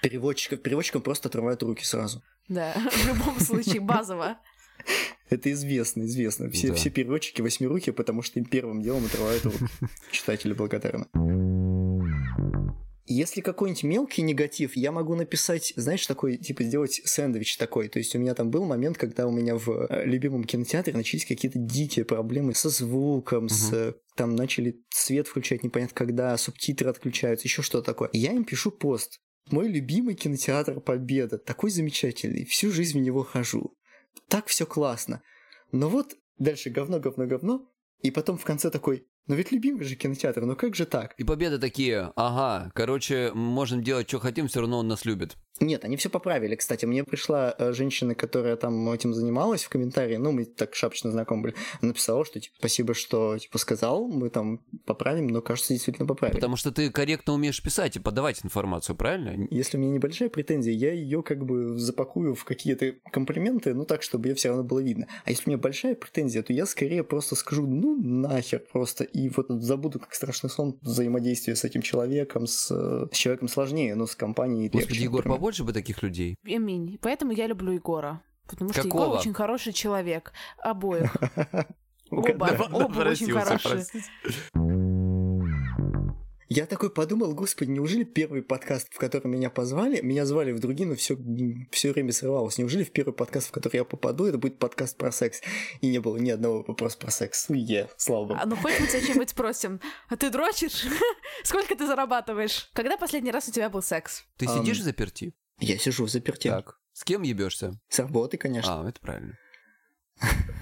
Переводчиков, 0.00 0.62
переводчикам 0.62 1.02
просто 1.02 1.28
отрывают 1.28 1.62
руки 1.62 1.84
сразу. 1.84 2.22
Да, 2.48 2.72
в 2.92 3.06
любом 3.06 3.38
случае, 3.40 3.80
базово. 3.80 4.38
Это 5.28 5.50
известно, 5.52 6.04
известно. 6.04 6.50
Все, 6.50 6.68
да. 6.68 6.74
все 6.74 6.90
переводчики 6.90 7.40
восьмируки, 7.40 7.90
потому 7.90 8.22
что 8.22 8.38
им 8.38 8.44
первым 8.44 8.80
делом 8.80 9.04
отрывают 9.06 9.44
руки. 9.44 9.58
Читатели 10.12 10.52
благодарны. 10.52 11.06
Если 13.08 13.40
какой-нибудь 13.40 13.84
мелкий 13.84 14.22
негатив, 14.22 14.76
я 14.76 14.90
могу 14.90 15.14
написать, 15.14 15.72
знаешь, 15.76 16.04
такой, 16.06 16.38
типа, 16.38 16.64
сделать 16.64 17.00
сэндвич 17.04 17.56
такой. 17.56 17.88
То 17.88 18.00
есть 18.00 18.16
у 18.16 18.18
меня 18.18 18.34
там 18.34 18.50
был 18.50 18.64
момент, 18.64 18.98
когда 18.98 19.28
у 19.28 19.30
меня 19.30 19.56
в 19.56 19.68
э, 19.68 20.04
любимом 20.04 20.42
кинотеатре 20.42 20.92
начались 20.92 21.24
какие-то 21.24 21.58
дикие 21.60 22.04
проблемы 22.04 22.54
со 22.54 22.68
звуком, 22.68 23.44
угу. 23.44 23.54
с 23.54 23.94
там 24.16 24.34
начали 24.34 24.80
свет 24.90 25.28
включать 25.28 25.62
непонятно 25.62 25.94
когда, 25.94 26.36
субтитры 26.36 26.90
отключаются, 26.90 27.46
еще 27.46 27.62
что-то 27.62 27.86
такое. 27.86 28.10
Я 28.12 28.32
им 28.32 28.44
пишу 28.44 28.72
пост. 28.72 29.20
Мой 29.50 29.68
любимый 29.68 30.16
кинотеатр 30.16 30.80
Победа, 30.80 31.38
такой 31.38 31.70
замечательный, 31.70 32.44
всю 32.44 32.72
жизнь 32.72 32.98
в 32.98 33.02
него 33.02 33.22
хожу 33.22 33.76
так 34.28 34.46
все 34.46 34.66
классно. 34.66 35.22
Но 35.72 35.88
вот 35.88 36.14
дальше 36.38 36.70
говно, 36.70 37.00
говно, 37.00 37.26
говно, 37.26 37.72
и 38.02 38.10
потом 38.10 38.38
в 38.38 38.44
конце 38.44 38.70
такой, 38.70 39.06
но 39.26 39.34
ведь 39.34 39.50
любимый 39.50 39.84
же 39.84 39.96
кинотеатр, 39.96 40.42
ну 40.44 40.54
как 40.54 40.74
же 40.74 40.86
так? 40.86 41.14
И 41.18 41.24
победы 41.24 41.58
такие, 41.58 42.12
ага, 42.14 42.70
короче, 42.74 43.32
можем 43.34 43.82
делать, 43.82 44.08
что 44.08 44.20
хотим, 44.20 44.46
все 44.46 44.60
равно 44.60 44.78
он 44.78 44.88
нас 44.88 45.04
любит. 45.04 45.36
Нет, 45.60 45.84
они 45.84 45.96
все 45.96 46.10
поправили, 46.10 46.54
кстати. 46.54 46.84
Мне 46.84 47.04
пришла 47.04 47.54
э, 47.58 47.72
женщина, 47.72 48.14
которая 48.14 48.56
там 48.56 48.90
этим 48.90 49.14
занималась 49.14 49.64
в 49.64 49.68
комментарии, 49.68 50.16
ну, 50.16 50.32
мы 50.32 50.44
так 50.44 50.74
шапочно 50.74 51.10
знакомы 51.10 51.42
были, 51.42 51.54
написала, 51.80 52.24
что, 52.24 52.40
типа, 52.40 52.54
спасибо, 52.58 52.94
что, 52.94 53.38
типа, 53.38 53.58
сказал, 53.58 54.06
мы 54.06 54.30
там 54.30 54.60
поправим, 54.84 55.28
но, 55.28 55.40
кажется, 55.40 55.72
действительно 55.72 56.06
поправили. 56.06 56.36
Потому 56.36 56.56
что 56.56 56.72
ты 56.72 56.90
корректно 56.90 57.34
умеешь 57.34 57.62
писать 57.62 57.96
и 57.96 58.00
подавать 58.00 58.44
информацию, 58.44 58.96
правильно? 58.96 59.46
Если 59.50 59.76
у 59.76 59.80
меня 59.80 59.92
небольшая 59.92 60.28
претензия, 60.28 60.72
я 60.72 60.92
ее 60.92 61.22
как 61.22 61.44
бы 61.44 61.78
запакую 61.78 62.34
в 62.34 62.44
какие-то 62.44 62.94
комплименты, 63.10 63.74
ну, 63.74 63.84
так, 63.84 64.02
чтобы 64.02 64.28
ее 64.28 64.34
все 64.34 64.48
равно 64.48 64.64
было 64.64 64.80
видно. 64.80 65.06
А 65.24 65.30
если 65.30 65.44
у 65.46 65.50
меня 65.50 65.58
большая 65.58 65.94
претензия, 65.94 66.42
то 66.42 66.52
я 66.52 66.66
скорее 66.66 67.02
просто 67.02 67.34
скажу, 67.34 67.66
ну, 67.66 67.96
нахер 67.96 68.62
просто, 68.72 69.04
и 69.04 69.28
вот 69.30 69.46
забуду, 69.48 69.98
как 69.98 70.14
страшный 70.14 70.50
сон, 70.50 70.78
взаимодействие 70.82 71.56
с 71.56 71.64
этим 71.64 71.82
человеком, 71.82 72.46
с, 72.46 72.68
с 72.68 73.16
человеком 73.16 73.48
сложнее, 73.48 73.94
но 73.94 74.06
с 74.06 74.14
компанией 74.14 74.68
Господи, 74.68 74.92
легче, 74.92 75.04
Егор, 75.04 75.26
например 75.46 75.64
больше 75.64 75.64
бы 75.64 75.72
таких 75.72 76.02
людей. 76.02 76.36
Аминь. 76.44 76.98
Поэтому 77.00 77.32
я 77.32 77.46
люблю 77.46 77.72
Егора. 77.72 78.20
Потому 78.48 78.72
что 78.72 78.82
Какого? 78.82 79.04
Егор 79.04 79.18
очень 79.18 79.34
хороший 79.34 79.72
человек. 79.72 80.32
Обоих. 80.58 81.16
Оба, 82.10 82.56
оба 82.70 83.00
очень 83.00 83.32
хорошие. 83.32 83.84
Я 86.48 86.66
такой 86.66 86.90
подумал, 86.90 87.34
господи, 87.34 87.70
неужели 87.70 88.04
первый 88.04 88.42
подкаст, 88.42 88.88
в 88.92 88.98
который 88.98 89.26
меня 89.26 89.50
позвали, 89.50 90.00
меня 90.00 90.24
звали 90.24 90.52
в 90.52 90.60
другие, 90.60 90.88
но 90.88 90.94
все, 90.94 91.18
все 91.72 91.92
время 91.92 92.12
срывалось. 92.12 92.58
Неужели 92.58 92.84
в 92.84 92.92
первый 92.92 93.12
подкаст, 93.12 93.48
в 93.48 93.50
который 93.50 93.76
я 93.76 93.84
попаду, 93.84 94.26
это 94.26 94.38
будет 94.38 94.58
подкаст 94.58 94.96
про 94.96 95.10
секс? 95.10 95.40
И 95.80 95.88
не 95.88 95.98
было 95.98 96.18
ни 96.18 96.30
одного 96.30 96.62
вопроса 96.62 96.98
про 96.98 97.10
секс. 97.10 97.48
Ну, 97.48 97.56
е, 97.56 97.88
слава 97.96 98.26
богу. 98.26 98.40
А 98.40 98.46
ну 98.46 98.54
хоть 98.56 98.78
мы 98.78 98.86
тебя 98.86 99.00
чем-нибудь 99.00 99.30
спросим. 99.30 99.80
А 100.08 100.16
ты 100.16 100.30
дрочишь? 100.30 100.84
Сколько 101.42 101.74
ты 101.74 101.86
зарабатываешь? 101.86 102.70
Когда 102.74 102.96
последний 102.96 103.32
раз 103.32 103.48
у 103.48 103.52
тебя 103.52 103.68
был 103.68 103.82
секс? 103.82 104.24
Ты 104.36 104.46
сидишь 104.46 104.78
в 104.78 104.82
заперти? 104.82 105.34
Я 105.58 105.78
сижу 105.78 106.04
в 106.04 106.10
заперти. 106.10 106.48
Так. 106.48 106.78
С 106.92 107.02
кем 107.04 107.22
ебешься? 107.22 107.78
С 107.88 107.98
работы, 107.98 108.36
конечно. 108.38 108.82
А, 108.82 108.88
это 108.88 109.00
правильно. 109.00 109.36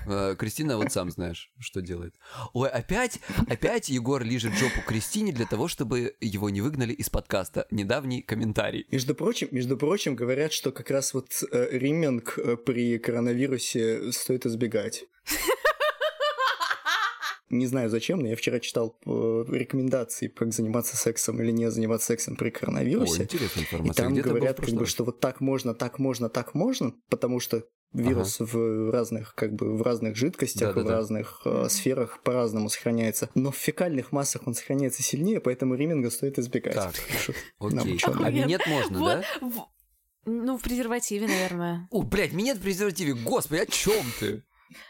Э, 0.07 0.37
Кристина, 0.39 0.77
вот 0.77 0.93
сам 0.93 1.11
знаешь, 1.11 1.51
что 1.59 1.81
делает. 1.81 2.15
Ой, 2.53 2.69
опять, 2.69 3.21
опять 3.49 3.89
Егор 3.89 4.23
лижет 4.23 4.53
жопу 4.55 4.81
Кристине 4.87 5.33
для 5.33 5.47
того, 5.47 5.69
чтобы 5.69 6.15
его 6.21 6.51
не 6.51 6.61
выгнали 6.61 6.93
из 6.93 7.09
подкаста. 7.09 7.67
Недавний 7.71 8.23
комментарий. 8.23 8.87
Между 8.91 9.15
прочим, 9.15 9.49
между 9.51 9.77
прочим, 9.77 10.15
говорят, 10.15 10.53
что 10.53 10.73
как 10.73 10.91
раз 10.91 11.15
вот 11.15 11.31
э, 11.51 11.69
риминг 11.73 12.39
э, 12.39 12.57
при 12.57 12.99
коронавирусе 12.99 14.13
стоит 14.13 14.47
избегать. 14.47 15.05
Не 17.51 17.67
знаю 17.67 17.89
зачем, 17.89 18.19
но 18.21 18.29
я 18.29 18.37
вчера 18.37 18.59
читал 18.59 18.99
рекомендации, 19.05 20.27
как 20.27 20.53
заниматься 20.53 20.97
сексом 20.97 21.41
или 21.41 21.53
не 21.53 21.71
заниматься 21.71 22.09
сексом 22.09 22.35
при 22.37 22.51
коронавирусе. 22.51 23.23
О, 23.23 23.25
интересная 23.25 23.63
информация. 23.63 23.93
И 23.93 23.97
там 23.97 24.15
говорят, 24.15 24.57
как 24.57 24.71
бы, 24.71 24.87
что 24.87 25.05
вот 25.05 25.21
так 25.21 25.41
можно, 25.41 25.73
так 25.73 26.01
можно, 26.01 26.29
так 26.29 26.55
можно, 26.55 26.95
потому 27.09 27.39
что 27.39 27.65
Вирус 27.95 28.41
ага. 28.41 28.51
в 28.53 28.91
разных, 28.91 29.35
как 29.35 29.55
бы, 29.55 29.77
в 29.77 29.83
разных 29.83 30.17
жидкостях, 30.17 30.75
да, 30.75 30.83
да, 30.83 30.89
в 30.89 30.91
разных 30.91 31.43
э, 31.45 31.69
сферах 31.71 32.21
по-разному 32.23 32.69
сохраняется. 32.69 33.31
Но 33.37 33.53
в 33.53 33.57
фекальных 33.57 34.11
массах 34.11 34.47
он 34.47 34.55
сохраняется 34.55 35.03
сильнее, 35.03 35.41
поэтому 35.41 35.77
риминга 35.77 36.11
стоит 36.11 36.39
избегать. 36.39 36.75
Так, 36.75 36.95
окей. 37.61 38.01
А 38.05 38.31
минет 38.31 38.67
можно, 38.67 38.99
да? 38.99 39.25
Ну, 40.27 40.59
в 40.59 40.63
презервативе, 40.63 41.29
наверное. 41.29 41.87
О, 41.91 42.03
блядь, 42.03 42.33
минет 42.33 42.57
в 42.57 42.63
презервативе, 42.63 43.15
господи, 43.15 43.61
о 43.61 43.67
чем 43.67 44.05
ты? 44.19 44.43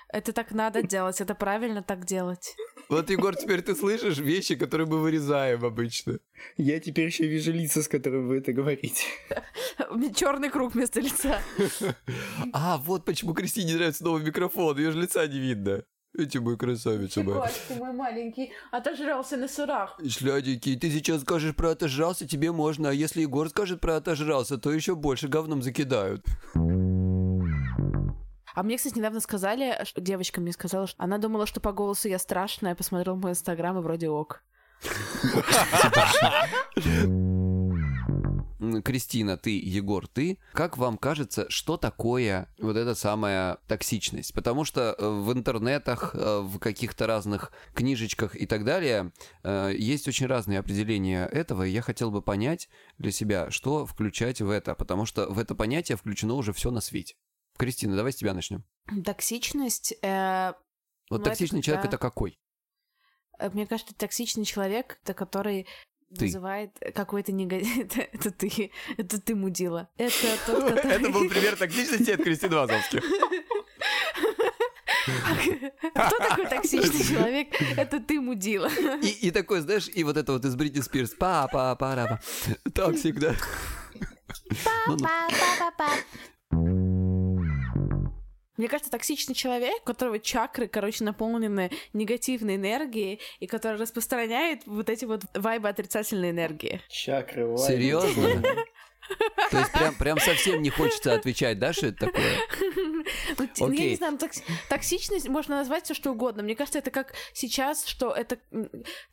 Это 0.09 0.33
так 0.33 0.53
надо 0.53 0.83
делать, 0.83 1.21
это 1.21 1.35
правильно 1.35 1.83
так 1.83 2.05
делать. 2.05 2.57
Вот, 2.89 3.11
Егор, 3.11 3.35
теперь 3.35 3.63
ты 3.63 3.75
слышишь 3.75 4.19
вещи, 4.19 4.57
которые 4.57 4.87
мы 4.87 5.01
вырезаем 5.01 5.65
обычно. 5.65 6.19
Я 6.57 6.81
теперь 6.81 7.07
еще 7.07 7.27
вижу 7.27 7.53
лица, 7.53 7.83
с 7.83 7.89
которыми 7.89 8.27
вы 8.27 8.39
это 8.39 8.53
говорите. 8.53 9.05
Черный 10.15 10.51
круг 10.51 10.75
вместо 10.75 11.01
лица. 11.01 11.41
А, 12.53 12.79
вот 12.79 13.05
почему 13.05 13.35
Кристине 13.35 13.75
нравится 13.75 14.05
новый 14.05 14.23
микрофон, 14.23 14.79
ее 14.79 14.93
же 14.93 15.01
лица 15.01 15.27
не 15.27 15.39
видно. 15.39 15.85
Эти 16.17 16.39
мой 16.39 16.57
красавица 16.57 17.23
мой. 17.23 17.49
ты 17.67 17.75
мой 17.75 17.93
маленький, 17.93 18.53
отожрался 18.71 19.37
на 19.37 19.49
сырах. 19.49 19.99
Шляденький, 20.09 20.79
ты 20.79 20.89
сейчас 20.91 21.23
скажешь 21.23 21.57
про 21.57 21.71
отожрался, 21.71 22.27
тебе 22.27 22.53
можно, 22.53 22.91
а 22.91 22.93
если 22.93 23.23
Егор 23.23 23.49
скажет 23.49 23.81
про 23.81 23.97
отожрался, 23.97 24.57
то 24.59 24.73
еще 24.73 24.95
больше 24.95 25.27
говном 25.27 25.63
закидают. 25.63 26.25
А 28.55 28.63
мне, 28.63 28.77
кстати, 28.77 28.97
недавно 28.97 29.21
сказали, 29.21 29.85
что 29.85 30.01
девочка 30.01 30.41
мне 30.41 30.53
сказала, 30.53 30.87
что 30.87 31.03
она 31.03 31.19
думала, 31.19 31.47
что 31.47 31.61
по 31.61 31.73
голосу 31.73 32.09
я 32.09 32.19
страшная, 32.19 32.75
посмотрела 32.75 33.17
мой 33.17 33.33
инстаграм 33.33 33.77
и 33.79 33.83
вроде 33.83 34.09
ок. 34.09 34.43
Кристина, 38.85 39.37
ты, 39.37 39.59
Егор, 39.59 40.07
ты, 40.07 40.39
как 40.53 40.79
вам 40.79 40.97
кажется, 40.99 41.47
что 41.49 41.77
такое 41.77 42.49
вот 42.59 42.77
эта 42.77 42.95
самая 42.95 43.59
токсичность? 43.69 44.33
Потому 44.35 44.65
что 44.65 44.95
э, 44.97 45.07
в 45.07 45.33
интернетах, 45.33 46.15
э, 46.15 46.41
в 46.41 46.59
каких-то 46.59 47.07
разных 47.07 47.53
книжечках 47.75 48.37
и 48.37 48.47
так 48.47 48.65
далее 48.65 49.13
э, 49.43 49.75
есть 49.77 50.09
очень 50.09 50.27
разные 50.27 50.61
определения 50.61 51.27
этого, 51.27 51.65
и 51.67 51.71
я 51.71 51.83
хотел 51.83 52.11
бы 52.11 52.23
понять 52.23 52.69
для 52.99 53.13
себя, 53.13 53.51
что 53.51 53.87
включать 53.87 54.41
в 54.41 54.51
это, 54.51 54.75
потому 54.75 55.07
что 55.07 55.29
в 55.29 55.39
это 55.39 55.55
понятие 55.55 55.97
включено 55.97 56.35
уже 56.35 56.53
все 56.53 56.71
на 56.71 56.81
свете. 56.81 57.17
Кристина, 57.57 57.97
давай 57.97 58.13
с 58.13 58.17
тебя 58.17 58.35
начнем. 58.35 58.65
Токсичность... 59.05 59.95
э, 60.03 60.53
Вот 61.11 61.19
Ну, 61.19 61.23
это 61.23 61.31
токсичный 61.31 61.63
человек 61.63 61.83
когда- 61.83 61.97
это 61.97 62.03
какой? 62.03 62.39
э, 63.39 63.51
мне 63.51 63.67
кажется, 63.67 63.95
токсичный 63.95 64.45
человек, 64.45 64.99
это 65.03 65.15
который 65.15 65.67
Ты. 66.17 66.27
вызывает 66.27 66.71
какой-то 66.95 67.33
негатив. 67.33 67.77
Это, 67.85 68.01
это 68.01 68.31
ты. 68.31 68.71
Это 68.97 69.21
ты, 69.21 69.35
мудила. 69.35 69.89
Это 69.97 70.37
тот, 70.47 70.65
который... 70.75 71.29
пример 71.29 71.57
токсичности 71.57 72.11
от 72.11 72.23
Кристины 72.23 72.57
Вазовски. 72.57 73.01
Кто 75.91 76.19
такой 76.19 76.47
токсичный 76.49 77.05
человек? 77.05 77.49
Это 77.77 78.01
ты, 78.01 78.21
мудила. 78.21 78.69
И, 79.03 79.29
и 79.29 79.31
такой, 79.31 79.61
знаешь, 79.61 79.89
и 79.93 80.03
вот 80.05 80.17
это 80.17 80.33
вот 80.33 80.45
из 80.45 80.55
Бритни 80.57 80.81
Спирс. 80.81 81.11
па 81.19 81.47
па 81.49 81.75
па 81.77 81.95
ра 81.95 82.21
Так 82.75 82.97
всегда. 82.97 83.35
Ну, 84.87 84.97
ну. 84.97 85.07
Мне 88.57 88.69
кажется, 88.69 88.91
токсичный 88.91 89.35
человек, 89.35 89.83
у 89.83 89.85
которого 89.85 90.19
чакры, 90.19 90.69
короче, 90.69 91.05
наполнены 91.05 91.71
негативной 91.93 92.57
энергией, 92.57 93.21
и 93.41 93.47
который 93.47 93.81
распространяет 93.81 94.63
вот 94.67 94.89
эти 94.91 95.05
вот 95.05 95.23
вайбы 95.35 95.69
отрицательной 95.69 96.31
энергии. 96.31 96.81
Чакры, 96.89 97.47
вайбы. 97.47 97.67
Серьезно? 97.67 98.43
То 99.51 99.59
есть 99.59 99.73
прям, 99.73 99.95
прям 99.97 100.19
совсем 100.19 100.63
не 100.63 100.71
хочется 100.71 101.13
отвечать, 101.15 101.59
да, 101.59 101.73
что 101.73 101.89
это 101.89 102.07
такое? 102.07 102.39
Ну, 102.77 103.05
ну, 103.39 103.49
Я 103.57 103.67
Окей. 103.67 103.91
не 103.91 103.97
знаю, 103.97 104.19
токс- 104.19 104.43
токсичность 104.69 105.29
можно 105.29 105.57
назвать 105.57 105.85
все 105.85 105.95
что 105.95 106.13
угодно. 106.13 106.43
Мне 106.43 106.55
кажется, 106.55 106.79
это 106.79 106.91
как 106.91 107.13
сейчас, 107.33 107.85
что 107.85 108.13
это 108.13 108.39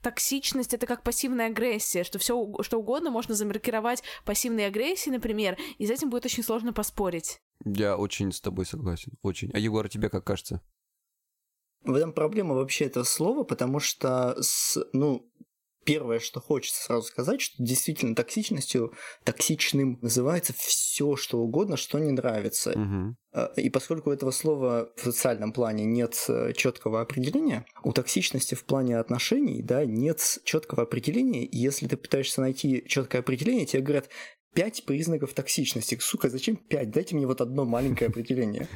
токсичность, 0.02 0.74
это 0.74 0.88
как 0.88 1.04
пассивная 1.04 1.48
агрессия, 1.48 2.04
что 2.04 2.20
все 2.20 2.48
что 2.62 2.78
угодно 2.78 3.12
можно 3.12 3.36
замаркировать 3.36 4.04
пассивной 4.24 4.68
агрессией, 4.68 5.14
например, 5.14 5.58
и 5.78 5.86
с 5.86 5.90
этим 5.90 6.10
будет 6.10 6.26
очень 6.26 6.44
сложно 6.44 6.74
поспорить. 6.74 7.42
Я 7.66 7.98
очень 7.98 8.32
с 8.32 8.42
тобой 8.42 8.66
согласен, 8.66 9.14
очень. 9.22 9.52
А 9.54 9.60
Егор, 9.60 9.88
тебе 9.90 10.10
как 10.10 10.24
кажется? 10.24 10.62
В 11.84 11.94
этом 11.96 12.14
проблема 12.14 12.56
вообще 12.56 12.86
этого 12.86 13.04
слова, 13.04 13.44
потому 13.44 13.80
что, 13.80 14.36
с, 14.40 14.78
ну, 14.94 15.32
первое, 15.84 16.20
что 16.20 16.40
хочется 16.40 16.84
сразу 16.84 17.08
сказать, 17.08 17.42
что 17.42 17.56
действительно 17.64 18.16
токсичностью, 18.16 18.94
токсичным 19.24 19.98
называется 20.02 20.54
все, 20.56 21.16
что 21.16 21.40
угодно, 21.40 21.78
что 21.78 21.98
не 22.00 22.12
нравится. 22.12 22.74
А, 23.34 23.52
И 23.56 23.70
поскольку 23.70 24.10
у 24.10 24.14
этого 24.14 24.32
слова 24.32 24.92
в 24.96 25.02
социальном 25.02 25.54
плане 25.54 25.86
нет 25.86 26.16
четкого 26.56 27.02
определения, 27.02 27.66
у 27.84 27.94
токсичности 27.94 28.56
в 28.56 28.64
плане 28.66 29.00
отношений, 29.00 29.62
да, 29.64 29.86
нет 29.86 30.40
четкого 30.44 30.84
определения. 30.84 31.46
И 31.46 31.58
если 31.58 31.88
ты 31.88 31.98
пытаешься 31.98 32.42
найти 32.42 32.84
четкое 32.88 33.22
определение, 33.22 33.66
тебе 33.66 33.82
говорят 33.82 34.10
пять 34.54 34.84
признаков 34.86 35.34
токсичности. 35.34 35.98
Сука, 36.02 36.30
зачем 36.30 36.56
пять? 36.56 36.92
Дайте 36.92 37.16
мне 37.16 37.28
вот 37.28 37.42
одно 37.42 37.66
маленькое 37.66 38.08
определение. 38.10 38.68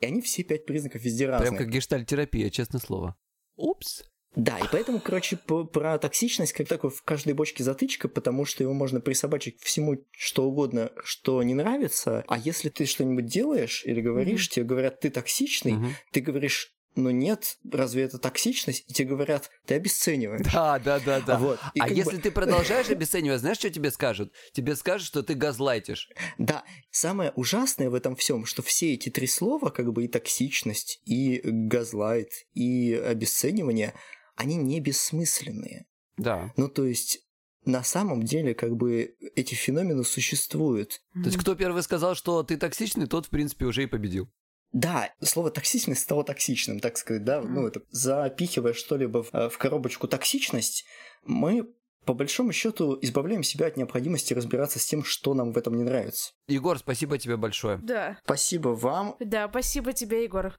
И 0.00 0.04
они 0.06 0.20
все 0.20 0.42
пять 0.42 0.66
признаков 0.66 1.02
везде 1.02 1.26
разные. 1.28 1.50
Прям 1.50 1.58
как 1.58 1.70
гештальтерапия, 1.70 2.50
честное 2.50 2.80
слово. 2.80 3.16
Упс. 3.56 4.04
Да, 4.36 4.58
и 4.58 4.64
поэтому, 4.72 4.98
короче, 4.98 5.36
по- 5.36 5.64
про 5.64 5.96
токсичность 5.96 6.52
как 6.54 6.66
такой 6.66 6.90
в 6.90 7.02
каждой 7.02 7.34
бочке 7.34 7.62
затычка, 7.62 8.08
потому 8.08 8.44
что 8.44 8.64
его 8.64 8.72
можно 8.72 9.00
присобачить 9.00 9.58
к 9.58 9.62
всему, 9.62 10.04
что 10.10 10.44
угодно, 10.44 10.90
что 11.04 11.40
не 11.44 11.54
нравится. 11.54 12.24
А 12.26 12.36
если 12.36 12.68
ты 12.68 12.84
что-нибудь 12.84 13.26
делаешь 13.26 13.84
или 13.86 14.00
говоришь, 14.00 14.48
тебе 14.48 14.66
говорят, 14.66 14.98
ты 14.98 15.10
токсичный, 15.10 15.76
ты 16.10 16.20
говоришь, 16.20 16.73
ну 16.96 17.10
нет, 17.10 17.58
разве 17.70 18.04
это 18.04 18.18
токсичность? 18.18 18.84
И 18.88 18.92
тебе 18.92 19.10
говорят, 19.10 19.50
ты 19.66 19.74
обесцениваешь. 19.74 20.46
Да, 20.52 20.78
да, 20.78 21.00
да, 21.00 21.20
да. 21.20 21.38
Вот. 21.38 21.58
И 21.74 21.80
А 21.80 21.84
как 21.84 21.92
бы- 21.92 21.98
если 21.98 22.16
ты 22.18 22.30
продолжаешь 22.30 22.88
обесценивать, 22.88 23.40
знаешь, 23.40 23.58
что 23.58 23.70
тебе 23.70 23.90
скажут? 23.90 24.32
Тебе 24.52 24.76
скажут, 24.76 25.06
что 25.06 25.22
ты 25.22 25.34
газлайтишь. 25.34 26.08
Да, 26.38 26.64
самое 26.90 27.32
ужасное 27.36 27.90
в 27.90 27.94
этом 27.94 28.14
всем, 28.16 28.46
что 28.46 28.62
все 28.62 28.94
эти 28.94 29.08
три 29.08 29.26
слова, 29.26 29.70
как 29.70 29.92
бы 29.92 30.04
и 30.04 30.08
токсичность, 30.08 31.00
и 31.04 31.40
газлайт, 31.44 32.30
и 32.54 32.94
обесценивание, 32.94 33.94
они 34.36 34.56
не 34.56 34.80
бессмысленные. 34.80 35.86
Да. 36.16 36.52
Ну, 36.56 36.68
то 36.68 36.86
есть, 36.86 37.20
на 37.64 37.82
самом 37.82 38.22
деле, 38.22 38.54
как 38.54 38.76
бы 38.76 39.16
эти 39.34 39.54
феномены 39.54 40.04
существуют. 40.04 41.02
То 41.14 41.26
есть 41.26 41.38
кто 41.38 41.54
первый 41.54 41.82
сказал, 41.82 42.14
что 42.14 42.42
ты 42.42 42.56
токсичный, 42.56 43.06
тот, 43.06 43.26
в 43.26 43.30
принципе, 43.30 43.64
уже 43.64 43.82
и 43.84 43.86
победил. 43.86 44.28
Да, 44.74 45.14
слово 45.22 45.52
токсичность 45.52 46.02
стало 46.02 46.24
токсичным, 46.24 46.80
так 46.80 46.98
сказать, 46.98 47.22
да, 47.22 47.40
ну, 47.40 47.64
это 47.64 47.82
запихивая 47.90 48.72
что-либо 48.72 49.22
в, 49.22 49.32
э, 49.32 49.48
в 49.48 49.56
коробочку 49.56 50.08
токсичность, 50.08 50.84
мы 51.24 51.72
по 52.04 52.12
большому 52.12 52.52
счету 52.52 52.98
избавляем 53.00 53.44
себя 53.44 53.68
от 53.68 53.76
необходимости 53.76 54.34
разбираться 54.34 54.80
с 54.80 54.84
тем, 54.84 55.04
что 55.04 55.32
нам 55.32 55.52
в 55.52 55.58
этом 55.58 55.76
не 55.76 55.84
нравится. 55.84 56.32
Егор, 56.48 56.76
спасибо 56.76 57.18
тебе 57.18 57.36
большое. 57.36 57.78
Да. 57.84 58.18
Спасибо 58.24 58.70
вам. 58.70 59.14
Да, 59.20 59.48
спасибо 59.48 59.92
тебе, 59.92 60.24
Егор. 60.24 60.58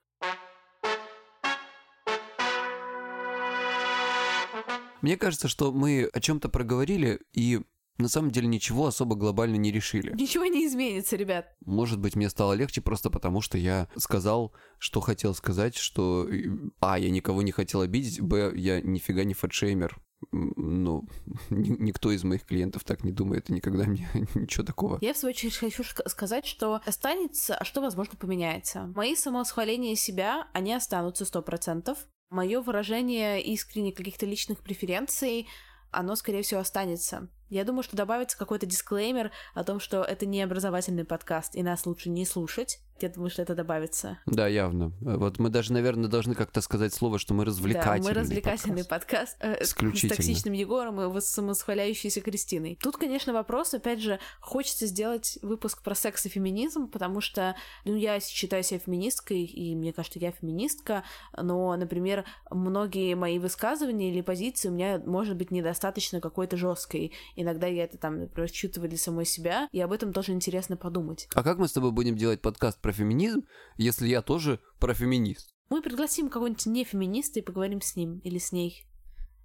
Мне 5.01 5.17
кажется, 5.17 5.49
что 5.49 5.73
мы 5.73 6.09
о 6.13 6.21
чем-то 6.21 6.47
проговорили 6.47 7.19
и 7.33 7.59
на 7.97 8.07
самом 8.09 8.31
деле 8.31 8.47
ничего 8.47 8.87
особо 8.87 9.15
глобально 9.15 9.55
не 9.55 9.71
решили. 9.71 10.13
Ничего 10.13 10.45
не 10.45 10.65
изменится, 10.65 11.15
ребят. 11.15 11.47
Может 11.65 11.99
быть, 11.99 12.15
мне 12.15 12.29
стало 12.29 12.53
легче 12.53 12.81
просто 12.81 13.09
потому, 13.09 13.41
что 13.41 13.57
я 13.57 13.87
сказал, 13.97 14.53
что 14.79 14.99
хотел 15.01 15.33
сказать, 15.33 15.75
что 15.75 16.27
э, 16.29 16.43
А, 16.81 16.99
я 16.99 17.09
никого 17.09 17.41
не 17.41 17.51
хотел 17.51 17.81
обидеть, 17.81 18.21
Б, 18.21 18.51
я 18.55 18.81
нифига 18.81 19.23
не 19.23 19.33
фэтшеймер. 19.33 19.97
Ну, 20.31 21.07
ни- 21.49 21.81
никто 21.83 22.11
из 22.11 22.23
моих 22.23 22.45
клиентов 22.45 22.83
так 22.83 23.03
не 23.03 23.11
думает, 23.11 23.49
и 23.49 23.53
никогда 23.53 23.85
мне 23.85 24.07
ничего 24.35 24.65
такого. 24.65 24.97
Я, 25.01 25.13
в 25.13 25.17
свою 25.17 25.31
очередь, 25.33 25.55
хочу 25.55 25.83
сказать, 25.83 26.45
что 26.45 26.81
останется, 26.85 27.55
а 27.55 27.63
что, 27.63 27.81
возможно, 27.81 28.17
поменяется. 28.17 28.91
Мои 28.95 29.15
самовосхваления 29.15 29.95
себя, 29.95 30.47
они 30.53 30.73
останутся 30.73 31.23
100%. 31.23 31.97
Мое 32.31 32.59
выражение 32.59 33.41
искренне 33.41 33.91
каких-то 33.93 34.25
личных 34.25 34.61
преференций, 34.63 35.47
оно, 35.95 36.15
скорее 36.15 36.43
всего, 36.43 36.59
останется. 36.59 37.29
Я 37.49 37.63
думаю, 37.63 37.83
что 37.83 37.95
добавится 37.95 38.37
какой-то 38.37 38.65
дисклеймер 38.65 39.31
о 39.53 39.63
том, 39.63 39.79
что 39.79 40.03
это 40.03 40.25
не 40.25 40.41
образовательный 40.41 41.05
подкаст, 41.05 41.55
и 41.55 41.63
нас 41.63 41.85
лучше 41.85 42.09
не 42.09 42.25
слушать. 42.25 42.79
Я 43.01 43.09
думаю, 43.09 43.29
что 43.29 43.41
это 43.41 43.55
добавится. 43.55 44.19
Да, 44.25 44.47
явно. 44.47 44.93
Э, 45.01 45.17
Вот 45.17 45.37
мы 45.37 45.49
даже, 45.49 45.73
наверное, 45.73 46.09
должны 46.09 46.33
как-то 46.33 46.61
сказать 46.61 46.93
слово, 46.93 47.19
что 47.19 47.33
мы 47.33 47.43
развлекательный 47.43 47.99
Да, 47.99 48.07
мы 48.07 48.13
развлекательный 48.13 48.85
подкаст. 48.85 49.37
подкаст, 49.39 49.59
э, 49.59 49.63
Исключительно. 49.63 50.13
с 50.13 50.17
токсичным 50.17 50.53
Егором 50.53 51.01
и 51.01 51.03
вос- 51.05 51.21
самосхваляющейся 51.21 52.21
Кристиной. 52.21 52.77
Тут, 52.81 52.95
конечно, 52.97 53.33
вопрос, 53.33 53.73
опять 53.73 53.99
же, 54.01 54.19
хочется 54.39 54.85
сделать 54.87 55.37
выпуск 55.41 55.83
про 55.83 55.93
секс 55.93 56.25
и 56.25 56.29
феминизм, 56.29 56.87
потому 56.87 57.19
что, 57.19 57.55
ну, 57.83 57.95
я 57.95 58.19
считаю 58.21 58.63
себя 58.63 58.79
феминисткой, 58.79 59.43
и 59.43 59.75
мне 59.75 59.91
кажется, 59.91 60.19
я 60.19 60.31
феминистка, 60.31 61.03
но, 61.35 61.75
например, 61.75 62.23
многие 62.49 63.15
мои 63.15 63.39
высказывания 63.39 64.09
или 64.11 64.21
позиции 64.21 64.69
у 64.69 64.71
меня 64.71 65.01
может 65.05 65.35
быть 65.35 65.51
недостаточно 65.51 66.21
какой-то 66.21 66.55
жесткой. 66.55 67.11
Иногда 67.35 67.67
я 67.67 67.83
это 67.83 67.97
там, 67.97 68.21
например, 68.21 68.49
для 68.87 68.97
самой 68.97 69.25
себя, 69.25 69.67
и 69.71 69.81
об 69.81 69.91
этом 69.91 70.13
тоже 70.13 70.31
интересно 70.31 70.77
подумать. 70.77 71.27
А 71.33 71.43
как 71.43 71.57
мы 71.57 71.67
с 71.67 71.73
тобой 71.73 71.91
будем 71.91 72.15
делать 72.15 72.41
подкаст 72.41 72.79
про 72.85 72.91
феминизм, 72.91 73.47
если 73.77 74.07
я 74.07 74.21
тоже 74.21 74.59
про 74.79 74.93
феминист? 74.93 75.55
Мы 75.69 75.81
пригласим 75.81 76.29
кого-нибудь 76.29 76.67
не 76.67 76.83
феминиста 76.83 77.39
и 77.39 77.41
поговорим 77.41 77.81
с 77.81 77.95
ним 77.95 78.19
или 78.19 78.37
с 78.37 78.51
ней. 78.51 78.85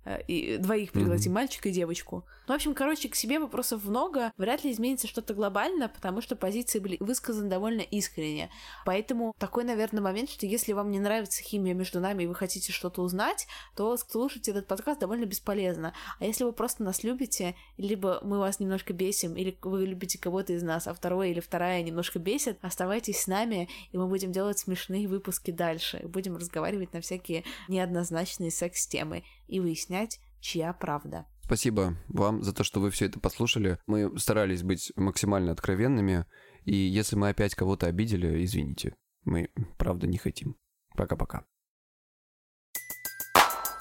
Э, 0.04 0.20
И 0.26 0.56
двоих 0.56 0.92
пригласим, 0.92 1.32
мальчика 1.32 1.68
и 1.68 1.72
девочку. 1.72 2.24
Ну, 2.46 2.54
в 2.54 2.56
общем, 2.56 2.74
короче, 2.74 3.08
к 3.08 3.14
себе 3.14 3.38
вопросов 3.38 3.84
много. 3.84 4.32
Вряд 4.36 4.64
ли 4.64 4.72
изменится 4.72 5.06
что-то 5.06 5.34
глобально, 5.34 5.88
потому 5.88 6.20
что 6.20 6.36
позиции 6.36 6.78
были 6.78 6.96
высказаны 7.00 7.48
довольно 7.48 7.82
искренне. 7.82 8.50
Поэтому 8.84 9.34
такой, 9.38 9.64
наверное, 9.64 10.00
момент, 10.00 10.30
что 10.30 10.46
если 10.46 10.72
вам 10.72 10.90
не 10.90 10.98
нравится 10.98 11.42
химия 11.42 11.74
между 11.74 12.00
нами 12.00 12.24
и 12.24 12.26
вы 12.26 12.34
хотите 12.34 12.72
что-то 12.72 13.02
узнать, 13.02 13.46
то 13.76 13.96
слушать 13.96 14.48
этот 14.48 14.66
подкаст 14.66 15.00
довольно 15.00 15.26
бесполезно. 15.26 15.92
А 16.18 16.24
если 16.24 16.44
вы 16.44 16.52
просто 16.52 16.82
нас 16.82 17.04
любите, 17.04 17.54
либо 17.76 18.20
мы 18.22 18.38
вас 18.38 18.58
немножко 18.58 18.92
бесим, 18.92 19.36
или 19.36 19.56
вы 19.62 19.86
любите 19.86 20.18
кого-то 20.18 20.52
из 20.52 20.62
нас, 20.62 20.86
а 20.86 20.94
второй 20.94 21.30
или 21.30 21.40
вторая 21.40 21.82
немножко 21.82 22.18
бесит, 22.18 22.58
оставайтесь 22.62 23.20
с 23.20 23.26
нами, 23.26 23.68
и 23.92 23.98
мы 23.98 24.06
будем 24.08 24.32
делать 24.32 24.58
смешные 24.58 25.06
выпуски 25.06 25.50
дальше. 25.50 26.00
Будем 26.04 26.36
разговаривать 26.36 26.92
на 26.92 27.00
всякие 27.00 27.44
неоднозначные 27.68 28.50
секс-темы 28.50 29.24
и 29.50 29.60
выяснять, 29.60 30.20
чья 30.40 30.72
правда. 30.72 31.26
Спасибо 31.44 31.96
вам 32.08 32.42
за 32.44 32.52
то, 32.52 32.62
что 32.62 32.80
вы 32.80 32.90
все 32.90 33.06
это 33.06 33.18
послушали. 33.18 33.78
Мы 33.86 34.16
старались 34.18 34.62
быть 34.62 34.92
максимально 34.94 35.50
откровенными, 35.50 36.24
и 36.64 36.76
если 36.76 37.16
мы 37.16 37.30
опять 37.30 37.56
кого-то 37.56 37.88
обидели, 37.88 38.44
извините. 38.44 38.94
Мы, 39.24 39.50
правда, 39.76 40.06
не 40.06 40.16
хотим. 40.16 40.56
Пока-пока. 40.96 41.44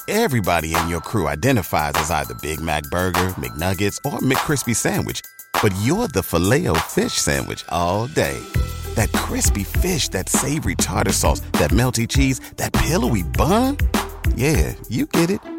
Everybody 0.07 0.74
in 0.74 0.89
your 0.89 1.01
crew 1.01 1.28
identifies 1.28 1.93
as 1.93 2.09
either 2.09 2.34
Big 2.41 2.59
Mac 2.59 2.82
Burger, 2.89 3.36
McNuggets, 3.38 3.99
or 4.03 4.17
McCrispy 4.20 4.76
Sandwich. 4.76 5.22
But 5.61 5.72
you're 5.84 6.07
the 6.07 6.24
filet 6.24 6.67
fish 6.88 7.13
Sandwich 7.13 7.63
all 7.70 8.07
day. 8.07 8.39
That 8.95 9.11
crispy 9.11 9.63
fish, 9.63 10.09
that 10.09 10.28
savory 10.28 10.74
tartar 10.74 11.13
sauce, 11.13 11.41
that 11.59 11.70
melty 11.70 12.07
cheese, 12.07 12.39
that 12.55 12.74
pillowy 12.74 13.22
bun. 13.22 13.78
Yeah, 14.36 14.74
you 14.89 15.05
get 15.05 15.30
it. 15.30 15.59